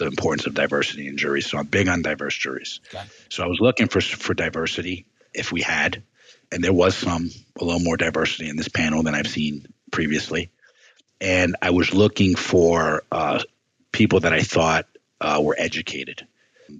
the 0.01 0.07
importance 0.07 0.47
of 0.47 0.55
diversity 0.55 1.07
in 1.07 1.17
juries. 1.17 1.47
So 1.47 1.59
I'm 1.59 1.67
big 1.67 1.89
on 1.89 2.03
diverse 2.03 2.37
juries. 2.37 2.81
Okay. 2.93 3.05
So 3.29 3.45
I 3.45 3.47
was 3.47 3.61
looking 3.61 3.87
for 3.87 4.01
for 4.01 4.35
diversity 4.35 5.07
if 5.33 5.53
we 5.53 5.61
had, 5.61 6.03
and 6.51 6.65
there 6.65 6.73
was 6.73 6.97
some 6.97 7.31
a 7.61 7.65
little 7.65 7.81
more 7.81 7.97
diversity 7.97 8.49
in 8.49 8.57
this 8.57 8.69
panel 8.69 9.03
than 9.03 9.15
I've 9.15 9.29
seen 9.29 9.67
previously. 9.93 10.51
And 11.21 11.55
I 11.61 11.71
was 11.71 11.93
looking 11.95 12.35
for 12.35 13.05
uh, 13.13 13.43
people 13.93 14.21
that 14.21 14.33
I 14.33 14.41
thought 14.41 14.87
uh, 15.21 15.41
were 15.43 15.55
educated. 15.59 16.27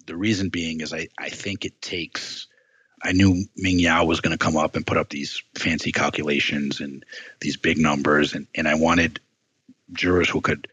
The 0.07 0.17
reason 0.17 0.49
being 0.49 0.81
is 0.81 0.95
I, 0.95 1.09
I 1.19 1.29
think 1.29 1.65
it 1.67 1.83
takes 1.83 2.47
I 3.03 3.13
knew 3.13 3.45
Ming 3.57 3.79
Yao 3.79 4.05
was 4.05 4.21
going 4.21 4.37
to 4.37 4.39
come 4.39 4.57
up 4.57 4.77
and 4.77 4.87
put 4.87 4.99
up 4.99 5.09
these 5.09 5.43
fancy 5.55 5.93
calculations 5.93 6.81
and 6.81 7.05
these 7.41 7.57
big 7.57 7.79
numbers, 7.79 8.35
and, 8.35 8.47
and 8.55 8.69
I 8.69 8.75
wanted 8.75 9.21
jurors 9.93 10.29
who 10.29 10.41
could 10.41 10.69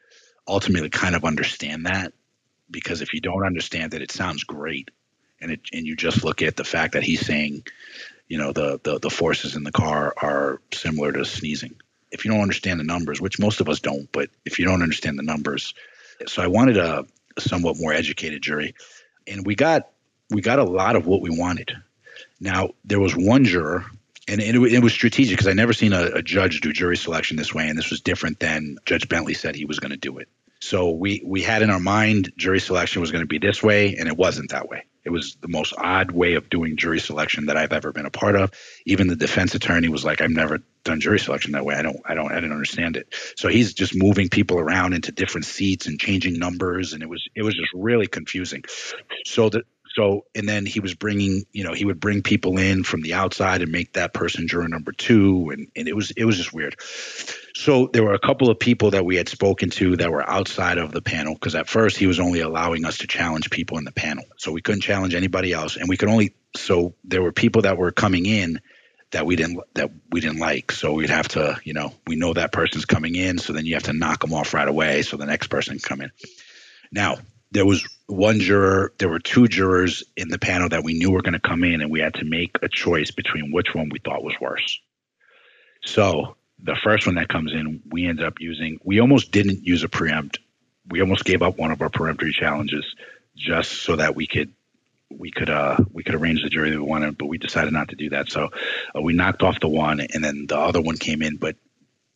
ultimately 0.47 0.89
kind 0.89 1.15
of 1.15 1.25
understand 1.25 1.85
that. 1.85 2.13
Because 2.69 3.01
if 3.01 3.13
you 3.13 3.21
don't 3.21 3.45
understand 3.45 3.93
it, 3.93 4.01
it 4.01 4.11
sounds 4.11 4.43
great, 4.43 4.91
and 5.39 5.51
it 5.51 5.61
and 5.73 5.85
you 5.85 5.95
just 5.95 6.23
look 6.23 6.41
at 6.41 6.55
the 6.55 6.63
fact 6.63 6.93
that 6.93 7.03
he's 7.03 7.25
saying, 7.25 7.65
you 8.27 8.37
know, 8.37 8.51
the 8.51 8.79
the, 8.83 8.99
the 8.99 9.09
forces 9.09 9.55
in 9.55 9.63
the 9.63 9.71
car 9.71 10.13
are 10.17 10.61
similar 10.73 11.11
to 11.11 11.25
sneezing. 11.25 11.75
If 12.11 12.25
you 12.25 12.31
don't 12.31 12.41
understand 12.41 12.79
the 12.79 12.85
numbers, 12.85 13.19
which 13.19 13.39
most 13.39 13.59
of 13.61 13.69
us 13.69 13.79
don't, 13.79 14.09
but 14.11 14.29
if 14.45 14.59
you 14.59 14.65
don't 14.65 14.81
understand 14.81 15.19
the 15.19 15.23
numbers, 15.23 15.73
so 16.25 16.41
I 16.41 16.47
wanted 16.47 16.77
a, 16.77 17.05
a 17.35 17.41
somewhat 17.41 17.77
more 17.77 17.93
educated 17.93 18.41
jury, 18.41 18.75
and 19.25 19.45
we 19.45 19.55
got 19.55 19.89
we 20.29 20.41
got 20.41 20.59
a 20.59 20.63
lot 20.63 20.95
of 20.95 21.05
what 21.05 21.21
we 21.21 21.29
wanted 21.29 21.73
now, 22.39 22.69
there 22.85 22.99
was 22.99 23.15
one 23.15 23.45
juror, 23.45 23.85
and 24.27 24.41
it, 24.41 24.55
it 24.55 24.83
was 24.83 24.93
strategic 24.93 25.33
because 25.33 25.47
I 25.47 25.53
never 25.53 25.73
seen 25.73 25.93
a, 25.93 26.03
a 26.15 26.21
judge 26.21 26.61
do 26.61 26.71
jury 26.71 26.97
selection 26.97 27.37
this 27.37 27.53
way, 27.53 27.67
and 27.67 27.77
this 27.77 27.89
was 27.89 28.01
different 28.01 28.39
than 28.39 28.77
Judge 28.85 29.09
Bentley 29.09 29.33
said 29.33 29.55
he 29.55 29.65
was 29.65 29.79
going 29.79 29.91
to 29.91 29.97
do 29.97 30.19
it. 30.19 30.29
So 30.59 30.91
we 30.91 31.21
we 31.25 31.41
had 31.41 31.61
in 31.61 31.69
our 31.69 31.79
mind 31.79 32.31
jury 32.37 32.59
selection 32.59 33.01
was 33.01 33.11
going 33.11 33.23
to 33.23 33.27
be 33.27 33.39
this 33.39 33.61
way, 33.61 33.95
and 33.95 34.07
it 34.07 34.17
wasn't 34.17 34.51
that 34.51 34.67
way. 34.67 34.85
It 35.03 35.11
was 35.11 35.37
the 35.39 35.47
most 35.47 35.73
odd 35.77 36.11
way 36.11 36.33
of 36.33 36.49
doing 36.49 36.75
jury 36.75 36.99
selection 36.99 37.45
that 37.45 37.55
I've 37.55 37.71
ever 37.71 37.93
been 37.93 38.05
a 38.05 38.11
part 38.11 38.35
of. 38.35 38.51
Even 38.85 39.07
the 39.07 39.15
defense 39.15 39.55
attorney 39.55 39.87
was 39.87 40.03
like, 40.03 40.19
"I've 40.19 40.31
never 40.31 40.59
done 40.83 40.99
jury 40.99 41.19
selection 41.19 41.53
that 41.53 41.63
way. 41.63 41.75
I 41.75 41.81
don't, 41.81 41.97
I 42.03 42.13
don't, 42.13 42.29
I 42.29 42.35
didn't 42.35 42.51
understand 42.51 42.97
it." 42.97 43.13
So 43.37 43.47
he's 43.47 43.73
just 43.73 43.95
moving 43.95 44.27
people 44.27 44.59
around 44.59 44.93
into 44.93 45.13
different 45.13 45.45
seats 45.45 45.87
and 45.87 45.99
changing 45.99 46.39
numbers, 46.39 46.93
and 46.93 47.01
it 47.01 47.09
was 47.09 47.25
it 47.35 47.43
was 47.43 47.55
just 47.55 47.71
really 47.73 48.07
confusing. 48.07 48.65
So 49.25 49.49
the 49.49 49.63
So, 49.97 50.25
and 50.35 50.47
then 50.47 50.67
he 50.67 50.79
was 50.79 50.93
bringing, 50.93 51.45
you 51.51 51.63
know, 51.63 51.73
he 51.73 51.83
would 51.83 51.99
bring 51.99 52.21
people 52.21 52.59
in 52.59 52.83
from 52.83 53.01
the 53.01 53.15
outside 53.15 53.63
and 53.63 53.71
make 53.71 53.93
that 53.93 54.13
person 54.13 54.47
juror 54.47 54.67
number 54.67 54.91
two, 54.91 55.49
and 55.49 55.71
and 55.75 55.87
it 55.87 55.95
was 55.95 56.11
it 56.11 56.23
was 56.23 56.37
just 56.37 56.53
weird. 56.53 56.75
So 57.55 57.89
there 57.91 58.03
were 58.03 58.13
a 58.13 58.19
couple 58.19 58.51
of 58.51 58.59
people 58.59 58.91
that 58.91 59.05
we 59.05 59.15
had 59.15 59.27
spoken 59.27 59.71
to 59.71 59.95
that 59.95 60.11
were 60.11 60.29
outside 60.29 60.77
of 60.77 60.91
the 60.91 61.01
panel 61.01 61.33
because 61.33 61.55
at 61.55 61.67
first 61.67 61.97
he 61.97 62.05
was 62.05 62.19
only 62.19 62.41
allowing 62.41 62.85
us 62.85 62.99
to 62.99 63.07
challenge 63.07 63.49
people 63.49 63.79
in 63.79 63.85
the 63.85 63.91
panel, 63.91 64.23
so 64.37 64.51
we 64.51 64.61
couldn't 64.61 64.81
challenge 64.81 65.15
anybody 65.15 65.51
else, 65.51 65.77
and 65.77 65.89
we 65.89 65.97
could 65.97 66.09
only 66.09 66.35
so 66.55 66.93
there 67.03 67.23
were 67.23 67.31
people 67.31 67.63
that 67.63 67.79
were 67.79 67.91
coming 67.91 68.27
in 68.27 68.61
that 69.09 69.25
we 69.25 69.35
didn't 69.35 69.59
that 69.73 69.89
we 70.11 70.21
didn't 70.21 70.37
like. 70.37 70.71
So 70.71 70.93
we'd 70.93 71.09
have 71.09 71.29
to, 71.29 71.59
you 71.63 71.73
know, 71.73 71.91
we 72.05 72.17
know 72.17 72.33
that 72.33 72.51
person's 72.51 72.85
coming 72.85 73.15
in, 73.15 73.39
so 73.39 73.51
then 73.51 73.65
you 73.65 73.73
have 73.73 73.83
to 73.83 73.93
knock 73.93 74.19
them 74.19 74.33
off 74.33 74.53
right 74.53 74.67
away 74.67 75.01
so 75.01 75.17
the 75.17 75.25
next 75.25 75.47
person 75.47 75.79
can 75.79 75.89
come 75.89 76.01
in. 76.01 76.11
Now, 76.91 77.17
there 77.51 77.65
was 77.65 77.83
one 78.07 78.39
juror, 78.39 78.93
there 78.97 79.09
were 79.09 79.19
two 79.19 79.47
jurors 79.47 80.03
in 80.15 80.29
the 80.29 80.39
panel 80.39 80.69
that 80.69 80.83
we 80.83 80.93
knew 80.93 81.11
were 81.11 81.21
going 81.21 81.33
to 81.33 81.39
come 81.39 81.63
in 81.63 81.81
and 81.81 81.91
we 81.91 81.99
had 81.99 82.15
to 82.15 82.25
make 82.25 82.57
a 82.61 82.69
choice 82.69 83.11
between 83.11 83.51
which 83.51 83.73
one 83.73 83.89
we 83.89 83.99
thought 83.99 84.23
was 84.23 84.35
worse. 84.39 84.79
So, 85.85 86.35
the 86.59 86.77
first 86.83 87.05
one 87.05 87.15
that 87.15 87.29
comes 87.29 87.53
in, 87.53 87.83
we 87.91 88.07
ended 88.07 88.25
up 88.25 88.39
using 88.39 88.79
we 88.83 88.99
almost 88.99 89.31
didn't 89.31 89.63
use 89.63 89.83
a 89.83 89.89
preempt. 89.89 90.39
We 90.89 91.01
almost 91.01 91.25
gave 91.25 91.43
up 91.43 91.57
one 91.57 91.71
of 91.71 91.81
our 91.81 91.89
peremptory 91.89 92.31
challenges 92.31 92.85
just 93.35 93.83
so 93.83 93.95
that 93.97 94.15
we 94.15 94.25
could 94.25 94.51
we 95.09 95.31
could 95.31 95.49
uh 95.49 95.77
we 95.91 96.03
could 96.03 96.15
arrange 96.15 96.41
the 96.41 96.49
jury 96.49 96.71
that 96.71 96.77
we 96.77 96.83
wanted, 96.83 97.17
but 97.17 97.27
we 97.27 97.37
decided 97.37 97.73
not 97.73 97.89
to 97.89 97.95
do 97.95 98.09
that. 98.09 98.29
So 98.29 98.49
uh, 98.95 99.01
we 99.01 99.13
knocked 99.13 99.43
off 99.43 99.59
the 99.59 99.67
one, 99.67 99.99
and 99.99 100.23
then 100.23 100.47
the 100.47 100.57
other 100.57 100.81
one 100.81 100.97
came 100.97 101.21
in. 101.21 101.37
But 101.37 101.57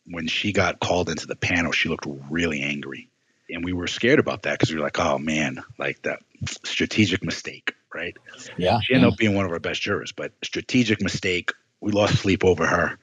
when 0.06 0.26
she 0.26 0.52
got 0.52 0.80
called 0.80 1.08
into 1.08 1.26
the 1.26 1.36
panel, 1.36 1.70
she 1.70 1.88
looked 1.88 2.06
really 2.28 2.62
angry, 2.62 3.08
and 3.52 3.64
we 3.64 3.72
were 3.72 3.86
scared 3.86 4.18
about 4.18 4.42
that 4.42 4.52
because 4.52 4.70
we 4.70 4.76
were 4.76 4.84
like, 4.84 4.98
oh 4.98 5.18
man, 5.18 5.62
like 5.78 6.02
that 6.02 6.20
strategic 6.64 7.24
mistake, 7.24 7.74
right? 7.94 8.16
Yeah. 8.56 8.80
She 8.80 8.94
ended 8.94 9.08
yeah. 9.08 9.12
up 9.12 9.18
being 9.18 9.34
one 9.34 9.44
of 9.44 9.52
our 9.52 9.60
best 9.60 9.80
jurors, 9.80 10.12
but 10.12 10.32
strategic 10.42 11.00
mistake. 11.00 11.52
We 11.80 11.90
lost 11.90 12.14
sleep 12.16 12.44
over 12.44 12.64
her 12.64 12.98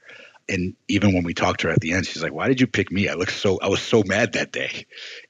and 0.50 0.76
even 0.88 1.14
when 1.14 1.24
we 1.24 1.34
talked 1.34 1.62
to 1.62 1.68
her 1.68 1.74
at 1.74 1.80
the 1.80 1.94
end, 1.94 2.08
she's 2.08 2.24
like, 2.24 2.34
"Why 2.34 2.48
did 2.48 2.60
you 2.60 2.68
pick 2.68 2.92
me? 2.92 3.08
I 3.08 3.14
looked 3.14 3.34
so 3.34 3.60
I 3.62 3.68
was 3.68 3.82
so 3.82 4.04
mad 4.04 4.34
that 4.34 4.52
day." 4.52 4.88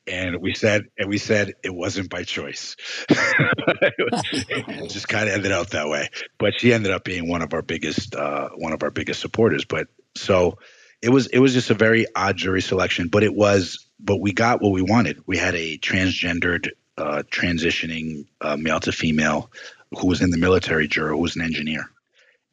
And 0.08 0.38
we 0.42 0.54
said, 0.56 0.88
and 0.98 1.10
we 1.10 1.18
said 1.18 1.54
it 1.62 1.76
wasn't 1.76 2.10
by 2.10 2.24
choice. 2.24 2.78
it 3.10 4.90
just 4.90 5.10
kind 5.10 5.28
of 5.28 5.36
ended 5.36 5.52
out 5.52 5.72
that 5.72 5.90
way. 5.90 6.10
But 6.38 6.60
she 6.60 6.74
ended 6.74 6.92
up 6.92 7.04
being 7.04 7.28
one 7.28 7.42
of 7.42 7.54
our 7.54 7.62
biggest 7.62 8.16
uh, 8.16 8.50
one 8.56 8.72
of 8.72 8.82
our 8.82 8.92
biggest 8.92 9.20
supporters. 9.20 9.66
But 9.66 9.88
so 10.16 10.58
it 11.02 11.10
was 11.10 11.28
it 11.28 11.40
was 11.40 11.54
just 11.54 11.70
a 11.70 11.76
very 11.76 12.08
odd 12.16 12.38
jury 12.38 12.62
selection. 12.62 13.10
But 13.10 13.24
it 13.24 13.36
was 13.36 13.86
but 14.00 14.18
we 14.18 14.32
got 14.32 14.62
what 14.62 14.72
we 14.72 14.82
wanted. 14.82 15.22
We 15.26 15.38
had 15.38 15.56
a 15.56 15.78
transgendered 15.78 16.70
uh, 16.98 17.24
transitioning 17.30 18.26
uh, 18.42 18.58
male 18.58 18.80
to 18.82 18.92
female 18.92 19.52
who 19.98 20.08
was 20.08 20.22
in 20.22 20.30
the 20.30 20.38
military 20.38 20.88
juror 20.88 21.10
who 21.10 21.18
was 21.18 21.36
an 21.36 21.42
engineer, 21.42 21.90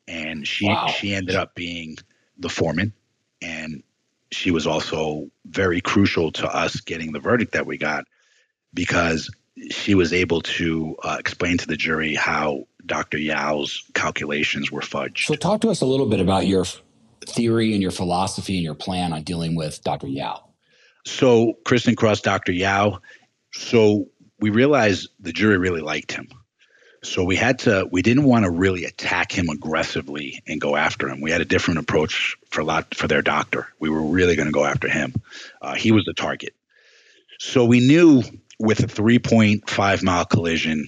and 0.08 0.46
she 0.46 0.66
wow. 0.66 0.86
she 0.86 1.14
ended 1.14 1.36
up 1.36 1.54
being 1.54 1.98
the 2.38 2.48
foreman, 2.48 2.92
and 3.42 3.82
she 4.32 4.50
was 4.50 4.66
also 4.66 5.30
very 5.46 5.80
crucial 5.80 6.32
to 6.32 6.46
us 6.46 6.80
getting 6.80 7.12
the 7.12 7.20
verdict 7.20 7.52
that 7.52 7.66
we 7.66 7.78
got 7.78 8.04
because 8.74 9.30
she 9.70 9.94
was 9.94 10.12
able 10.12 10.42
to 10.42 10.96
uh, 11.02 11.16
explain 11.18 11.56
to 11.58 11.66
the 11.66 11.76
jury 11.76 12.14
how 12.14 12.66
Dr. 12.84 13.18
Yao's 13.18 13.84
calculations 13.94 14.70
were 14.70 14.80
fudged. 14.80 15.26
So, 15.26 15.34
talk 15.34 15.60
to 15.62 15.70
us 15.70 15.80
a 15.80 15.86
little 15.86 16.06
bit 16.06 16.20
about 16.20 16.46
your 16.46 16.64
theory 17.26 17.72
and 17.72 17.82
your 17.82 17.90
philosophy 17.90 18.56
and 18.56 18.64
your 18.64 18.74
plan 18.74 19.12
on 19.12 19.22
dealing 19.22 19.56
with 19.56 19.82
Dr. 19.82 20.08
Yao. 20.08 20.45
So, 21.06 21.54
Kristen 21.64 21.96
Cross, 21.96 22.20
Dr. 22.20 22.52
Yao. 22.52 23.00
So, 23.52 24.08
we 24.38 24.50
realized 24.50 25.08
the 25.20 25.32
jury 25.32 25.56
really 25.56 25.80
liked 25.80 26.12
him. 26.12 26.28
So 27.02 27.22
we 27.24 27.36
had 27.36 27.60
to 27.60 27.88
we 27.90 28.02
didn't 28.02 28.24
want 28.24 28.44
to 28.44 28.50
really 28.50 28.84
attack 28.84 29.30
him 29.30 29.48
aggressively 29.48 30.42
and 30.46 30.60
go 30.60 30.74
after 30.76 31.08
him. 31.08 31.20
We 31.20 31.30
had 31.30 31.40
a 31.40 31.44
different 31.44 31.78
approach 31.78 32.36
for 32.50 32.64
lot 32.64 32.94
for 32.94 33.06
their 33.06 33.22
doctor. 33.22 33.68
We 33.78 33.88
were 33.88 34.02
really 34.02 34.34
going 34.34 34.46
to 34.46 34.52
go 34.52 34.64
after 34.64 34.88
him. 34.88 35.14
Uh, 35.62 35.74
he 35.74 35.92
was 35.92 36.04
the 36.04 36.14
target. 36.14 36.54
So 37.38 37.64
we 37.64 37.80
knew 37.80 38.22
with 38.58 38.80
a 38.80 38.86
3.5 38.86 40.02
mile 40.02 40.24
collision, 40.24 40.86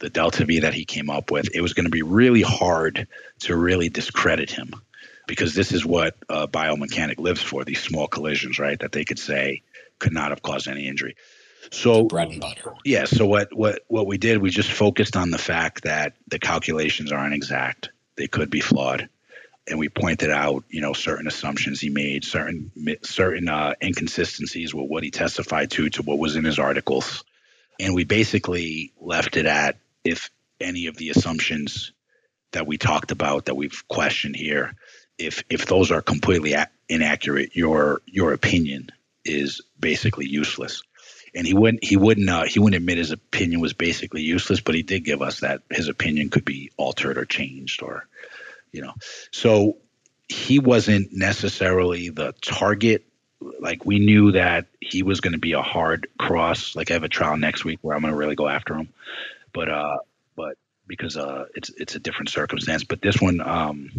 the 0.00 0.10
delta 0.10 0.44
V 0.44 0.60
that 0.60 0.74
he 0.74 0.84
came 0.84 1.08
up 1.08 1.30
with, 1.30 1.48
it 1.54 1.60
was 1.60 1.72
going 1.72 1.86
to 1.86 1.90
be 1.90 2.02
really 2.02 2.42
hard 2.42 3.06
to 3.40 3.56
really 3.56 3.88
discredit 3.88 4.50
him 4.50 4.74
because 5.28 5.54
this 5.54 5.70
is 5.70 5.86
what 5.86 6.16
a 6.28 6.48
biomechanic 6.48 7.20
lives 7.20 7.40
for 7.40 7.62
these 7.62 7.80
small 7.80 8.08
collisions, 8.08 8.58
right? 8.58 8.80
That 8.80 8.90
they 8.90 9.04
could 9.04 9.20
say 9.20 9.62
could 10.00 10.12
not 10.12 10.30
have 10.30 10.42
caused 10.42 10.66
any 10.66 10.88
injury. 10.88 11.14
So 11.70 12.04
bread 12.04 12.30
and 12.30 12.40
butter. 12.40 12.74
Yeah. 12.84 13.04
So 13.04 13.26
what 13.26 13.54
what 13.54 13.82
what 13.86 14.06
we 14.06 14.18
did, 14.18 14.38
we 14.38 14.50
just 14.50 14.72
focused 14.72 15.16
on 15.16 15.30
the 15.30 15.38
fact 15.38 15.84
that 15.84 16.14
the 16.26 16.38
calculations 16.38 17.12
aren't 17.12 17.34
exact. 17.34 17.90
They 18.16 18.26
could 18.26 18.50
be 18.50 18.60
flawed, 18.60 19.08
and 19.68 19.78
we 19.78 19.88
pointed 19.88 20.30
out, 20.30 20.64
you 20.70 20.80
know, 20.80 20.94
certain 20.94 21.28
assumptions 21.28 21.80
he 21.80 21.90
made, 21.90 22.24
certain 22.24 22.72
certain 23.02 23.48
uh, 23.48 23.74
inconsistencies 23.82 24.74
with 24.74 24.88
what 24.88 25.04
he 25.04 25.10
testified 25.10 25.70
to 25.72 25.90
to 25.90 26.02
what 26.02 26.18
was 26.18 26.36
in 26.36 26.44
his 26.44 26.58
articles, 26.58 27.22
and 27.78 27.94
we 27.94 28.04
basically 28.04 28.92
left 28.98 29.36
it 29.36 29.46
at 29.46 29.76
if 30.04 30.30
any 30.60 30.86
of 30.86 30.96
the 30.96 31.10
assumptions 31.10 31.92
that 32.52 32.66
we 32.66 32.78
talked 32.78 33.10
about 33.10 33.44
that 33.44 33.56
we've 33.56 33.86
questioned 33.88 34.34
here, 34.34 34.74
if 35.18 35.44
if 35.50 35.66
those 35.66 35.90
are 35.90 36.02
completely 36.02 36.54
inaccurate, 36.88 37.56
your 37.56 38.00
your 38.06 38.32
opinion 38.32 38.90
is 39.24 39.60
basically 39.78 40.26
useless 40.26 40.82
and 41.34 41.46
he 41.46 41.54
wouldn't 41.54 41.84
he 41.84 41.96
wouldn't 41.96 42.28
uh, 42.28 42.44
he 42.44 42.58
wouldn't 42.58 42.80
admit 42.80 42.98
his 42.98 43.10
opinion 43.10 43.60
was 43.60 43.72
basically 43.72 44.22
useless, 44.22 44.60
but 44.60 44.74
he 44.74 44.82
did 44.82 45.04
give 45.04 45.22
us 45.22 45.40
that 45.40 45.62
his 45.70 45.88
opinion 45.88 46.30
could 46.30 46.44
be 46.44 46.70
altered 46.76 47.18
or 47.18 47.24
changed 47.24 47.82
or 47.82 48.06
you 48.72 48.82
know. 48.82 48.94
So 49.30 49.78
he 50.28 50.58
wasn't 50.58 51.12
necessarily 51.12 52.10
the 52.10 52.32
target. 52.40 53.04
Like 53.60 53.84
we 53.84 53.98
knew 53.98 54.32
that 54.32 54.66
he 54.80 55.02
was 55.02 55.20
going 55.20 55.32
to 55.32 55.38
be 55.38 55.52
a 55.52 55.62
hard 55.62 56.08
cross. 56.18 56.74
Like 56.74 56.90
I 56.90 56.94
have 56.94 57.04
a 57.04 57.08
trial 57.08 57.36
next 57.36 57.64
week 57.64 57.78
where 57.82 57.94
I'm 57.94 58.02
going 58.02 58.12
to 58.12 58.18
really 58.18 58.34
go 58.34 58.48
after 58.48 58.74
him, 58.74 58.88
but 59.52 59.68
uh, 59.68 59.98
but 60.36 60.56
because 60.86 61.16
uh, 61.16 61.46
it's 61.54 61.70
it's 61.70 61.94
a 61.94 62.00
different 62.00 62.30
circumstance. 62.30 62.84
But 62.84 63.00
this 63.00 63.20
one, 63.20 63.40
um, 63.40 63.90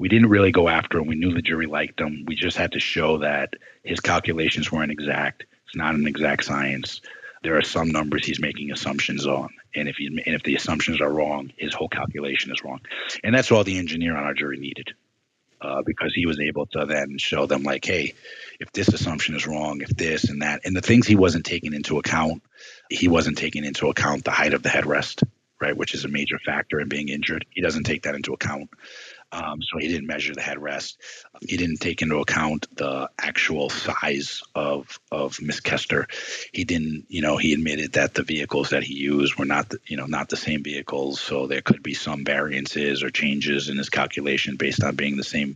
we 0.00 0.08
didn't 0.08 0.30
really 0.30 0.50
go 0.50 0.68
after 0.68 0.98
him. 0.98 1.06
We 1.06 1.14
knew 1.14 1.32
the 1.32 1.42
jury 1.42 1.66
liked 1.66 2.00
him. 2.00 2.24
We 2.26 2.34
just 2.34 2.56
had 2.56 2.72
to 2.72 2.80
show 2.80 3.18
that 3.18 3.54
his 3.84 4.00
calculations 4.00 4.72
weren't 4.72 4.90
exact 4.90 5.44
it's 5.70 5.76
not 5.76 5.94
an 5.94 6.08
exact 6.08 6.42
science. 6.44 7.00
There 7.44 7.56
are 7.56 7.62
some 7.62 7.90
numbers 7.90 8.26
he's 8.26 8.40
making 8.40 8.72
assumptions 8.72 9.24
on, 9.24 9.50
and 9.72 9.88
if 9.88 9.96
he, 9.96 10.06
and 10.08 10.34
if 10.34 10.42
the 10.42 10.56
assumptions 10.56 11.00
are 11.00 11.12
wrong, 11.12 11.52
his 11.56 11.72
whole 11.72 11.88
calculation 11.88 12.50
is 12.50 12.64
wrong, 12.64 12.80
and 13.22 13.32
that's 13.32 13.52
all 13.52 13.62
the 13.62 13.78
engineer 13.78 14.16
on 14.16 14.24
our 14.24 14.34
jury 14.34 14.58
needed, 14.58 14.88
uh, 15.60 15.82
because 15.86 16.12
he 16.12 16.26
was 16.26 16.40
able 16.40 16.66
to 16.66 16.86
then 16.86 17.18
show 17.18 17.46
them 17.46 17.62
like, 17.62 17.84
hey, 17.84 18.14
if 18.58 18.72
this 18.72 18.88
assumption 18.88 19.36
is 19.36 19.46
wrong, 19.46 19.80
if 19.80 19.90
this 19.90 20.28
and 20.28 20.42
that, 20.42 20.62
and 20.64 20.74
the 20.74 20.80
things 20.80 21.06
he 21.06 21.14
wasn't 21.14 21.46
taking 21.46 21.72
into 21.72 21.98
account, 21.98 22.42
he 22.90 23.06
wasn't 23.06 23.38
taking 23.38 23.64
into 23.64 23.88
account 23.88 24.24
the 24.24 24.32
height 24.32 24.54
of 24.54 24.64
the 24.64 24.70
headrest, 24.70 25.22
right, 25.60 25.76
which 25.76 25.94
is 25.94 26.04
a 26.04 26.08
major 26.08 26.40
factor 26.44 26.80
in 26.80 26.88
being 26.88 27.08
injured. 27.08 27.46
He 27.50 27.60
doesn't 27.60 27.84
take 27.84 28.02
that 28.02 28.16
into 28.16 28.32
account. 28.32 28.70
Um, 29.32 29.62
so 29.62 29.78
he 29.78 29.88
didn't 29.88 30.08
measure 30.08 30.34
the 30.34 30.40
headrest. 30.40 30.96
He 31.40 31.56
didn't 31.56 31.78
take 31.78 32.02
into 32.02 32.18
account 32.18 32.66
the 32.74 33.10
actual 33.18 33.70
size 33.70 34.42
of 34.54 34.98
of 35.12 35.40
Miss 35.40 35.60
Kester. 35.60 36.08
He 36.52 36.64
didn't, 36.64 37.06
you 37.08 37.22
know, 37.22 37.36
he 37.36 37.52
admitted 37.52 37.92
that 37.92 38.14
the 38.14 38.24
vehicles 38.24 38.70
that 38.70 38.82
he 38.82 38.94
used 38.94 39.36
were 39.36 39.44
not, 39.44 39.68
the, 39.68 39.78
you 39.86 39.96
know, 39.96 40.06
not 40.06 40.28
the 40.28 40.36
same 40.36 40.64
vehicles. 40.64 41.20
So 41.20 41.46
there 41.46 41.60
could 41.62 41.82
be 41.82 41.94
some 41.94 42.24
variances 42.24 43.02
or 43.02 43.10
changes 43.10 43.68
in 43.68 43.78
his 43.78 43.88
calculation 43.88 44.56
based 44.56 44.82
on 44.82 44.96
being 44.96 45.16
the 45.16 45.24
same, 45.24 45.54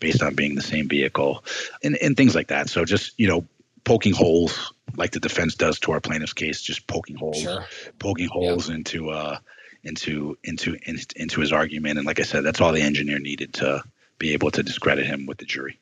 based 0.00 0.22
on 0.22 0.34
being 0.34 0.54
the 0.54 0.62
same 0.62 0.88
vehicle, 0.88 1.44
and 1.82 1.96
and 1.96 2.16
things 2.16 2.34
like 2.34 2.48
that. 2.48 2.68
So 2.68 2.84
just 2.84 3.18
you 3.18 3.28
know, 3.28 3.46
poking 3.84 4.12
holes 4.12 4.72
like 4.96 5.12
the 5.12 5.20
defense 5.20 5.54
does 5.54 5.78
to 5.80 5.92
our 5.92 6.00
plaintiff's 6.00 6.34
case, 6.34 6.60
just 6.60 6.86
poking 6.86 7.16
holes, 7.16 7.40
sure. 7.40 7.64
poking 7.98 8.28
holes 8.28 8.68
into. 8.68 9.10
Uh, 9.10 9.38
into 9.84 10.36
into 10.42 10.76
into 10.86 11.40
his 11.40 11.52
argument. 11.52 11.98
And 11.98 12.06
like 12.06 12.20
I 12.20 12.24
said, 12.24 12.44
that's 12.44 12.60
all 12.60 12.72
the 12.72 12.82
engineer 12.82 13.18
needed 13.18 13.54
to 13.54 13.82
be 14.18 14.32
able 14.32 14.50
to 14.52 14.62
discredit 14.62 15.06
him 15.06 15.26
with 15.26 15.38
the 15.38 15.44
jury. 15.44 15.78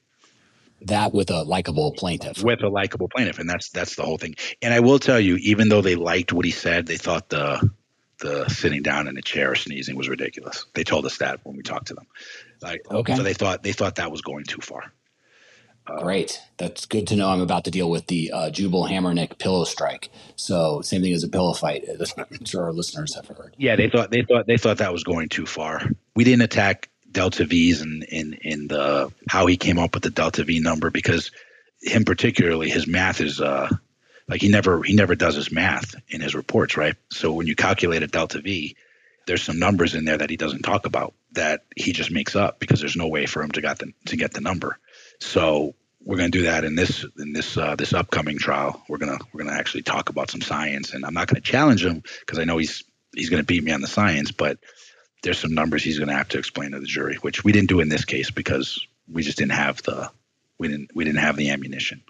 That 0.83 1.15
with 1.15 1.31
a 1.31 1.43
likable 1.45 1.93
plaintiff. 1.93 2.43
With 2.43 2.63
a 2.63 2.69
likable 2.69 3.09
plaintiff, 3.09 3.39
and 3.39 3.49
that's 3.49 3.71
that's 3.71 3.95
the 3.95 4.03
whole 4.03 4.19
thing. 4.19 4.35
And 4.61 4.75
I 4.75 4.81
will 4.81 4.99
tell 4.99 5.21
you, 5.21 5.37
even 5.37 5.69
though 5.69 5.83
they 5.83 5.95
liked 5.95 6.33
what 6.33 6.45
he 6.45 6.51
said, 6.51 6.87
they 6.87 6.97
thought 6.97 7.29
the 7.29 7.71
the 8.19 8.49
sitting 8.49 8.83
down 8.83 9.09
in 9.09 9.17
a 9.17 9.23
chair 9.23 9.55
sneezing 9.55 9.97
was 9.97 10.09
ridiculous. 10.09 10.65
They 10.75 10.85
told 10.85 11.07
us 11.07 11.19
that 11.19 11.41
when 11.45 11.57
we 11.57 11.63
talked 11.63 11.89
to 11.89 11.95
them. 11.95 12.07
Like, 12.61 12.89
okay. 12.91 13.17
So 13.17 13.23
they 13.23 13.35
thought 13.35 13.63
they 13.63 13.73
thought 13.73 13.97
that 13.97 14.11
was 14.11 14.23
going 14.23 14.45
too 14.45 14.61
far. 14.61 14.93
Great. 15.85 16.41
That's 16.59 16.87
good 16.87 17.09
to 17.09 17.17
know. 17.17 17.29
I'm 17.29 17.41
about 17.41 17.65
to 17.65 17.71
deal 17.71 17.91
with 17.91 18.07
the 18.07 18.31
uh, 18.33 18.51
Jubal 18.51 18.87
Hammernick 18.87 19.39
pillow 19.39 19.65
strike. 19.65 20.11
So 20.37 20.81
same 20.81 21.03
thing 21.03 21.13
as 21.13 21.25
a 21.25 21.29
pillow 21.29 21.55
fight. 21.55 21.85
I'm 22.19 22.45
sure 22.45 22.65
our 22.65 22.73
listeners 22.73 23.15
have 23.15 23.27
heard. 23.27 23.55
Yeah, 23.59 23.77
they 23.77 23.89
thought 23.89 24.11
they 24.11 24.23
thought 24.23 24.47
they 24.47 24.57
thought 24.57 24.79
that 24.79 24.93
was 24.93 25.05
going 25.05 25.29
too 25.29 25.47
far. 25.47 25.83
We 26.15 26.25
didn't 26.25 26.43
attack 26.43 26.89
Delta 27.11 27.45
V's 27.45 27.81
and 27.81 28.05
in, 28.05 28.35
in, 28.35 28.53
in 28.53 28.69
the 28.69 29.13
how 29.29 29.47
he 29.47 29.57
came 29.57 29.79
up 29.79 29.95
with 29.95 30.05
the 30.05 30.11
Delta 30.11 30.45
V 30.45 30.61
number 30.61 30.91
because 30.91 31.31
him 31.81 32.05
particularly 32.05 32.71
his 32.71 32.87
math 32.87 33.21
is 33.21 33.41
uh 33.41 33.69
like 34.29 34.41
he 34.41 34.49
never 34.49 34.83
he 34.83 34.95
never 34.95 35.15
does 35.15 35.35
his 35.35 35.51
math 35.51 35.95
in 36.09 36.21
his 36.21 36.35
reports, 36.35 36.77
right? 36.77 36.95
So 37.11 37.33
when 37.33 37.47
you 37.47 37.57
calculate 37.57 38.03
a 38.03 38.07
Delta 38.07 38.41
V, 38.41 38.77
there's 39.27 39.43
some 39.43 39.59
numbers 39.59 39.95
in 39.95 40.05
there 40.05 40.19
that 40.19 40.31
he 40.31 40.37
doesn't 40.37 40.63
talk 40.63 40.87
about 40.87 41.15
that 41.33 41.65
he 41.77 41.93
just 41.93 42.11
makes 42.11 42.37
up 42.37 42.61
because 42.61 42.81
there's 42.81 42.97
no 42.97 43.09
way 43.09 43.27
for 43.27 43.43
him 43.43 43.51
to 43.53 43.61
get 43.61 43.79
the 43.79 43.93
to 44.07 44.17
get 44.17 44.33
the 44.33 44.41
number. 44.41 44.79
So 45.23 45.75
we're 46.05 46.17
going 46.17 46.31
to 46.31 46.39
do 46.39 46.45
that 46.45 46.65
in 46.65 46.75
this 46.75 47.07
in 47.19 47.33
this 47.33 47.57
uh, 47.57 47.77
this 47.77 47.93
upcoming 47.93 48.39
trial. 48.39 48.83
We're 48.89 48.99
gonna 48.99 49.19
we're 49.33 49.45
gonna 49.45 49.57
actually 49.57 49.83
talk 49.83 50.09
about 50.09 50.31
some 50.31 50.41
science, 50.41 50.93
and 50.93 51.05
I'm 51.05 51.15
not 51.15 51.29
going 51.29 51.41
to 51.41 51.49
challenge 51.49 51.85
him 51.85 52.03
because 52.21 52.39
I 52.39 52.45
know 52.45 52.59
he's 52.59 52.85
he's 53.15 53.31
going 53.31 53.43
to 53.43 53.47
beat 53.47 53.63
me 53.63 53.73
on 53.73 53.81
the 53.81 53.87
science, 53.87 54.33
but 54.33 54.59
there's 55.23 55.39
some 55.39 55.55
numbers 55.55 55.85
he's 55.85 55.99
going 55.99 56.09
to 56.09 56.15
have 56.15 56.29
to 56.29 56.39
explain 56.39 56.73
to 56.73 56.81
the 56.81 56.87
jury, 56.87 57.17
which 57.17 57.45
we 57.45 57.53
didn't 57.53 57.69
do 57.69 57.81
in 57.81 57.89
this 57.89 58.05
case 58.05 58.31
because 58.31 58.85
we 59.11 59.23
just 59.23 59.39
didn't 59.39 59.53
have 59.53 59.83
the 59.83 60.11
we 60.59 60.69
didn't 60.69 60.91
we 60.95 61.05
didn't 61.05 61.21
have 61.21 61.37
the 61.37 61.51
ammunition. 61.51 62.03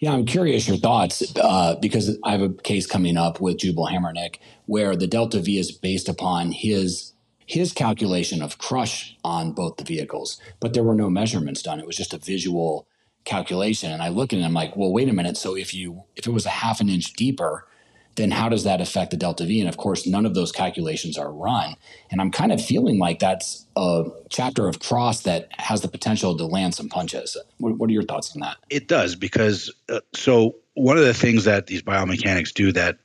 Yeah, 0.00 0.12
I'm 0.12 0.26
curious 0.26 0.68
your 0.68 0.76
thoughts 0.76 1.22
uh, 1.36 1.76
because 1.80 2.18
I 2.22 2.32
have 2.32 2.42
a 2.42 2.50
case 2.50 2.86
coming 2.86 3.16
up 3.16 3.40
with 3.40 3.58
Jubal 3.58 3.86
Hammernick 3.86 4.36
where 4.66 4.94
the 4.94 5.06
delta 5.06 5.40
V 5.40 5.58
is 5.58 5.72
based 5.72 6.08
upon 6.08 6.52
his 6.52 7.12
his 7.46 7.72
calculation 7.72 8.42
of 8.42 8.58
crush 8.58 9.16
on 9.24 9.52
both 9.52 9.76
the 9.76 9.84
vehicles, 9.84 10.40
but 10.60 10.74
there 10.74 10.82
were 10.82 10.94
no 10.94 11.08
measurements 11.08 11.62
done. 11.62 11.80
It 11.80 11.86
was 11.86 11.96
just 11.96 12.12
a 12.12 12.18
visual 12.18 12.86
calculation, 13.24 13.90
and 13.90 14.02
I 14.02 14.08
look 14.08 14.32
at 14.32 14.36
it 14.36 14.42
and 14.42 14.46
I'm 14.46 14.52
like, 14.52 14.76
well, 14.76 14.92
wait 14.92 15.08
a 15.08 15.12
minute. 15.12 15.36
So 15.36 15.56
if 15.56 15.72
you 15.72 16.04
if 16.16 16.26
it 16.26 16.32
was 16.32 16.46
a 16.46 16.50
half 16.50 16.80
an 16.80 16.88
inch 16.88 17.12
deeper, 17.14 17.66
then 18.16 18.30
how 18.30 18.48
does 18.48 18.64
that 18.64 18.80
affect 18.80 19.10
the 19.10 19.16
delta 19.16 19.44
V? 19.44 19.60
And 19.60 19.68
of 19.68 19.76
course, 19.76 20.06
none 20.06 20.26
of 20.26 20.34
those 20.34 20.50
calculations 20.50 21.16
are 21.16 21.30
run. 21.30 21.76
And 22.10 22.20
I'm 22.20 22.30
kind 22.30 22.50
of 22.50 22.64
feeling 22.64 22.98
like 22.98 23.18
that's 23.18 23.66
a 23.76 24.04
chapter 24.30 24.68
of 24.68 24.80
cross 24.80 25.22
that 25.22 25.48
has 25.52 25.82
the 25.82 25.88
potential 25.88 26.36
to 26.36 26.46
land 26.46 26.74
some 26.74 26.88
punches. 26.88 27.36
What, 27.58 27.78
what 27.78 27.90
are 27.90 27.92
your 27.92 28.04
thoughts 28.04 28.34
on 28.34 28.40
that? 28.40 28.56
It 28.70 28.88
does 28.88 29.14
because 29.14 29.72
uh, 29.88 30.00
so 30.14 30.56
one 30.74 30.96
of 30.96 31.04
the 31.04 31.14
things 31.14 31.44
that 31.44 31.66
these 31.66 31.82
biomechanics 31.82 32.52
do 32.52 32.72
that 32.72 32.98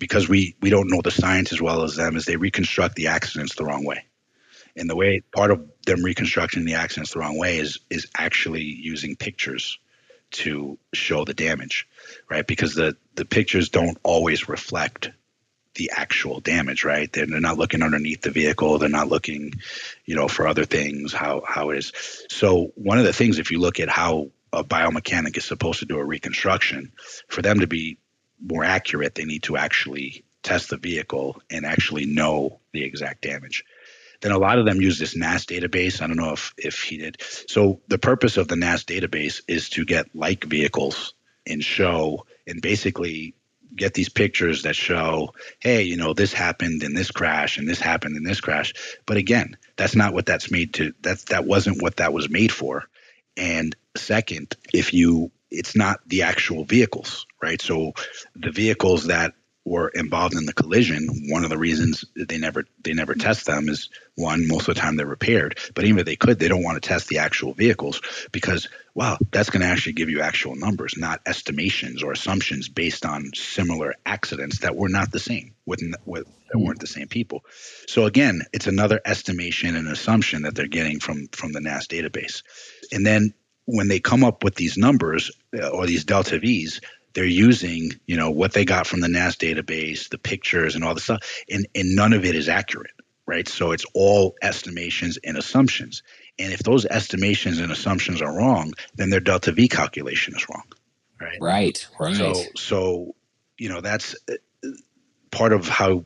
because 0.00 0.28
we 0.28 0.56
we 0.60 0.70
don't 0.70 0.90
know 0.90 1.02
the 1.02 1.12
science 1.12 1.52
as 1.52 1.62
well 1.62 1.84
as 1.84 1.94
them 1.94 2.16
is 2.16 2.24
they 2.24 2.36
reconstruct 2.36 2.96
the 2.96 3.08
accidents 3.08 3.54
the 3.54 3.64
wrong 3.64 3.84
way. 3.84 4.06
And 4.74 4.90
the 4.90 4.96
way 4.96 5.22
part 5.32 5.50
of 5.52 5.68
them 5.86 6.02
reconstructing 6.02 6.64
the 6.64 6.74
accidents 6.74 7.12
the 7.12 7.20
wrong 7.20 7.38
way 7.38 7.58
is 7.58 7.78
is 7.90 8.08
actually 8.16 8.64
using 8.64 9.14
pictures 9.14 9.78
to 10.32 10.78
show 10.92 11.24
the 11.24 11.34
damage, 11.34 11.86
right? 12.28 12.46
Because 12.46 12.74
the 12.74 12.96
the 13.14 13.24
pictures 13.24 13.68
don't 13.68 13.98
always 14.02 14.48
reflect 14.48 15.10
the 15.74 15.90
actual 15.94 16.40
damage, 16.40 16.84
right? 16.84 17.12
They're, 17.12 17.26
they're 17.26 17.40
not 17.40 17.58
looking 17.58 17.82
underneath 17.82 18.22
the 18.22 18.30
vehicle. 18.30 18.78
They're 18.78 18.88
not 18.88 19.08
looking, 19.08 19.52
you 20.04 20.16
know, 20.16 20.26
for 20.26 20.48
other 20.48 20.64
things, 20.64 21.12
how, 21.12 21.42
how 21.46 21.70
it 21.70 21.78
is. 21.78 21.92
So 22.28 22.72
one 22.74 22.98
of 22.98 23.04
the 23.04 23.12
things, 23.12 23.38
if 23.38 23.52
you 23.52 23.60
look 23.60 23.78
at 23.78 23.88
how 23.88 24.30
a 24.52 24.64
biomechanic 24.64 25.36
is 25.36 25.44
supposed 25.44 25.78
to 25.78 25.86
do 25.86 25.96
a 25.98 26.04
reconstruction, 26.04 26.90
for 27.28 27.40
them 27.40 27.60
to 27.60 27.68
be 27.68 27.98
more 28.40 28.64
accurate, 28.64 29.14
they 29.14 29.24
need 29.24 29.44
to 29.44 29.56
actually 29.56 30.24
test 30.42 30.70
the 30.70 30.76
vehicle 30.76 31.40
and 31.50 31.66
actually 31.66 32.06
know 32.06 32.60
the 32.72 32.84
exact 32.84 33.22
damage. 33.22 33.64
Then 34.20 34.32
a 34.32 34.38
lot 34.38 34.58
of 34.58 34.66
them 34.66 34.80
use 34.80 34.98
this 34.98 35.16
NASS 35.16 35.46
database. 35.46 36.02
I 36.02 36.06
don't 36.06 36.16
know 36.16 36.32
if 36.32 36.52
if 36.58 36.82
he 36.82 36.98
did. 36.98 37.22
So 37.48 37.80
the 37.88 37.98
purpose 37.98 38.36
of 38.36 38.48
the 38.48 38.56
NASS 38.56 38.84
database 38.84 39.42
is 39.48 39.70
to 39.70 39.84
get 39.84 40.14
like 40.14 40.44
vehicles 40.44 41.14
and 41.46 41.62
show 41.62 42.26
and 42.46 42.60
basically 42.60 43.34
get 43.74 43.94
these 43.94 44.08
pictures 44.08 44.62
that 44.62 44.76
show, 44.76 45.32
hey, 45.60 45.82
you 45.82 45.96
know, 45.96 46.12
this 46.12 46.32
happened 46.32 46.82
in 46.82 46.92
this 46.92 47.10
crash 47.10 47.56
and 47.56 47.68
this 47.68 47.80
happened 47.80 48.16
in 48.16 48.24
this 48.24 48.40
crash. 48.40 48.74
But 49.06 49.16
again, 49.16 49.56
that's 49.76 49.96
not 49.96 50.12
what 50.12 50.26
that's 50.26 50.50
made 50.50 50.74
to. 50.74 50.92
That's 51.00 51.24
that 51.24 51.46
wasn't 51.46 51.82
what 51.82 51.96
that 51.96 52.12
was 52.12 52.28
made 52.28 52.52
for. 52.52 52.84
And 53.36 53.74
second, 53.96 54.56
if 54.74 54.92
you, 54.92 55.30
it's 55.50 55.76
not 55.76 56.00
the 56.06 56.22
actual 56.22 56.64
vehicles, 56.64 57.26
right? 57.42 57.60
So 57.60 57.92
the 58.36 58.50
vehicles 58.50 59.06
that 59.06 59.34
were 59.64 59.88
involved 59.88 60.34
in 60.34 60.46
the 60.46 60.52
collision, 60.52 61.28
one 61.28 61.44
of 61.44 61.50
the 61.50 61.58
reasons 61.58 62.04
they 62.16 62.38
never 62.38 62.64
they 62.82 62.94
never 62.94 63.14
test 63.14 63.46
them 63.46 63.68
is 63.68 63.90
one, 64.14 64.48
most 64.48 64.68
of 64.68 64.74
the 64.74 64.80
time 64.80 64.96
they're 64.96 65.06
repaired. 65.06 65.58
But 65.74 65.84
even 65.84 65.98
if 65.98 66.06
they 66.06 66.16
could, 66.16 66.38
they 66.38 66.48
don't 66.48 66.62
want 66.62 66.82
to 66.82 66.88
test 66.88 67.08
the 67.08 67.18
actual 67.18 67.52
vehicles 67.52 68.00
because 68.32 68.68
wow, 68.94 69.18
that's 69.30 69.50
going 69.50 69.60
to 69.60 69.68
actually 69.68 69.92
give 69.92 70.10
you 70.10 70.20
actual 70.20 70.56
numbers, 70.56 70.94
not 70.96 71.20
estimations 71.26 72.02
or 72.02 72.12
assumptions 72.12 72.68
based 72.68 73.06
on 73.06 73.30
similar 73.34 73.94
accidents 74.04 74.60
that 74.60 74.74
were 74.74 74.88
not 74.88 75.12
the 75.12 75.20
same 75.20 75.54
with, 75.64 75.80
with 76.04 76.24
that 76.24 76.58
hmm. 76.58 76.64
weren't 76.64 76.80
the 76.80 76.86
same 76.86 77.08
people. 77.08 77.44
So 77.86 78.06
again, 78.06 78.42
it's 78.52 78.66
another 78.66 79.00
estimation 79.04 79.76
and 79.76 79.88
assumption 79.88 80.42
that 80.42 80.54
they're 80.54 80.66
getting 80.66 81.00
from 81.00 81.28
from 81.28 81.52
the 81.52 81.60
NASS 81.60 81.86
database. 81.86 82.42
And 82.92 83.06
then 83.06 83.34
when 83.74 83.88
they 83.88 84.00
come 84.00 84.24
up 84.24 84.44
with 84.44 84.54
these 84.54 84.76
numbers 84.76 85.30
uh, 85.58 85.68
or 85.68 85.86
these 85.86 86.04
delta 86.04 86.38
V's, 86.38 86.80
they're 87.14 87.24
using 87.24 87.92
you 88.06 88.16
know 88.16 88.30
what 88.30 88.52
they 88.52 88.64
got 88.64 88.86
from 88.86 89.00
the 89.00 89.08
NASS 89.08 89.36
database, 89.36 90.08
the 90.08 90.18
pictures 90.18 90.74
and 90.74 90.84
all 90.84 90.94
the 90.94 91.00
stuff, 91.00 91.22
and 91.50 91.66
and 91.74 91.94
none 91.94 92.12
of 92.12 92.24
it 92.24 92.34
is 92.34 92.48
accurate, 92.48 92.92
right? 93.26 93.48
So 93.48 93.72
it's 93.72 93.84
all 93.94 94.36
estimations 94.42 95.18
and 95.24 95.36
assumptions. 95.36 96.02
And 96.38 96.52
if 96.52 96.60
those 96.60 96.86
estimations 96.86 97.58
and 97.58 97.70
assumptions 97.70 98.22
are 98.22 98.34
wrong, 98.34 98.72
then 98.94 99.10
their 99.10 99.20
delta 99.20 99.52
V 99.52 99.68
calculation 99.68 100.34
is 100.36 100.46
wrong, 100.48 100.64
right? 101.20 101.38
Right, 101.40 101.88
right. 101.98 102.16
So 102.16 102.42
so 102.56 103.14
you 103.58 103.68
know 103.68 103.80
that's 103.80 104.14
uh, 104.30 104.68
part 105.30 105.52
of 105.52 105.68
how 105.68 106.04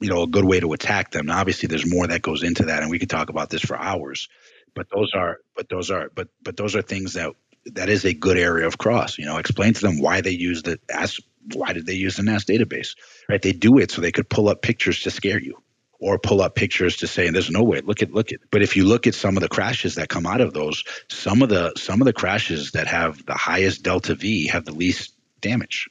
you 0.00 0.08
know 0.08 0.22
a 0.22 0.26
good 0.26 0.44
way 0.44 0.60
to 0.60 0.72
attack 0.72 1.12
them. 1.12 1.26
Now, 1.26 1.38
obviously, 1.38 1.66
there's 1.68 1.90
more 1.90 2.06
that 2.06 2.22
goes 2.22 2.42
into 2.42 2.64
that, 2.66 2.82
and 2.82 2.90
we 2.90 2.98
could 2.98 3.10
talk 3.10 3.30
about 3.30 3.50
this 3.50 3.62
for 3.62 3.78
hours. 3.78 4.28
But 4.74 4.88
those 4.94 5.12
are 5.14 5.38
but 5.56 5.68
those 5.68 5.90
are 5.90 6.10
but 6.14 6.28
but 6.42 6.56
those 6.56 6.76
are 6.76 6.82
things 6.82 7.14
that 7.14 7.32
that 7.66 7.88
is 7.88 8.04
a 8.04 8.14
good 8.14 8.38
area 8.38 8.66
of 8.66 8.78
cross. 8.78 9.18
You 9.18 9.26
know, 9.26 9.36
explain 9.36 9.74
to 9.74 9.80
them 9.80 10.00
why 10.00 10.20
they 10.20 10.30
use 10.30 10.62
the 10.62 10.78
as 10.92 11.20
why 11.52 11.72
did 11.72 11.86
they 11.86 11.94
use 11.94 12.16
the 12.16 12.22
NASS 12.22 12.44
database? 12.44 12.96
Right? 13.28 13.40
They 13.40 13.52
do 13.52 13.78
it 13.78 13.90
so 13.90 14.00
they 14.00 14.12
could 14.12 14.28
pull 14.28 14.48
up 14.48 14.62
pictures 14.62 15.02
to 15.02 15.10
scare 15.10 15.40
you, 15.40 15.62
or 15.98 16.18
pull 16.18 16.42
up 16.42 16.54
pictures 16.54 16.98
to 16.98 17.06
say, 17.06 17.26
and 17.26 17.34
"There's 17.34 17.50
no 17.50 17.62
way. 17.62 17.80
Look 17.80 18.02
at 18.02 18.12
look 18.12 18.32
at." 18.32 18.40
But 18.50 18.62
if 18.62 18.76
you 18.76 18.84
look 18.84 19.06
at 19.06 19.14
some 19.14 19.36
of 19.36 19.42
the 19.42 19.48
crashes 19.48 19.94
that 19.96 20.08
come 20.08 20.26
out 20.26 20.40
of 20.40 20.52
those, 20.52 20.84
some 21.08 21.42
of 21.42 21.48
the 21.48 21.72
some 21.76 22.00
of 22.00 22.06
the 22.06 22.12
crashes 22.12 22.72
that 22.72 22.86
have 22.86 23.24
the 23.26 23.34
highest 23.34 23.82
delta 23.82 24.14
V 24.14 24.48
have 24.48 24.64
the 24.64 24.72
least 24.72 25.14
damage. 25.40 25.88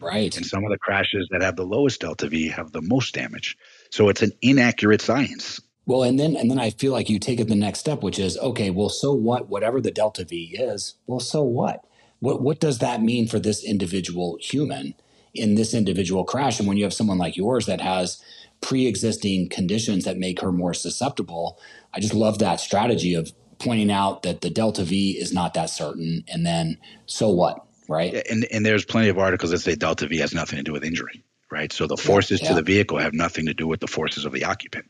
Right. 0.00 0.34
And 0.34 0.46
some 0.46 0.64
of 0.64 0.70
the 0.70 0.78
crashes 0.78 1.28
that 1.30 1.42
have 1.42 1.56
the 1.56 1.66
lowest 1.66 2.00
delta 2.00 2.26
V 2.28 2.48
have 2.48 2.72
the 2.72 2.80
most 2.80 3.14
damage. 3.14 3.56
So 3.90 4.08
it's 4.08 4.22
an 4.22 4.32
inaccurate 4.40 5.02
science. 5.02 5.60
Well, 5.86 6.02
and 6.02 6.18
then 6.18 6.36
and 6.36 6.50
then 6.50 6.58
I 6.58 6.70
feel 6.70 6.92
like 6.92 7.10
you 7.10 7.18
take 7.18 7.40
it 7.40 7.48
the 7.48 7.54
next 7.54 7.80
step, 7.80 8.02
which 8.02 8.18
is 8.18 8.38
okay. 8.38 8.70
Well, 8.70 8.88
so 8.88 9.12
what? 9.12 9.48
Whatever 9.48 9.80
the 9.80 9.90
delta 9.90 10.24
v 10.24 10.56
is, 10.58 10.94
well, 11.06 11.20
so 11.20 11.42
what? 11.42 11.84
What 12.20 12.42
what 12.42 12.60
does 12.60 12.78
that 12.78 13.02
mean 13.02 13.26
for 13.26 13.38
this 13.38 13.64
individual 13.64 14.38
human 14.40 14.94
in 15.34 15.54
this 15.54 15.74
individual 15.74 16.24
crash? 16.24 16.58
And 16.58 16.68
when 16.68 16.76
you 16.76 16.84
have 16.84 16.94
someone 16.94 17.18
like 17.18 17.36
yours 17.36 17.66
that 17.66 17.80
has 17.80 18.22
pre-existing 18.60 19.48
conditions 19.48 20.04
that 20.04 20.18
make 20.18 20.40
her 20.40 20.52
more 20.52 20.74
susceptible, 20.74 21.58
I 21.94 22.00
just 22.00 22.14
love 22.14 22.38
that 22.38 22.60
strategy 22.60 23.14
of 23.14 23.32
pointing 23.58 23.90
out 23.90 24.22
that 24.22 24.42
the 24.42 24.50
delta 24.50 24.84
v 24.84 25.18
is 25.18 25.32
not 25.32 25.54
that 25.54 25.70
certain, 25.70 26.24
and 26.28 26.44
then 26.44 26.78
so 27.06 27.30
what, 27.30 27.64
right? 27.88 28.14
And 28.30 28.46
and 28.52 28.66
there's 28.66 28.84
plenty 28.84 29.08
of 29.08 29.18
articles 29.18 29.50
that 29.50 29.60
say 29.60 29.74
delta 29.74 30.06
v 30.06 30.18
has 30.18 30.34
nothing 30.34 30.58
to 30.58 30.62
do 30.62 30.72
with 30.72 30.84
injury, 30.84 31.24
right? 31.50 31.72
So 31.72 31.86
the 31.86 31.96
forces 31.96 32.42
yeah, 32.42 32.48
to 32.50 32.54
the 32.54 32.62
vehicle 32.62 32.98
have 32.98 33.14
nothing 33.14 33.46
to 33.46 33.54
do 33.54 33.66
with 33.66 33.80
the 33.80 33.88
forces 33.88 34.26
of 34.26 34.32
the 34.32 34.44
occupant 34.44 34.86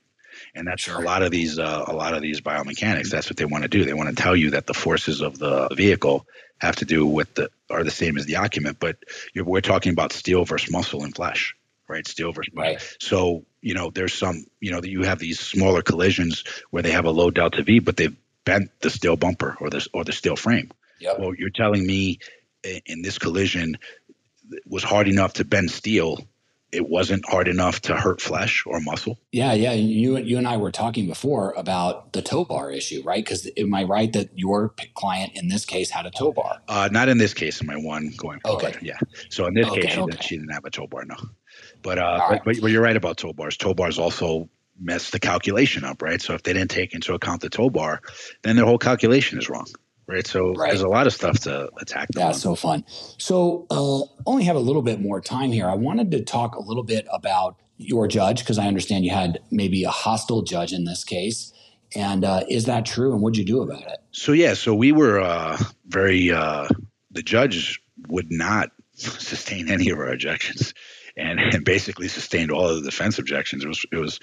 and 0.55 0.67
that's 0.67 0.83
sure. 0.83 1.01
a 1.01 1.05
lot 1.05 1.23
of 1.23 1.31
these 1.31 1.59
uh, 1.59 1.85
a 1.87 1.95
lot 1.95 2.15
of 2.15 2.23
these 2.23 2.41
biomechanics 2.41 3.11
that's 3.11 3.29
what 3.29 3.37
they 3.37 3.45
want 3.45 3.63
to 3.63 3.69
do 3.69 3.85
they 3.85 3.95
want 3.95 4.09
to 4.09 4.15
tell 4.15 4.37
you 4.37 4.51
that 4.51 4.67
the 4.67 4.75
forces 4.75 5.21
of 5.21 5.39
the 5.39 5.69
vehicle 5.75 6.27
have 6.59 6.77
to 6.77 6.85
do 6.85 7.07
with 7.07 7.33
the 7.35 7.51
are 7.71 7.85
the 7.85 7.91
same 7.91 8.17
as 8.17 8.27
the 8.27 8.37
occupant 8.37 8.79
but 8.81 8.97
we're 9.35 9.61
talking 9.61 9.93
about 9.93 10.13
steel 10.13 10.45
versus 10.45 10.71
muscle 10.71 11.05
and 11.05 11.15
flesh 11.15 11.55
right 11.89 12.07
steel 12.07 12.33
versus 12.33 12.53
right. 12.55 12.97
so 13.01 13.45
you 13.61 13.75
know 13.75 13.91
there's 13.91 14.15
some 14.15 14.45
you 14.61 14.71
know 14.71 14.81
that 14.81 14.91
you 14.91 15.03
have 15.03 15.19
these 15.19 15.41
smaller 15.41 15.83
collisions 15.83 16.45
where 16.71 16.83
they 16.83 16.93
have 16.93 17.05
a 17.05 17.11
low 17.11 17.31
delta 17.31 17.63
v 17.63 17.79
but 17.79 17.97
they've 17.97 18.17
bent 18.45 18.71
the 18.81 18.91
steel 18.91 19.17
bumper 19.17 19.57
or 19.61 19.71
the 19.71 19.87
or 19.93 20.05
the 20.05 20.13
steel 20.13 20.37
frame 20.37 20.71
yep. 21.01 21.19
well 21.19 21.35
you're 21.35 21.51
telling 21.51 21.87
me 21.87 22.19
in 22.63 23.03
this 23.03 23.19
collision 23.19 23.77
was 24.67 24.83
hard 24.83 25.09
enough 25.09 25.35
to 25.35 25.45
bend 25.45 25.71
steel 25.71 26.19
it 26.73 26.89
wasn't 26.89 27.29
hard 27.29 27.49
enough 27.49 27.81
to 27.83 27.97
hurt 27.97 28.21
flesh 28.21 28.65
or 28.67 28.81
muscle. 28.81 29.19
Yeah, 29.33 29.53
yeah. 29.53 29.73
You 29.73 30.19
you 30.19 30.39
and 30.39 30.47
I 30.47 30.57
were 30.57 30.71
talking 30.71 31.07
before 31.07 31.53
about 31.57 32.13
the 32.13 32.23
tow 32.23 32.45
bar 32.45 32.71
issue, 32.71 33.03
right? 33.05 33.25
Because 33.25 33.49
am 33.57 33.75
I 33.75 33.85
right 33.85 34.13
that 34.13 34.31
your 34.39 34.75
client 34.95 35.33
in 35.35 35.49
this 35.49 35.65
case 35.65 35.91
had 35.91 36.07
a 36.07 36.11
tow 36.11 36.33
bar? 36.33 36.61
Uh, 36.69 36.89
not 36.93 37.09
in 37.09 37.19
this 37.19 37.35
case. 37.35 37.61
In 37.61 37.67
my 37.67 37.77
one 37.77 38.13
going 38.17 38.41
forward. 38.41 38.65
Okay. 38.65 38.79
Yeah. 38.83 38.99
So 39.29 39.47
in 39.47 39.55
this 39.55 39.67
okay, 39.67 39.83
case, 39.83 39.93
she, 39.93 40.01
okay. 40.01 40.11
didn't, 40.11 40.23
she, 40.25 40.37
didn't, 40.37 40.53
have 40.53 40.65
a 40.65 40.71
tow 40.71 40.87
bar. 40.87 41.05
No. 41.05 41.17
But 41.83 41.99
uh, 41.99 42.27
right. 42.31 42.43
but, 42.45 42.61
but, 42.61 42.71
you're 42.71 42.83
right 42.83 42.97
about 42.97 43.17
tow 43.17 43.33
bars. 43.33 43.57
Tow 43.57 43.75
bars 43.75 43.99
also 43.99 44.49
mess 44.79 45.11
the 45.11 45.19
calculation 45.19 45.85
up, 45.85 46.03
right? 46.03 46.23
So 46.23 46.35
if 46.35 46.43
they 46.43 46.53
didn't 46.53 46.71
take 46.71 46.95
into 46.95 47.15
account 47.15 47.43
the 47.43 47.51
tow 47.51 47.71
bar, 47.71 48.01
then 48.43 48.57
their 48.57 48.65
whole 48.65 48.79
calculation 48.79 49.39
is 49.39 49.49
wrong 49.49 49.67
right? 50.11 50.27
So 50.27 50.55
right. 50.55 50.71
there's 50.71 50.83
a 50.83 50.89
lot 50.89 51.07
of 51.07 51.13
stuff 51.13 51.41
to 51.41 51.71
attack. 51.81 52.09
That's 52.13 52.37
on. 52.39 52.41
so 52.41 52.55
fun. 52.55 52.85
So 53.19 53.67
uh, 53.71 54.03
only 54.27 54.45
have 54.45 54.57
a 54.57 54.61
little 54.61 54.83
bit 54.83 55.01
more 55.01 55.21
time 55.21 55.53
here. 55.53 55.69
I 55.69 55.75
wanted 55.75 56.11
to 56.13 56.23
talk 56.23 56.57
a 56.57 56.61
little 56.61 56.83
bit 56.83 57.07
about 57.13 57.57
your 57.77 58.09
judge 58.09 58.41
because 58.41 58.59
I 58.59 58.67
understand 58.67 59.05
you 59.05 59.13
had 59.13 59.41
maybe 59.51 59.85
a 59.85 59.91
hostile 59.91 60.43
judge 60.43 60.73
in 60.73 60.85
this 60.85 61.05
case. 61.05 61.53
And 61.95 62.25
uh, 62.25 62.45
is 62.49 62.67
that 62.67 62.87
true? 62.87 63.13
And 63.13 63.23
what'd 63.23 63.37
you 63.37 63.45
do 63.45 63.63
about 63.63 63.83
it? 63.83 63.99
So 64.13 64.33
yeah, 64.33 64.55
so 64.55 64.75
we 64.75 64.93
were 64.93 65.21
uh, 65.21 65.59
very. 65.87 66.31
Uh, 66.31 66.69
the 67.11 67.23
judge 67.23 67.83
would 68.09 68.31
not 68.31 68.71
sustain 68.95 69.69
any 69.69 69.91
of 69.91 69.99
our 69.99 70.13
objections, 70.13 70.75
and, 71.17 71.41
and 71.41 71.65
basically 71.65 72.07
sustained 72.07 72.53
all 72.53 72.69
of 72.69 72.77
the 72.77 72.91
defense 72.91 73.19
objections. 73.19 73.65
It 73.65 73.69
was 73.69 73.85
it 73.91 73.97
was 73.97 74.21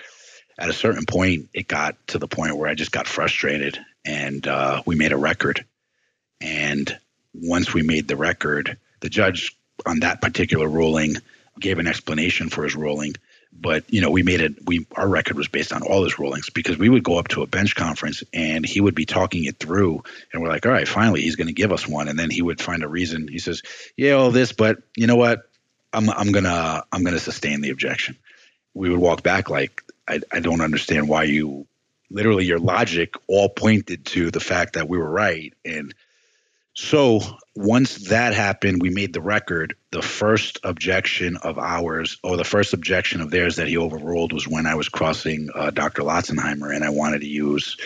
at 0.57 0.69
a 0.69 0.73
certain 0.73 1.05
point, 1.05 1.49
it 1.53 1.67
got 1.67 1.95
to 2.07 2.17
the 2.17 2.27
point 2.27 2.57
where 2.57 2.69
I 2.69 2.73
just 2.73 2.91
got 2.91 3.07
frustrated, 3.07 3.77
and 4.05 4.47
uh, 4.47 4.81
we 4.85 4.95
made 4.95 5.11
a 5.11 5.17
record. 5.17 5.65
And 6.41 6.97
once 7.33 7.73
we 7.73 7.81
made 7.83 8.07
the 8.07 8.15
record, 8.15 8.77
the 8.99 9.09
judge 9.09 9.55
on 9.85 9.99
that 9.99 10.21
particular 10.21 10.67
ruling 10.67 11.17
gave 11.59 11.79
an 11.79 11.87
explanation 11.87 12.49
for 12.49 12.63
his 12.63 12.75
ruling. 12.75 13.15
But 13.59 13.91
you 13.91 14.01
know, 14.01 14.11
we 14.11 14.23
made 14.23 14.41
it. 14.41 14.67
We 14.67 14.85
our 14.95 15.07
record 15.07 15.37
was 15.37 15.47
based 15.47 15.73
on 15.73 15.81
all 15.81 16.03
his 16.03 16.19
rulings 16.19 16.49
because 16.49 16.77
we 16.77 16.89
would 16.89 17.03
go 17.03 17.17
up 17.17 17.29
to 17.29 17.41
a 17.41 17.47
bench 17.47 17.75
conference 17.75 18.23
and 18.33 18.65
he 18.65 18.81
would 18.81 18.93
be 18.93 19.05
talking 19.05 19.45
it 19.45 19.57
through, 19.57 20.03
and 20.31 20.41
we're 20.41 20.49
like, 20.49 20.65
all 20.65 20.71
right, 20.71 20.87
finally, 20.87 21.21
he's 21.21 21.37
going 21.37 21.47
to 21.47 21.53
give 21.53 21.71
us 21.71 21.87
one, 21.87 22.07
and 22.07 22.19
then 22.19 22.29
he 22.29 22.41
would 22.41 22.61
find 22.61 22.83
a 22.83 22.87
reason. 22.87 23.27
He 23.27 23.39
says, 23.39 23.63
yeah, 23.95 24.11
all 24.11 24.31
this, 24.31 24.51
but 24.51 24.77
you 24.95 25.07
know 25.07 25.15
what? 25.15 25.49
I'm 25.91 26.09
I'm 26.09 26.31
gonna 26.31 26.83
I'm 26.91 27.03
gonna 27.03 27.19
sustain 27.19 27.61
the 27.61 27.71
objection. 27.71 28.17
We 28.73 28.89
would 28.89 28.99
walk 28.99 29.23
back 29.23 29.49
like 29.49 29.81
I, 30.07 30.19
I 30.31 30.39
don't 30.39 30.61
understand 30.61 31.07
why 31.07 31.23
you 31.23 31.65
literally 32.11 32.45
your 32.45 32.59
logic 32.59 33.15
all 33.27 33.49
pointed 33.49 34.05
to 34.05 34.29
the 34.29 34.39
fact 34.39 34.73
that 34.73 34.87
we 34.87 34.97
were 34.97 35.09
right 35.09 35.53
and 35.65 35.93
so 36.77 37.21
once 37.55 38.09
that 38.09 38.35
happened, 38.35 38.83
we 38.83 38.91
made 38.91 39.11
the 39.11 39.21
record. 39.21 39.75
The 39.89 40.03
first 40.03 40.59
objection 40.63 41.35
of 41.37 41.57
ours, 41.57 42.19
or 42.23 42.37
the 42.37 42.43
first 42.43 42.75
objection 42.75 43.19
of 43.19 43.31
theirs 43.31 43.55
that 43.55 43.67
he 43.67 43.77
overruled, 43.77 44.31
was 44.31 44.47
when 44.47 44.67
I 44.67 44.75
was 44.75 44.87
crossing 44.87 45.49
uh, 45.55 45.71
Dr. 45.71 46.03
Lotzenheimer, 46.03 46.73
and 46.75 46.83
I 46.83 46.91
wanted 46.91 47.21
to 47.21 47.27
use 47.27 47.77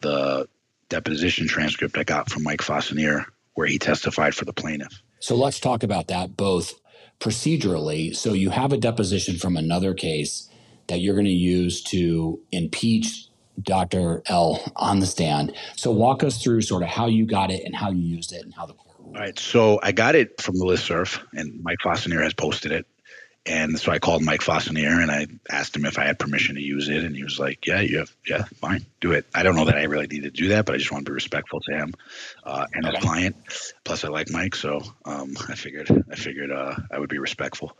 the 0.00 0.48
deposition 0.88 1.46
transcript 1.46 1.98
I 1.98 2.04
got 2.04 2.30
from 2.30 2.42
Mike 2.42 2.62
Fossanier, 2.62 3.26
where 3.52 3.66
he 3.66 3.78
testified 3.78 4.34
for 4.34 4.46
the 4.46 4.54
plaintiff. 4.54 5.02
So 5.20 5.36
let's 5.36 5.60
talk 5.60 5.82
about 5.82 6.08
that 6.08 6.34
both 6.34 6.72
procedurally. 7.20 8.16
So 8.16 8.32
you 8.32 8.48
have 8.48 8.72
a 8.72 8.78
deposition 8.78 9.36
from 9.36 9.58
another 9.58 9.92
case 9.92 10.48
that 10.86 11.00
you're 11.00 11.16
going 11.16 11.26
to 11.26 11.30
use 11.30 11.82
to 11.82 12.40
impeach 12.50 13.27
Dr. 13.62 14.22
L 14.26 14.62
on 14.76 15.00
the 15.00 15.06
stand. 15.06 15.54
So 15.76 15.90
walk 15.90 16.22
us 16.22 16.42
through 16.42 16.62
sort 16.62 16.82
of 16.82 16.88
how 16.88 17.06
you 17.06 17.26
got 17.26 17.50
it 17.50 17.64
and 17.64 17.74
how 17.74 17.90
you 17.90 18.02
used 18.02 18.32
it 18.32 18.44
and 18.44 18.54
how 18.54 18.66
the 18.66 18.74
court 18.74 18.96
ruled. 18.98 19.16
All 19.16 19.22
right. 19.22 19.38
So 19.38 19.80
I 19.82 19.92
got 19.92 20.14
it 20.14 20.40
from 20.40 20.56
the 20.56 20.64
listserv 20.64 21.20
and 21.34 21.62
Mike 21.62 21.78
Fossanier 21.84 22.22
has 22.22 22.34
posted 22.34 22.72
it. 22.72 22.86
And 23.46 23.80
so 23.80 23.90
I 23.92 23.98
called 23.98 24.22
Mike 24.22 24.40
Fossanier 24.40 25.00
and 25.00 25.10
I 25.10 25.26
asked 25.48 25.74
him 25.74 25.86
if 25.86 25.98
I 25.98 26.04
had 26.04 26.18
permission 26.18 26.56
to 26.56 26.60
use 26.60 26.88
it. 26.88 27.02
And 27.02 27.16
he 27.16 27.24
was 27.24 27.38
like, 27.38 27.66
yeah, 27.66 27.80
you 27.80 27.98
have, 27.98 28.14
yeah, 28.26 28.44
fine, 28.60 28.84
do 29.00 29.12
it. 29.12 29.26
I 29.34 29.42
don't 29.42 29.56
know 29.56 29.64
that 29.64 29.76
I 29.76 29.84
really 29.84 30.06
need 30.06 30.24
to 30.24 30.30
do 30.30 30.48
that, 30.48 30.66
but 30.66 30.74
I 30.74 30.78
just 30.78 30.92
want 30.92 31.06
to 31.06 31.10
be 31.10 31.14
respectful 31.14 31.60
to 31.60 31.72
him 31.74 31.94
uh, 32.44 32.66
and 32.74 32.86
his 32.86 32.96
client. 32.96 33.36
Plus 33.84 34.04
I 34.04 34.08
like 34.08 34.30
Mike. 34.30 34.54
So 34.54 34.80
um, 35.06 35.34
I 35.48 35.54
figured, 35.54 35.90
I 36.10 36.14
figured 36.14 36.52
uh, 36.52 36.74
I 36.90 36.98
would 36.98 37.08
be 37.08 37.18
respectful. 37.18 37.76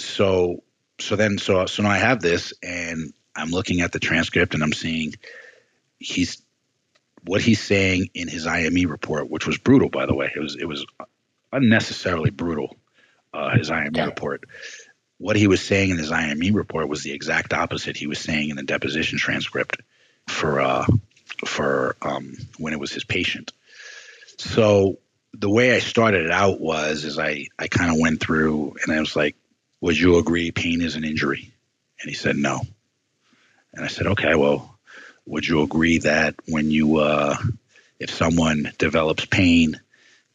So, 0.00 0.64
so 0.98 1.14
then, 1.14 1.38
so, 1.38 1.66
so 1.66 1.84
now 1.84 1.90
I 1.90 1.98
have 1.98 2.20
this 2.20 2.52
and 2.64 3.12
I'm 3.36 3.50
looking 3.50 3.80
at 3.80 3.92
the 3.92 3.98
transcript 3.98 4.54
and 4.54 4.62
I'm 4.62 4.72
seeing 4.72 5.14
he's 5.98 6.42
what 7.24 7.40
he's 7.40 7.60
saying 7.60 8.10
in 8.14 8.28
his 8.28 8.46
IME 8.46 8.88
report, 8.88 9.28
which 9.28 9.46
was 9.46 9.58
brutal, 9.58 9.88
by 9.88 10.06
the 10.06 10.14
way. 10.14 10.32
It 10.34 10.40
was 10.40 10.56
it 10.56 10.66
was 10.66 10.84
unnecessarily 11.52 12.30
brutal. 12.30 12.76
Uh, 13.32 13.56
his 13.56 13.70
IME 13.70 13.94
yeah. 13.94 14.06
report. 14.06 14.44
What 15.18 15.36
he 15.36 15.46
was 15.46 15.60
saying 15.60 15.90
in 15.90 15.98
his 15.98 16.10
IME 16.10 16.54
report 16.54 16.88
was 16.88 17.02
the 17.02 17.12
exact 17.12 17.52
opposite 17.52 17.96
he 17.96 18.06
was 18.06 18.18
saying 18.18 18.50
in 18.50 18.56
the 18.56 18.62
deposition 18.62 19.18
transcript 19.18 19.82
for 20.26 20.60
uh, 20.60 20.86
for 21.44 21.96
um, 22.02 22.36
when 22.58 22.72
it 22.72 22.80
was 22.80 22.92
his 22.92 23.04
patient. 23.04 23.52
So 24.38 24.98
the 25.34 25.50
way 25.50 25.74
I 25.74 25.80
started 25.80 26.24
it 26.24 26.30
out 26.30 26.60
was 26.60 27.04
is 27.04 27.18
I 27.18 27.46
I 27.58 27.68
kind 27.68 27.90
of 27.90 27.98
went 27.98 28.20
through 28.20 28.76
and 28.82 28.92
I 28.92 29.00
was 29.00 29.16
like, 29.16 29.36
"Would 29.80 29.98
you 29.98 30.18
agree 30.18 30.50
pain 30.50 30.80
is 30.80 30.96
an 30.96 31.04
injury?" 31.04 31.52
And 32.00 32.08
he 32.08 32.14
said 32.14 32.36
no. 32.36 32.62
And 33.76 33.84
I 33.84 33.88
said, 33.88 34.06
okay, 34.08 34.34
well, 34.34 34.76
would 35.26 35.46
you 35.46 35.62
agree 35.62 35.98
that 35.98 36.34
when 36.48 36.70
you, 36.70 36.96
uh, 36.96 37.36
if 38.00 38.10
someone 38.10 38.72
develops 38.78 39.26
pain 39.26 39.78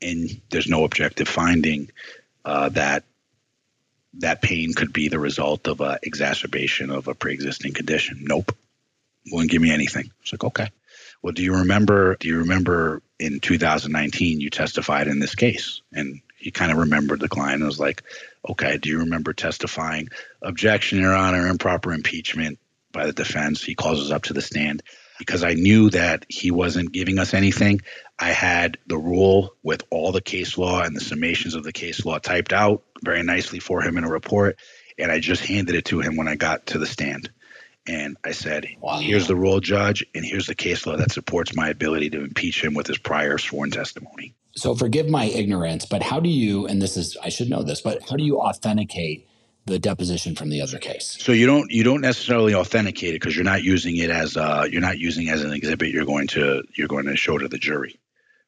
and 0.01 0.29
there's 0.49 0.67
no 0.67 0.83
objective 0.83 1.27
finding, 1.27 1.89
uh, 2.45 2.69
that 2.69 3.03
that 4.15 4.41
pain 4.41 4.73
could 4.73 4.93
be 4.93 5.07
the 5.07 5.19
result 5.19 5.67
of 5.67 5.81
an 5.81 5.97
exacerbation 6.03 6.91
of 6.91 7.07
a 7.07 7.15
pre-existing 7.15 7.73
condition? 7.73 8.19
Nope, 8.21 8.55
wouldn't 9.31 9.51
give 9.51 9.61
me 9.61 9.71
anything. 9.71 10.11
It's 10.21 10.33
like, 10.33 10.43
okay. 10.43 10.69
Well, 11.21 11.33
do 11.33 11.43
you 11.43 11.55
remember? 11.55 12.15
Do 12.15 12.27
you 12.27 12.39
remember 12.39 13.01
in 13.19 13.39
2019 13.39 14.41
you 14.41 14.49
testified 14.49 15.07
in 15.07 15.19
this 15.19 15.35
case? 15.35 15.81
And 15.93 16.21
he 16.37 16.51
kind 16.51 16.71
of 16.71 16.79
remembered 16.79 17.19
the 17.19 17.29
client 17.29 17.55
and 17.55 17.65
was 17.65 17.79
like, 17.79 18.03
okay, 18.47 18.77
do 18.77 18.89
you 18.89 18.99
remember 18.99 19.33
testifying? 19.33 20.09
Objection, 20.41 20.99
Your 20.99 21.15
Honor, 21.15 21.47
improper 21.47 21.93
impeachment 21.93 22.59
by 22.91 23.05
the 23.05 23.13
defense. 23.13 23.63
He 23.63 23.75
calls 23.75 24.01
us 24.01 24.11
up 24.11 24.23
to 24.23 24.33
the 24.33 24.41
stand 24.41 24.83
because 25.19 25.43
I 25.43 25.53
knew 25.53 25.89
that 25.91 26.25
he 26.29 26.49
wasn't 26.49 26.91
giving 26.91 27.19
us 27.19 27.33
anything. 27.33 27.81
I 28.17 28.31
had 28.31 28.77
the 28.87 28.97
rule 28.97 29.55
with 29.61 29.83
all 29.91 30.11
the 30.11 30.21
case 30.21 30.57
law 30.57 30.81
and 30.81 30.95
the 30.95 31.01
summations 31.01 31.55
of 31.55 31.63
the 31.63 31.71
case 31.71 32.05
law 32.05 32.17
typed 32.17 32.53
out 32.53 32.83
very 33.03 33.21
nicely 33.23 33.59
for 33.59 33.81
him 33.81 33.97
in 33.97 34.03
a 34.03 34.09
report. 34.09 34.57
And 34.97 35.11
I 35.11 35.19
just 35.19 35.45
handed 35.45 35.75
it 35.75 35.85
to 35.85 36.01
him 36.01 36.15
when 36.15 36.27
I 36.27 36.35
got 36.35 36.67
to 36.67 36.79
the 36.79 36.87
stand. 36.87 37.29
And 37.87 38.17
I 38.23 38.31
said, 38.31 38.67
wow. 38.79 38.99
here's 38.99 39.27
the 39.27 39.35
rule, 39.35 39.59
judge, 39.59 40.05
and 40.13 40.23
here's 40.23 40.47
the 40.47 40.55
case 40.55 40.85
law 40.85 40.97
that 40.97 41.11
supports 41.11 41.55
my 41.55 41.69
ability 41.69 42.11
to 42.11 42.23
impeach 42.23 42.63
him 42.63 42.73
with 42.73 42.87
his 42.87 42.97
prior 42.97 43.37
sworn 43.37 43.71
testimony. 43.71 44.35
So 44.55 44.75
forgive 44.75 45.09
my 45.09 45.25
ignorance, 45.25 45.85
but 45.85 46.03
how 46.03 46.19
do 46.19 46.29
you, 46.29 46.67
and 46.67 46.81
this 46.81 46.97
is, 46.97 47.17
I 47.23 47.29
should 47.29 47.49
know 47.49 47.63
this, 47.63 47.81
but 47.81 48.07
how 48.07 48.17
do 48.17 48.23
you 48.23 48.39
authenticate 48.39 49.27
the 49.65 49.79
deposition 49.79 50.35
from 50.35 50.49
the 50.49 50.61
other 50.61 50.79
case. 50.79 51.17
So 51.19 51.31
you 51.31 51.45
don't 51.45 51.71
you 51.71 51.83
don't 51.83 52.01
necessarily 52.01 52.55
authenticate 52.55 53.11
it 53.11 53.21
because 53.21 53.35
you're 53.35 53.45
not 53.45 53.63
using 53.63 53.95
it 53.97 54.09
as 54.09 54.35
uh 54.35 54.67
you're 54.69 54.81
not 54.81 54.97
using 54.97 55.29
as 55.29 55.43
an 55.43 55.53
exhibit 55.53 55.89
you're 55.89 56.05
going 56.05 56.27
to 56.27 56.63
you're 56.75 56.87
going 56.87 57.05
to 57.05 57.15
show 57.15 57.37
to 57.37 57.47
the 57.47 57.57
jury. 57.57 57.99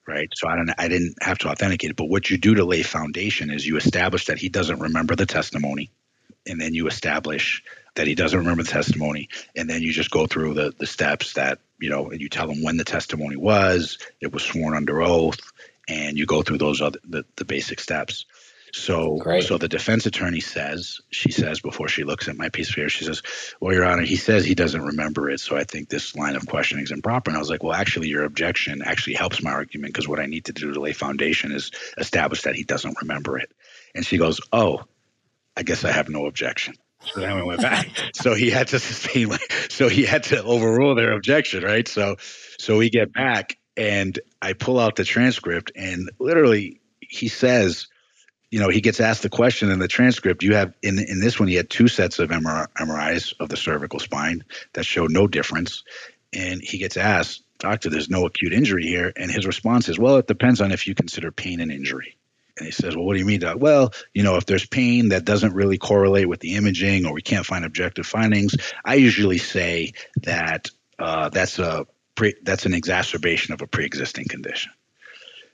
Right. 0.07 0.29
So 0.35 0.49
I 0.49 0.55
don't 0.55 0.71
I 0.77 0.87
didn't 0.87 1.15
have 1.21 1.37
to 1.39 1.49
authenticate 1.49 1.91
it. 1.91 1.95
But 1.95 2.09
what 2.09 2.29
you 2.29 2.37
do 2.37 2.55
to 2.55 2.65
lay 2.65 2.83
foundation 2.83 3.51
is 3.51 3.65
you 3.65 3.77
establish 3.77 4.25
that 4.25 4.37
he 4.37 4.49
doesn't 4.49 4.79
remember 4.79 5.15
the 5.15 5.25
testimony. 5.25 5.91
And 6.45 6.59
then 6.59 6.73
you 6.73 6.87
establish 6.87 7.63
that 7.95 8.07
he 8.07 8.15
doesn't 8.15 8.37
remember 8.39 8.63
the 8.63 8.71
testimony. 8.71 9.29
And 9.55 9.69
then 9.69 9.81
you 9.81 9.93
just 9.93 10.11
go 10.11 10.27
through 10.27 10.55
the 10.55 10.73
the 10.77 10.87
steps 10.87 11.33
that, 11.33 11.59
you 11.79 11.89
know, 11.89 12.09
and 12.09 12.19
you 12.19 12.27
tell 12.27 12.49
him 12.49 12.63
when 12.63 12.75
the 12.75 12.83
testimony 12.83 13.37
was, 13.37 13.97
it 14.19 14.33
was 14.33 14.43
sworn 14.43 14.75
under 14.75 15.01
oath, 15.01 15.39
and 15.87 16.17
you 16.17 16.25
go 16.25 16.41
through 16.41 16.57
those 16.57 16.81
other 16.81 16.99
the, 17.07 17.23
the 17.37 17.45
basic 17.45 17.79
steps. 17.79 18.25
So, 18.75 19.17
Great. 19.17 19.43
so 19.43 19.59
the 19.59 19.67
defense 19.67 20.07
attorney 20.07 20.39
says, 20.39 20.99
she 21.11 21.31
says 21.31 21.61
before 21.61 21.87
she 21.87 22.03
looks 22.03 22.27
at 22.27 22.35
my 22.35 22.49
piece 22.49 22.69
of 22.69 22.75
paper, 22.75 22.89
she 22.89 23.05
says, 23.05 23.21
"Well, 23.61 23.71
Your 23.71 23.85
Honor, 23.85 24.01
he 24.01 24.15
says 24.15 24.43
he 24.43 24.55
doesn't 24.55 24.81
remember 24.81 25.29
it, 25.29 25.39
so 25.41 25.55
I 25.55 25.63
think 25.63 25.89
this 25.89 26.15
line 26.15 26.35
of 26.35 26.47
questioning 26.47 26.83
is 26.83 26.91
improper." 26.91 27.29
And 27.29 27.37
I 27.37 27.39
was 27.39 27.51
like, 27.51 27.61
"Well, 27.61 27.73
actually, 27.73 28.09
your 28.09 28.23
objection 28.23 28.81
actually 28.83 29.13
helps 29.13 29.43
my 29.43 29.51
argument 29.51 29.93
because 29.93 30.07
what 30.07 30.19
I 30.19 30.25
need 30.25 30.45
to 30.45 30.53
do 30.53 30.73
to 30.73 30.79
lay 30.79 30.91
foundation 30.91 31.51
is 31.51 31.69
establish 31.99 32.41
that 32.41 32.55
he 32.55 32.63
doesn't 32.63 32.97
remember 32.99 33.37
it." 33.37 33.51
And 33.93 34.03
she 34.03 34.17
goes, 34.17 34.41
"Oh, 34.51 34.81
I 35.55 35.61
guess 35.61 35.85
I 35.85 35.91
have 35.91 36.09
no 36.09 36.25
objection." 36.25 36.73
So 37.13 37.19
then 37.19 37.35
we 37.35 37.43
went 37.43 37.61
back. 37.61 37.89
so 38.15 38.33
he 38.33 38.49
had 38.49 38.69
to 38.69 38.79
sustain, 38.79 39.29
like, 39.29 39.51
so 39.69 39.87
he 39.87 40.03
had 40.03 40.23
to 40.23 40.41
overrule 40.43 40.95
their 40.95 41.11
objection, 41.11 41.63
right? 41.63 41.87
So, 41.87 42.15
so 42.57 42.77
we 42.79 42.89
get 42.89 43.13
back, 43.13 43.59
and 43.77 44.17
I 44.41 44.53
pull 44.53 44.79
out 44.79 44.95
the 44.95 45.03
transcript, 45.03 45.73
and 45.75 46.09
literally, 46.17 46.81
he 47.01 47.27
says 47.27 47.87
you 48.53 48.59
know, 48.59 48.69
he 48.69 48.81
gets 48.81 48.99
asked 48.99 49.23
the 49.23 49.29
question 49.29 49.71
in 49.71 49.79
the 49.79 49.87
transcript. 49.87 50.43
You 50.43 50.53
have 50.53 50.75
in 50.83 50.99
in 50.99 51.19
this 51.19 51.39
one, 51.39 51.49
he 51.49 51.55
had 51.55 51.71
two 51.71 51.87
sets 51.87 52.19
of 52.19 52.29
MRI, 52.29 52.67
MRIs 52.79 53.33
of 53.39 53.49
the 53.49 53.57
cervical 53.57 53.99
spine 53.99 54.43
that 54.73 54.85
show 54.85 55.07
no 55.07 55.25
difference, 55.25 55.83
and 56.31 56.61
he 56.61 56.77
gets 56.77 56.95
asked, 56.95 57.41
"Doctor, 57.57 57.89
there's 57.89 58.11
no 58.11 58.27
acute 58.27 58.53
injury 58.53 58.85
here," 58.85 59.11
and 59.15 59.31
his 59.31 59.47
response 59.47 59.89
is, 59.89 59.97
"Well, 59.97 60.17
it 60.17 60.27
depends 60.27 60.61
on 60.61 60.71
if 60.71 60.85
you 60.85 60.93
consider 60.93 61.31
pain 61.31 61.61
an 61.61 61.71
injury." 61.71 62.15
And 62.55 62.67
he 62.67 62.71
says, 62.71 62.95
"Well, 62.95 63.05
what 63.05 63.13
do 63.13 63.19
you 63.21 63.25
mean, 63.25 63.39
Doc?" 63.39 63.57
Well, 63.59 63.91
you 64.13 64.21
know, 64.21 64.35
if 64.35 64.45
there's 64.45 64.67
pain 64.67 65.09
that 65.09 65.25
doesn't 65.25 65.55
really 65.55 65.79
correlate 65.79 66.29
with 66.29 66.39
the 66.39 66.53
imaging, 66.53 67.07
or 67.07 67.13
we 67.13 67.23
can't 67.23 67.47
find 67.47 67.65
objective 67.65 68.05
findings, 68.05 68.55
I 68.85 68.93
usually 68.93 69.39
say 69.39 69.93
that 70.17 70.69
uh, 70.99 71.29
that's 71.29 71.57
a 71.57 71.87
pre- 72.13 72.35
that's 72.43 72.67
an 72.67 72.75
exacerbation 72.75 73.55
of 73.55 73.63
a 73.63 73.67
pre-existing 73.67 74.25
condition. 74.25 74.73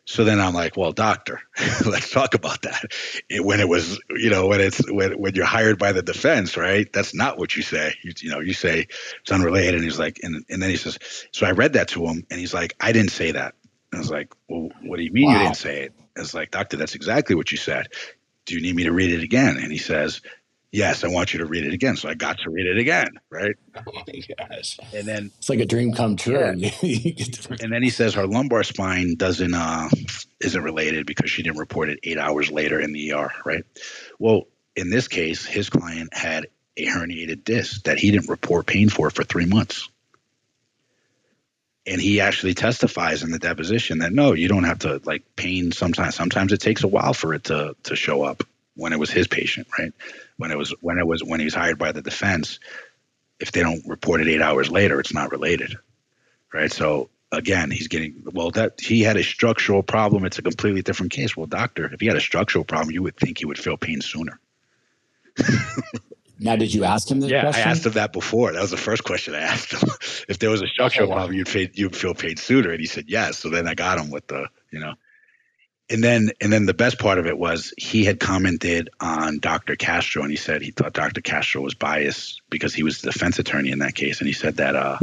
So 0.09 0.23
then 0.23 0.39
I'm 0.39 0.55
like, 0.55 0.75
well, 0.75 0.91
doctor, 0.91 1.39
let's 1.85 2.09
talk 2.09 2.33
about 2.33 2.63
that. 2.63 2.93
It, 3.29 3.45
when 3.45 3.59
it 3.59 3.69
was, 3.69 4.01
you 4.09 4.31
know, 4.31 4.47
when 4.47 4.59
it's 4.59 4.81
when 4.91 5.11
when 5.19 5.35
you're 5.35 5.45
hired 5.45 5.77
by 5.77 5.91
the 5.91 6.01
defense, 6.01 6.57
right? 6.57 6.91
That's 6.91 7.13
not 7.13 7.37
what 7.37 7.55
you 7.55 7.61
say. 7.61 7.93
You, 8.01 8.13
you 8.17 8.31
know, 8.31 8.39
you 8.39 8.53
say 8.53 8.87
it's 9.21 9.31
unrelated. 9.31 9.75
And 9.75 9.83
he's 9.83 9.99
like, 9.99 10.19
and 10.23 10.43
and 10.49 10.63
then 10.63 10.71
he 10.71 10.77
says, 10.77 10.97
so 11.31 11.45
I 11.45 11.51
read 11.51 11.73
that 11.73 11.89
to 11.89 12.07
him, 12.07 12.25
and 12.31 12.39
he's 12.39 12.55
like, 12.55 12.75
I 12.79 12.91
didn't 12.91 13.11
say 13.11 13.33
that. 13.33 13.53
And 13.91 13.99
I 13.99 14.01
was 14.01 14.09
like, 14.09 14.33
well, 14.47 14.69
what 14.81 14.97
do 14.97 15.03
you 15.03 15.11
mean 15.11 15.27
wow. 15.27 15.33
you 15.33 15.39
didn't 15.43 15.57
say 15.57 15.83
it? 15.83 15.93
I 16.17 16.21
was 16.21 16.33
like, 16.33 16.49
doctor, 16.49 16.75
that's 16.75 16.95
exactly 16.95 17.35
what 17.35 17.51
you 17.51 17.59
said. 17.59 17.89
Do 18.47 18.55
you 18.55 18.61
need 18.63 18.75
me 18.75 18.85
to 18.85 18.91
read 18.91 19.13
it 19.13 19.21
again? 19.21 19.57
And 19.57 19.71
he 19.71 19.77
says, 19.77 20.21
yes, 20.71 21.03
I 21.03 21.07
want 21.07 21.33
you 21.33 21.39
to 21.39 21.45
read 21.45 21.65
it 21.65 21.73
again. 21.73 21.95
So 21.95 22.09
I 22.09 22.13
got 22.13 22.39
to 22.39 22.49
read 22.49 22.67
it 22.67 22.77
again, 22.77 23.07
right? 23.29 23.55
Oh 23.87 24.03
my 24.07 24.47
gosh. 24.49 24.77
And 24.93 25.07
then 25.07 25.31
it's 25.37 25.49
like 25.49 25.59
a 25.59 25.65
dream 25.65 25.93
come 25.93 26.17
true. 26.17 26.53
Yeah. 26.57 26.71
and 27.61 27.71
then 27.71 27.81
he 27.81 27.89
says 27.89 28.13
her 28.15 28.27
lumbar 28.27 28.63
spine 28.63 29.15
doesn't 29.15 29.53
uh 29.53 29.89
isn't 30.41 30.61
related 30.61 31.05
because 31.05 31.31
she 31.31 31.43
didn't 31.43 31.59
report 31.59 31.89
it 31.89 31.99
eight 32.03 32.17
hours 32.17 32.51
later 32.51 32.79
in 32.79 32.91
the 32.91 33.13
ER, 33.13 33.31
right? 33.45 33.63
Well, 34.17 34.47
in 34.75 34.89
this 34.89 35.07
case, 35.07 35.45
his 35.45 35.69
client 35.69 36.13
had 36.13 36.47
a 36.77 36.85
herniated 36.85 37.43
disc 37.43 37.83
that 37.83 37.99
he 37.99 38.11
didn't 38.11 38.29
report 38.29 38.65
pain 38.65 38.89
for 38.89 39.09
for 39.09 39.23
three 39.23 39.45
months. 39.45 39.89
And 41.85 42.01
he 42.01 42.19
actually 42.19 42.53
testifies 42.53 43.23
in 43.23 43.31
the 43.31 43.39
deposition 43.39 43.99
that 43.99 44.11
no, 44.11 44.33
you 44.33 44.47
don't 44.47 44.65
have 44.65 44.79
to 44.79 45.01
like 45.05 45.23
pain 45.35 45.71
sometimes. 45.71 46.15
Sometimes 46.15 46.51
it 46.51 46.59
takes 46.59 46.83
a 46.83 46.87
while 46.87 47.13
for 47.13 47.33
it 47.33 47.45
to 47.45 47.75
to 47.83 47.95
show 47.95 48.23
up 48.23 48.43
when 48.75 48.93
it 48.93 48.99
was 48.99 49.09
his 49.09 49.27
patient, 49.27 49.67
right? 49.77 49.93
When 50.39 50.51
it 50.51 50.57
was 50.57 50.73
when 50.79 50.97
it 50.97 51.05
was 51.05 51.21
when 51.21 51.41
he 51.41 51.45
was 51.45 51.53
hired 51.53 51.77
by 51.77 51.91
the 51.91 52.01
defense, 52.01 52.59
if 53.41 53.51
they 53.51 53.61
don't 53.61 53.85
report 53.85 54.21
it 54.21 54.29
eight 54.29 54.41
hours 54.41 54.71
later, 54.71 54.97
it's 55.01 55.13
not 55.13 55.31
related. 55.31 55.75
Right. 56.53 56.71
So 56.71 57.09
again, 57.29 57.71
he's 57.71 57.89
getting 57.89 58.23
well 58.23 58.49
that 58.51 58.79
he 58.79 59.01
had 59.01 59.17
a 59.17 59.23
structural 59.23 59.83
problem. 59.83 60.23
It's 60.23 60.39
a 60.39 60.41
completely 60.41 60.81
different 60.81 61.11
case. 61.11 61.35
Well, 61.35 61.45
doctor, 61.45 61.91
if 61.93 61.99
he 61.99 62.07
had 62.07 62.15
a 62.15 62.21
structural 62.21 62.63
problem, 62.63 62.91
you 62.91 63.03
would 63.03 63.17
think 63.17 63.39
he 63.39 63.45
would 63.45 63.59
feel 63.59 63.75
pain 63.75 63.99
sooner. 63.99 64.39
now, 66.39 66.55
did 66.55 66.73
you 66.73 66.85
ask 66.85 67.11
him 67.11 67.19
that? 67.19 67.29
Yeah, 67.29 67.41
question? 67.41 67.67
I 67.67 67.71
asked 67.71 67.85
him 67.85 67.91
that 67.91 68.13
before. 68.13 68.53
That 68.53 68.61
was 68.61 68.71
the 68.71 68.77
first 68.77 69.03
question 69.03 69.35
I 69.35 69.41
asked 69.41 69.73
him. 69.73 69.89
if 70.29 70.39
there 70.39 70.49
was 70.49 70.61
a 70.61 70.67
structural 70.67 71.07
oh, 71.07 71.09
wow. 71.09 71.15
problem, 71.17 71.35
you'd 71.35 71.49
feel, 71.49 71.67
you'd 71.73 71.97
feel 71.97 72.13
pain 72.13 72.37
sooner, 72.37 72.71
and 72.71 72.79
he 72.79 72.87
said 72.87 73.09
yes. 73.09 73.39
So 73.39 73.49
then 73.49 73.67
I 73.67 73.73
got 73.73 73.99
him 73.99 74.09
with 74.09 74.27
the 74.27 74.47
you 74.71 74.79
know. 74.79 74.93
And 75.91 76.03
then, 76.03 76.29
and 76.39 76.53
then 76.53 76.65
the 76.67 76.73
best 76.73 76.99
part 76.99 77.17
of 77.17 77.25
it 77.25 77.37
was 77.37 77.73
he 77.77 78.05
had 78.05 78.19
commented 78.19 78.89
on 78.99 79.39
Dr. 79.39 79.75
Castro, 79.75 80.21
and 80.21 80.29
he 80.29 80.37
said 80.37 80.61
he 80.61 80.71
thought 80.71 80.93
Dr. 80.93 81.21
Castro 81.21 81.61
was 81.61 81.73
biased 81.73 82.41
because 82.49 82.75
he 82.75 82.83
was 82.83 83.01
the 83.01 83.11
defense 83.11 83.39
attorney 83.39 83.71
in 83.71 83.79
that 83.79 83.95
case, 83.95 84.19
and 84.19 84.27
he 84.27 84.33
said 84.33 84.57
that 84.57 84.75
uh, 84.75 84.99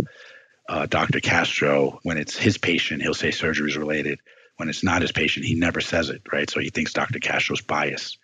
uh, 0.68 0.86
Dr. 0.86 1.20
Castro, 1.20 1.98
when 2.02 2.18
it's 2.18 2.36
his 2.36 2.56
patient, 2.56 3.02
he'll 3.02 3.14
say 3.14 3.30
surgery 3.32 3.70
is 3.70 3.76
related. 3.76 4.20
When 4.58 4.68
it's 4.68 4.84
not 4.84 5.02
his 5.02 5.12
patient, 5.12 5.44
he 5.44 5.54
never 5.54 5.80
says 5.80 6.08
it, 6.08 6.22
right? 6.32 6.48
So 6.48 6.60
he 6.60 6.70
thinks 6.70 6.92
Dr. 6.92 7.18
Castro's 7.18 7.60
biased. 7.60 8.18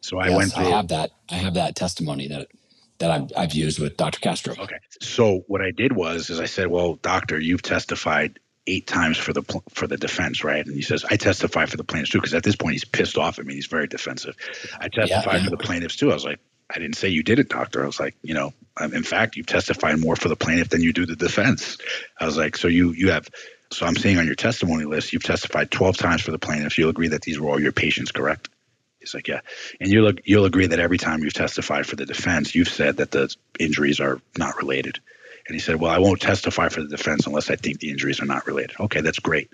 So 0.00 0.18
I 0.18 0.28
yes, 0.28 0.36
went 0.36 0.52
through. 0.52 0.66
I 0.66 0.70
have 0.70 0.88
that. 0.88 1.10
I 1.30 1.34
have 1.36 1.54
that 1.54 1.76
testimony 1.76 2.28
that 2.28 2.48
that 2.98 3.10
I've, 3.10 3.32
I've 3.36 3.54
used 3.54 3.80
with 3.80 3.96
Dr. 3.96 4.20
Castro. 4.20 4.54
Okay. 4.58 4.78
So 5.00 5.42
what 5.48 5.60
I 5.60 5.72
did 5.72 5.92
was, 5.92 6.30
is 6.30 6.40
I 6.40 6.46
said, 6.46 6.68
well, 6.68 6.94
doctor, 6.94 7.38
you've 7.38 7.62
testified 7.62 8.38
eight 8.66 8.86
times 8.86 9.18
for 9.18 9.32
the 9.32 9.42
for 9.70 9.86
the 9.86 9.96
defense, 9.96 10.44
right? 10.44 10.64
And 10.64 10.74
he 10.74 10.82
says, 10.82 11.04
I 11.08 11.16
testify 11.16 11.66
for 11.66 11.76
the 11.76 11.84
plaintiffs 11.84 12.12
too, 12.12 12.18
because 12.18 12.34
at 12.34 12.42
this 12.42 12.56
point 12.56 12.72
he's 12.72 12.84
pissed 12.84 13.18
off 13.18 13.38
at 13.38 13.46
me. 13.46 13.54
He's 13.54 13.66
very 13.66 13.86
defensive. 13.86 14.36
I 14.80 14.88
testify 14.88 15.36
yeah, 15.36 15.44
for 15.44 15.50
the 15.50 15.56
plaintiffs 15.56 15.96
too. 15.96 16.10
I 16.10 16.14
was 16.14 16.24
like, 16.24 16.40
I 16.70 16.78
didn't 16.78 16.96
say 16.96 17.08
you 17.08 17.22
did 17.22 17.38
it, 17.38 17.48
doctor. 17.48 17.82
I 17.82 17.86
was 17.86 18.00
like, 18.00 18.16
you 18.22 18.34
know, 18.34 18.52
um, 18.76 18.94
in 18.94 19.02
fact, 19.02 19.36
you've 19.36 19.46
testified 19.46 19.98
more 19.98 20.16
for 20.16 20.28
the 20.28 20.36
plaintiff 20.36 20.70
than 20.70 20.80
you 20.80 20.92
do 20.92 21.06
the 21.06 21.16
defense. 21.16 21.78
I 22.18 22.26
was 22.26 22.36
like, 22.36 22.56
so 22.56 22.68
you 22.68 22.92
you 22.92 23.10
have. 23.10 23.28
So 23.70 23.86
I'm 23.86 23.96
saying 23.96 24.18
on 24.18 24.26
your 24.26 24.36
testimony 24.36 24.84
list, 24.84 25.12
you've 25.12 25.24
testified 25.24 25.70
12 25.70 25.96
times 25.96 26.22
for 26.22 26.30
the 26.30 26.38
plaintiffs. 26.38 26.78
You'll 26.78 26.90
agree 26.90 27.08
that 27.08 27.22
these 27.22 27.40
were 27.40 27.50
all 27.50 27.60
your 27.60 27.72
patients, 27.72 28.12
correct? 28.12 28.48
He's 29.00 29.14
like, 29.14 29.26
yeah. 29.26 29.40
And 29.80 29.90
you'll 29.90 30.12
you'll 30.24 30.46
agree 30.46 30.66
that 30.66 30.80
every 30.80 30.98
time 30.98 31.22
you've 31.22 31.34
testified 31.34 31.86
for 31.86 31.96
the 31.96 32.06
defense, 32.06 32.54
you've 32.54 32.68
said 32.68 32.98
that 32.98 33.10
the 33.10 33.34
injuries 33.58 34.00
are 34.00 34.20
not 34.38 34.56
related. 34.56 35.00
And 35.46 35.54
he 35.54 35.60
said, 35.60 35.76
Well, 35.76 35.90
I 35.90 35.98
won't 35.98 36.20
testify 36.20 36.68
for 36.68 36.82
the 36.82 36.88
defense 36.88 37.26
unless 37.26 37.50
I 37.50 37.56
think 37.56 37.78
the 37.78 37.90
injuries 37.90 38.20
are 38.20 38.26
not 38.26 38.46
related. 38.46 38.76
Okay, 38.80 39.00
that's 39.00 39.18
great. 39.18 39.50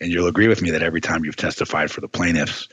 And 0.00 0.10
you'll 0.10 0.26
agree 0.26 0.48
with 0.48 0.62
me 0.62 0.70
that 0.70 0.82
every 0.82 1.00
time 1.00 1.24
you've 1.24 1.36
testified 1.36 1.90
for 1.90 2.00
the 2.00 2.08
plaintiffs, 2.08 2.68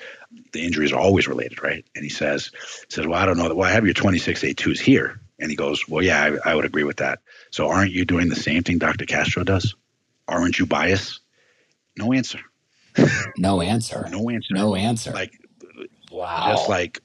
the 0.53 0.65
injuries 0.65 0.93
are 0.93 0.99
always 0.99 1.27
related, 1.27 1.61
right? 1.61 1.85
And 1.95 2.03
he 2.03 2.09
says, 2.09 2.51
says, 2.87 3.05
Well, 3.05 3.19
I 3.19 3.25
don't 3.25 3.37
know. 3.37 3.53
Well, 3.53 3.67
I 3.67 3.73
have 3.73 3.85
your 3.85 3.93
26A2s 3.93 4.79
here. 4.79 5.19
And 5.39 5.49
he 5.49 5.57
goes, 5.57 5.87
Well, 5.87 6.03
yeah, 6.03 6.37
I, 6.45 6.51
I 6.51 6.55
would 6.55 6.65
agree 6.65 6.83
with 6.83 6.97
that. 6.97 7.19
So 7.49 7.67
aren't 7.67 7.91
you 7.91 8.05
doing 8.05 8.29
the 8.29 8.35
same 8.35 8.63
thing 8.63 8.77
Dr. 8.77 9.05
Castro 9.05 9.43
does? 9.43 9.75
Aren't 10.27 10.59
you 10.59 10.65
biased? 10.65 11.19
No 11.97 12.13
answer. 12.13 12.39
no 13.37 13.61
answer. 13.61 14.07
No 14.09 14.29
answer. 14.29 14.53
No 14.53 14.75
answer. 14.75 15.11
Like, 15.11 15.33
wow. 16.09 16.51
Just 16.51 16.69
like 16.69 17.01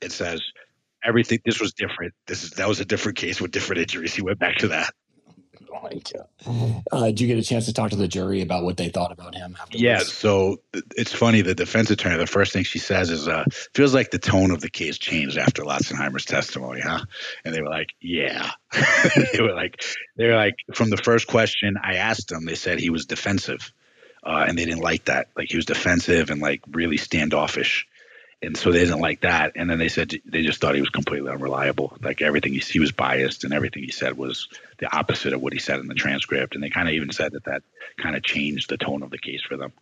it 0.00 0.10
says, 0.10 0.42
everything. 1.04 1.38
This 1.44 1.60
was 1.60 1.72
different. 1.72 2.14
This 2.26 2.42
is 2.42 2.50
that 2.52 2.68
was 2.68 2.80
a 2.80 2.84
different 2.84 3.18
case 3.18 3.40
with 3.40 3.50
different 3.52 3.82
injuries. 3.82 4.14
He 4.14 4.22
went 4.22 4.38
back 4.38 4.56
to 4.58 4.68
that. 4.68 4.92
My 5.82 6.00
god! 6.12 6.84
Uh, 6.92 7.06
did 7.06 7.20
you 7.20 7.26
get 7.26 7.38
a 7.38 7.42
chance 7.42 7.66
to 7.66 7.72
talk 7.72 7.90
to 7.90 7.96
the 7.96 8.08
jury 8.08 8.42
about 8.42 8.64
what 8.64 8.76
they 8.76 8.88
thought 8.88 9.12
about 9.12 9.34
him? 9.34 9.56
Afterwards? 9.60 9.82
Yeah. 9.82 9.98
So 9.98 10.60
it's 10.96 11.12
funny. 11.12 11.42
The 11.42 11.54
defense 11.54 11.90
attorney, 11.90 12.16
the 12.16 12.26
first 12.26 12.52
thing 12.52 12.64
she 12.64 12.78
says 12.78 13.10
is, 13.10 13.28
uh, 13.28 13.44
"Feels 13.74 13.94
like 13.94 14.10
the 14.10 14.18
tone 14.18 14.50
of 14.50 14.60
the 14.60 14.70
case 14.70 14.98
changed 14.98 15.36
after 15.36 15.62
Latzenheimer's 15.62 16.24
testimony, 16.24 16.80
huh?" 16.80 17.00
And 17.44 17.54
they 17.54 17.60
were 17.60 17.70
like, 17.70 17.88
"Yeah." 18.00 18.50
they 19.32 19.40
were 19.40 19.54
like, 19.54 19.82
they 20.16 20.26
were 20.26 20.36
like, 20.36 20.56
from 20.74 20.90
the 20.90 20.96
first 20.96 21.26
question 21.26 21.76
I 21.82 21.96
asked 21.96 22.28
them, 22.28 22.44
they 22.44 22.54
said 22.54 22.78
he 22.78 22.90
was 22.90 23.06
defensive, 23.06 23.72
uh, 24.24 24.44
and 24.48 24.58
they 24.58 24.64
didn't 24.64 24.80
like 24.82 25.06
that. 25.06 25.28
Like 25.36 25.48
he 25.50 25.56
was 25.56 25.66
defensive 25.66 26.30
and 26.30 26.40
like 26.40 26.62
really 26.68 26.96
standoffish 26.96 27.86
and 28.44 28.56
so 28.56 28.70
they 28.70 28.80
didn't 28.80 29.00
like 29.00 29.22
that. 29.22 29.52
And 29.56 29.68
then 29.68 29.78
they 29.78 29.88
said 29.88 30.12
they 30.24 30.42
just 30.42 30.60
thought 30.60 30.74
he 30.74 30.80
was 30.80 30.90
completely 30.90 31.30
unreliable. 31.30 31.96
Like 32.00 32.22
everything 32.22 32.52
he, 32.52 32.58
he 32.58 32.80
was 32.80 32.92
biased, 32.92 33.44
and 33.44 33.52
everything 33.52 33.82
he 33.82 33.90
said 33.90 34.16
was 34.16 34.48
the 34.78 34.94
opposite 34.94 35.32
of 35.32 35.42
what 35.42 35.52
he 35.52 35.58
said 35.58 35.80
in 35.80 35.86
the 35.86 35.94
transcript. 35.94 36.54
And 36.54 36.62
they 36.62 36.70
kind 36.70 36.88
of 36.88 36.94
even 36.94 37.12
said 37.12 37.32
that 37.32 37.44
that 37.44 37.62
kind 37.96 38.16
of 38.16 38.22
changed 38.22 38.70
the 38.70 38.76
tone 38.76 39.02
of 39.02 39.10
the 39.10 39.18
case 39.18 39.42
for 39.42 39.56
them. 39.56 39.72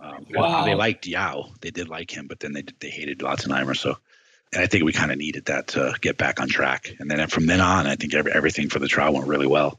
Um, 0.00 0.26
wow. 0.34 0.64
They 0.64 0.74
liked 0.74 1.06
Yao, 1.06 1.50
they 1.60 1.70
did 1.70 1.88
like 1.88 2.10
him, 2.10 2.26
but 2.26 2.40
then 2.40 2.52
they 2.52 2.64
they 2.80 2.90
hated 2.90 3.18
Latzenheimer. 3.18 3.76
So, 3.76 3.98
and 4.52 4.62
I 4.62 4.66
think 4.66 4.84
we 4.84 4.92
kind 4.92 5.12
of 5.12 5.18
needed 5.18 5.46
that 5.46 5.68
to 5.68 5.94
get 6.00 6.16
back 6.16 6.40
on 6.40 6.48
track. 6.48 6.94
And 6.98 7.10
then 7.10 7.26
from 7.28 7.46
then 7.46 7.60
on, 7.60 7.86
I 7.86 7.96
think 7.96 8.14
every, 8.14 8.32
everything 8.32 8.68
for 8.68 8.78
the 8.78 8.88
trial 8.88 9.12
went 9.12 9.26
really 9.26 9.46
well. 9.46 9.78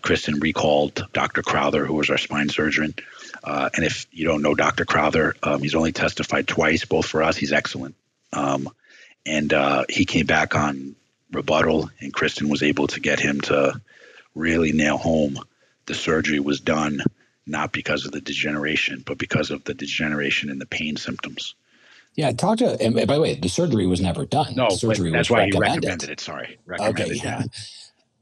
Kristen 0.00 0.38
recalled 0.40 1.06
Dr. 1.12 1.42
Crowther, 1.42 1.84
who 1.84 1.94
was 1.94 2.10
our 2.10 2.18
spine 2.18 2.48
surgeon. 2.48 2.94
Uh, 3.42 3.68
and 3.74 3.84
if 3.84 4.06
you 4.12 4.24
don't 4.24 4.42
know 4.42 4.54
Dr. 4.54 4.84
Crowther, 4.84 5.34
um, 5.42 5.60
he's 5.60 5.74
only 5.74 5.92
testified 5.92 6.46
twice, 6.46 6.84
both 6.84 7.06
for 7.06 7.22
us. 7.22 7.36
He's 7.36 7.52
excellent. 7.52 7.94
Um, 8.32 8.68
and 9.26 9.52
uh, 9.52 9.84
he 9.88 10.04
came 10.04 10.26
back 10.26 10.54
on 10.54 10.94
rebuttal, 11.32 11.90
and 12.00 12.12
Kristen 12.12 12.48
was 12.48 12.62
able 12.62 12.86
to 12.88 13.00
get 13.00 13.20
him 13.20 13.40
to 13.42 13.80
really 14.34 14.72
nail 14.72 14.98
home 14.98 15.38
the 15.88 15.94
surgery 15.94 16.38
was 16.38 16.60
done 16.60 17.02
not 17.46 17.72
because 17.72 18.04
of 18.04 18.12
the 18.12 18.20
degeneration, 18.20 19.02
but 19.04 19.18
because 19.18 19.50
of 19.50 19.64
the 19.64 19.74
degeneration 19.74 20.50
and 20.50 20.60
the 20.60 20.66
pain 20.66 20.96
symptoms. 20.96 21.54
Yeah, 22.14 22.32
talk 22.32 22.58
to. 22.58 22.80
And 22.80 22.94
by 22.94 23.06
the 23.06 23.20
way, 23.20 23.34
the 23.34 23.48
surgery 23.48 23.86
was 23.86 24.00
never 24.00 24.26
done. 24.26 24.54
No, 24.54 24.68
the 24.68 24.76
surgery 24.76 25.10
that's 25.10 25.30
why 25.30 25.44
recommended. 25.44 25.84
he 25.84 25.88
recommended 25.88 26.10
it. 26.10 26.20
Sorry, 26.20 26.58
recommended, 26.66 27.06
okay, 27.06 27.20
yeah. 27.22 27.42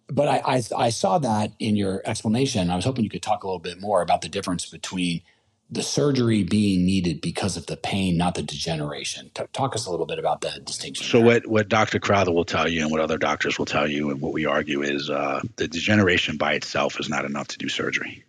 But 0.09 0.29
I, 0.29 0.43
I, 0.45 0.63
I 0.77 0.91
saw 0.91 1.19
that 1.19 1.53
in 1.59 1.77
your 1.77 2.01
explanation. 2.05 2.71
I 2.71 2.77
was 2.77 2.85
hoping 2.85 3.05
you 3.05 3.11
could 3.11 3.23
talk 3.23 3.43
a 3.43 3.47
little 3.47 3.59
bit 3.59 3.81
more 3.81 4.03
about 4.03 4.23
the 4.23 4.29
difference 4.29 4.67
between 4.67 5.23
the 5.71 5.83
surgery 5.83 6.45
being 6.45 6.87
needed 6.87 7.21
because 7.21 7.57
of 7.57 7.67
the 7.67 7.77
pain, 7.77 8.17
not 8.17 8.37
the 8.37 8.43
degeneration. 8.43 9.31
T- 9.35 9.43
talk 9.53 9.75
us 9.75 9.87
a 9.87 9.91
little 9.91 10.07
bit 10.07 10.19
about 10.19 10.41
the 10.41 10.61
distinction. 10.65 11.05
So, 11.05 11.19
there. 11.19 11.27
what 11.27 11.47
what 11.47 11.69
Dr. 11.69 11.99
Crowther 11.99 12.33
will 12.33 12.45
tell 12.45 12.69
you, 12.69 12.83
and 12.83 12.91
what 12.91 13.01
other 13.01 13.19
doctors 13.19 13.59
will 13.59 13.67
tell 13.67 13.89
you, 13.91 14.11
and 14.11 14.21
what 14.21 14.33
we 14.33 14.47
argue 14.47 14.83
is 14.83 15.11
uh, 15.11 15.43
the 15.57 15.67
degeneration 15.67 16.37
by 16.37 16.53
itself 16.55 17.01
is 17.01 17.09
not 17.09 17.25
enough 17.25 17.49
to 17.49 17.59
do 17.59 17.69
surgery. 17.69 18.25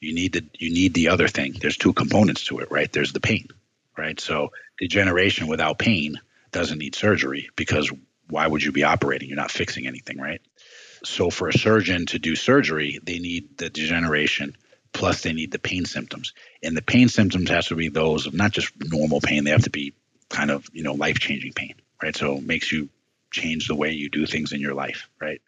You 0.00 0.14
need 0.14 0.32
the 0.32 0.44
you 0.58 0.72
need 0.72 0.94
the 0.94 1.08
other 1.08 1.28
thing. 1.28 1.56
There's 1.60 1.76
two 1.76 1.92
components 1.92 2.46
to 2.46 2.60
it, 2.60 2.70
right? 2.70 2.90
There's 2.90 3.12
the 3.12 3.20
pain, 3.20 3.48
right? 3.96 4.18
So, 4.18 4.52
degeneration 4.78 5.48
without 5.48 5.78
pain 5.78 6.20
doesn't 6.52 6.78
need 6.78 6.94
surgery 6.94 7.50
because 7.54 7.92
why 8.28 8.46
would 8.46 8.62
you 8.62 8.72
be 8.72 8.84
operating? 8.84 9.28
You're 9.28 9.36
not 9.36 9.50
fixing 9.50 9.86
anything, 9.86 10.18
right? 10.18 10.40
So 11.04 11.30
for 11.30 11.48
a 11.48 11.52
surgeon 11.52 12.06
to 12.06 12.18
do 12.18 12.36
surgery, 12.36 12.98
they 13.02 13.18
need 13.18 13.58
the 13.58 13.70
degeneration 13.70 14.56
plus 14.92 15.22
they 15.22 15.32
need 15.32 15.50
the 15.50 15.58
pain 15.58 15.84
symptoms. 15.84 16.32
And 16.62 16.76
the 16.76 16.82
pain 16.82 17.08
symptoms 17.08 17.48
has 17.50 17.68
to 17.68 17.74
be 17.74 17.88
those 17.88 18.26
of 18.26 18.34
not 18.34 18.52
just 18.52 18.72
normal 18.78 19.20
pain, 19.20 19.44
they 19.44 19.50
have 19.50 19.64
to 19.64 19.70
be 19.70 19.94
kind 20.28 20.50
of, 20.50 20.66
you 20.72 20.82
know, 20.82 20.92
life-changing 20.92 21.52
pain, 21.54 21.74
right? 22.02 22.14
So 22.14 22.36
it 22.36 22.44
makes 22.44 22.70
you 22.70 22.88
change 23.30 23.68
the 23.68 23.74
way 23.74 23.92
you 23.92 24.10
do 24.10 24.26
things 24.26 24.52
in 24.52 24.60
your 24.60 24.74
life, 24.74 25.08
right? 25.20 25.40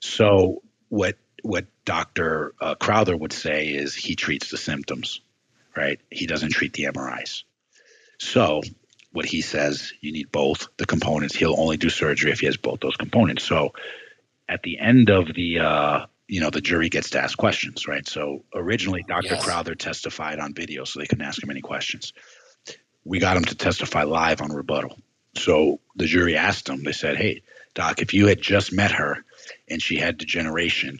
So 0.00 0.62
what 0.88 1.16
what 1.42 1.66
Dr. 1.86 2.52
Uh, 2.60 2.74
Crowther 2.74 3.16
would 3.16 3.32
say 3.32 3.68
is 3.68 3.94
he 3.94 4.14
treats 4.14 4.50
the 4.50 4.58
symptoms, 4.58 5.20
right? 5.74 5.98
He 6.10 6.26
doesn't 6.26 6.50
treat 6.50 6.74
the 6.74 6.84
MRIs. 6.84 7.44
So 8.18 8.60
what 9.12 9.24
he 9.24 9.40
says, 9.40 9.92
you 10.00 10.12
need 10.12 10.30
both 10.30 10.68
the 10.76 10.84
components. 10.84 11.34
He'll 11.34 11.58
only 11.58 11.78
do 11.78 11.88
surgery 11.88 12.30
if 12.30 12.40
he 12.40 12.46
has 12.46 12.58
both 12.58 12.80
those 12.80 12.96
components. 12.96 13.44
So 13.44 13.72
at 14.50 14.64
the 14.64 14.78
end 14.78 15.08
of 15.08 15.32
the 15.32 15.60
uh, 15.60 16.06
you 16.26 16.40
know 16.40 16.50
the 16.50 16.60
jury 16.60 16.88
gets 16.88 17.10
to 17.10 17.22
ask 17.22 17.38
questions, 17.38 17.86
right? 17.86 18.06
So 18.06 18.44
originally, 18.54 19.04
Dr. 19.06 19.34
Yes. 19.34 19.44
Crowther 19.44 19.74
testified 19.74 20.40
on 20.40 20.52
video, 20.52 20.84
so 20.84 20.98
they 20.98 21.06
couldn't 21.06 21.24
ask 21.24 21.42
him 21.42 21.50
any 21.50 21.60
questions. 21.60 22.12
We 23.04 23.20
got 23.20 23.36
him 23.36 23.44
to 23.44 23.54
testify 23.54 24.02
live 24.02 24.42
on 24.42 24.52
rebuttal. 24.52 24.98
So 25.36 25.80
the 25.96 26.06
jury 26.06 26.36
asked 26.36 26.68
him. 26.68 26.82
They 26.82 26.92
said, 26.92 27.16
"Hey, 27.16 27.42
doc, 27.74 28.02
if 28.02 28.12
you 28.12 28.26
had 28.26 28.42
just 28.42 28.72
met 28.72 28.90
her 28.90 29.24
and 29.68 29.80
she 29.80 29.96
had 29.96 30.18
degeneration, 30.18 30.98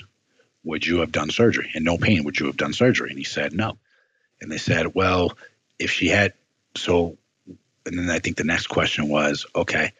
would 0.62 0.86
you 0.86 1.00
have 1.00 1.12
done 1.12 1.30
surgery 1.30 1.70
and 1.74 1.84
no 1.84 1.98
pain? 1.98 2.24
Would 2.24 2.38
you 2.38 2.46
have 2.46 2.56
done 2.56 2.72
surgery?" 2.72 3.10
And 3.10 3.18
he 3.18 3.24
said, 3.24 3.52
"No." 3.52 3.78
And 4.40 4.50
they 4.50 4.58
said, 4.58 4.94
"Well, 4.94 5.36
if 5.78 5.90
she 5.90 6.08
had 6.08 6.34
so." 6.76 7.18
And 7.84 7.98
then 7.98 8.10
I 8.10 8.20
think 8.20 8.36
the 8.36 8.44
next 8.44 8.68
question 8.68 9.08
was, 9.08 9.44
"Okay, 9.56 9.92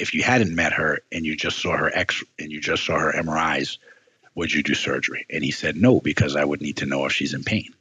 if 0.00 0.14
you 0.14 0.22
hadn't 0.22 0.54
met 0.54 0.72
her 0.72 1.00
and 1.12 1.26
you 1.26 1.36
just 1.36 1.58
saw 1.58 1.76
her 1.76 1.90
X 1.94 2.24
and 2.38 2.50
you 2.50 2.60
just 2.60 2.84
saw 2.84 2.98
her 2.98 3.12
MRIs, 3.12 3.78
would 4.34 4.52
you 4.52 4.62
do 4.62 4.74
surgery? 4.74 5.26
And 5.28 5.44
he 5.44 5.50
said 5.50 5.76
no 5.76 6.00
because 6.00 6.36
I 6.36 6.44
would 6.44 6.62
need 6.62 6.78
to 6.78 6.86
know 6.86 7.04
if 7.06 7.12
she's 7.12 7.34
in 7.34 7.44
pain. 7.44 7.74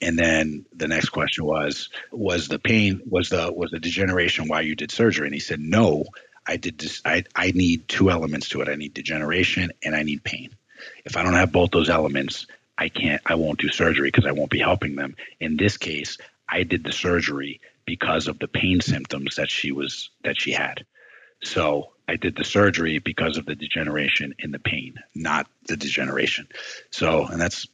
And 0.00 0.16
then 0.16 0.64
the 0.72 0.86
next 0.86 1.08
question 1.08 1.44
was, 1.44 1.88
was 2.12 2.46
the 2.46 2.60
pain 2.60 3.02
was 3.10 3.30
the 3.30 3.52
was 3.52 3.72
the 3.72 3.80
degeneration 3.80 4.46
why 4.46 4.60
you 4.60 4.76
did 4.76 4.92
surgery? 4.92 5.26
And 5.26 5.34
he 5.34 5.40
said 5.40 5.60
no. 5.60 6.04
I 6.46 6.56
did 6.56 6.78
this. 6.78 7.02
I 7.04 7.24
I 7.34 7.50
need 7.50 7.88
two 7.88 8.10
elements 8.10 8.50
to 8.50 8.60
it. 8.60 8.68
I 8.68 8.76
need 8.76 8.94
degeneration 8.94 9.72
and 9.82 9.96
I 9.96 10.04
need 10.04 10.22
pain. 10.22 10.50
If 11.04 11.16
I 11.16 11.24
don't 11.24 11.34
have 11.34 11.50
both 11.50 11.72
those 11.72 11.90
elements, 11.90 12.46
I 12.78 12.88
can't. 12.88 13.20
I 13.26 13.34
won't 13.34 13.58
do 13.58 13.68
surgery 13.68 14.08
because 14.08 14.24
I 14.24 14.32
won't 14.32 14.50
be 14.50 14.60
helping 14.60 14.94
them. 14.94 15.16
In 15.40 15.56
this 15.56 15.76
case, 15.76 16.16
I 16.48 16.62
did 16.62 16.84
the 16.84 16.92
surgery 16.92 17.60
because 17.84 18.28
of 18.28 18.38
the 18.38 18.46
pain 18.46 18.80
symptoms 18.80 19.36
that 19.36 19.50
she 19.50 19.72
was 19.72 20.10
that 20.22 20.40
she 20.40 20.52
had. 20.52 20.86
So 21.42 21.92
I 22.08 22.16
did 22.16 22.36
the 22.36 22.44
surgery 22.44 22.98
because 22.98 23.36
of 23.36 23.46
the 23.46 23.54
degeneration 23.54 24.34
and 24.40 24.52
the 24.52 24.58
pain, 24.58 24.94
not 25.14 25.46
the 25.66 25.76
degeneration. 25.76 26.48
So, 26.90 27.26
and 27.26 27.40
that's 27.40 27.66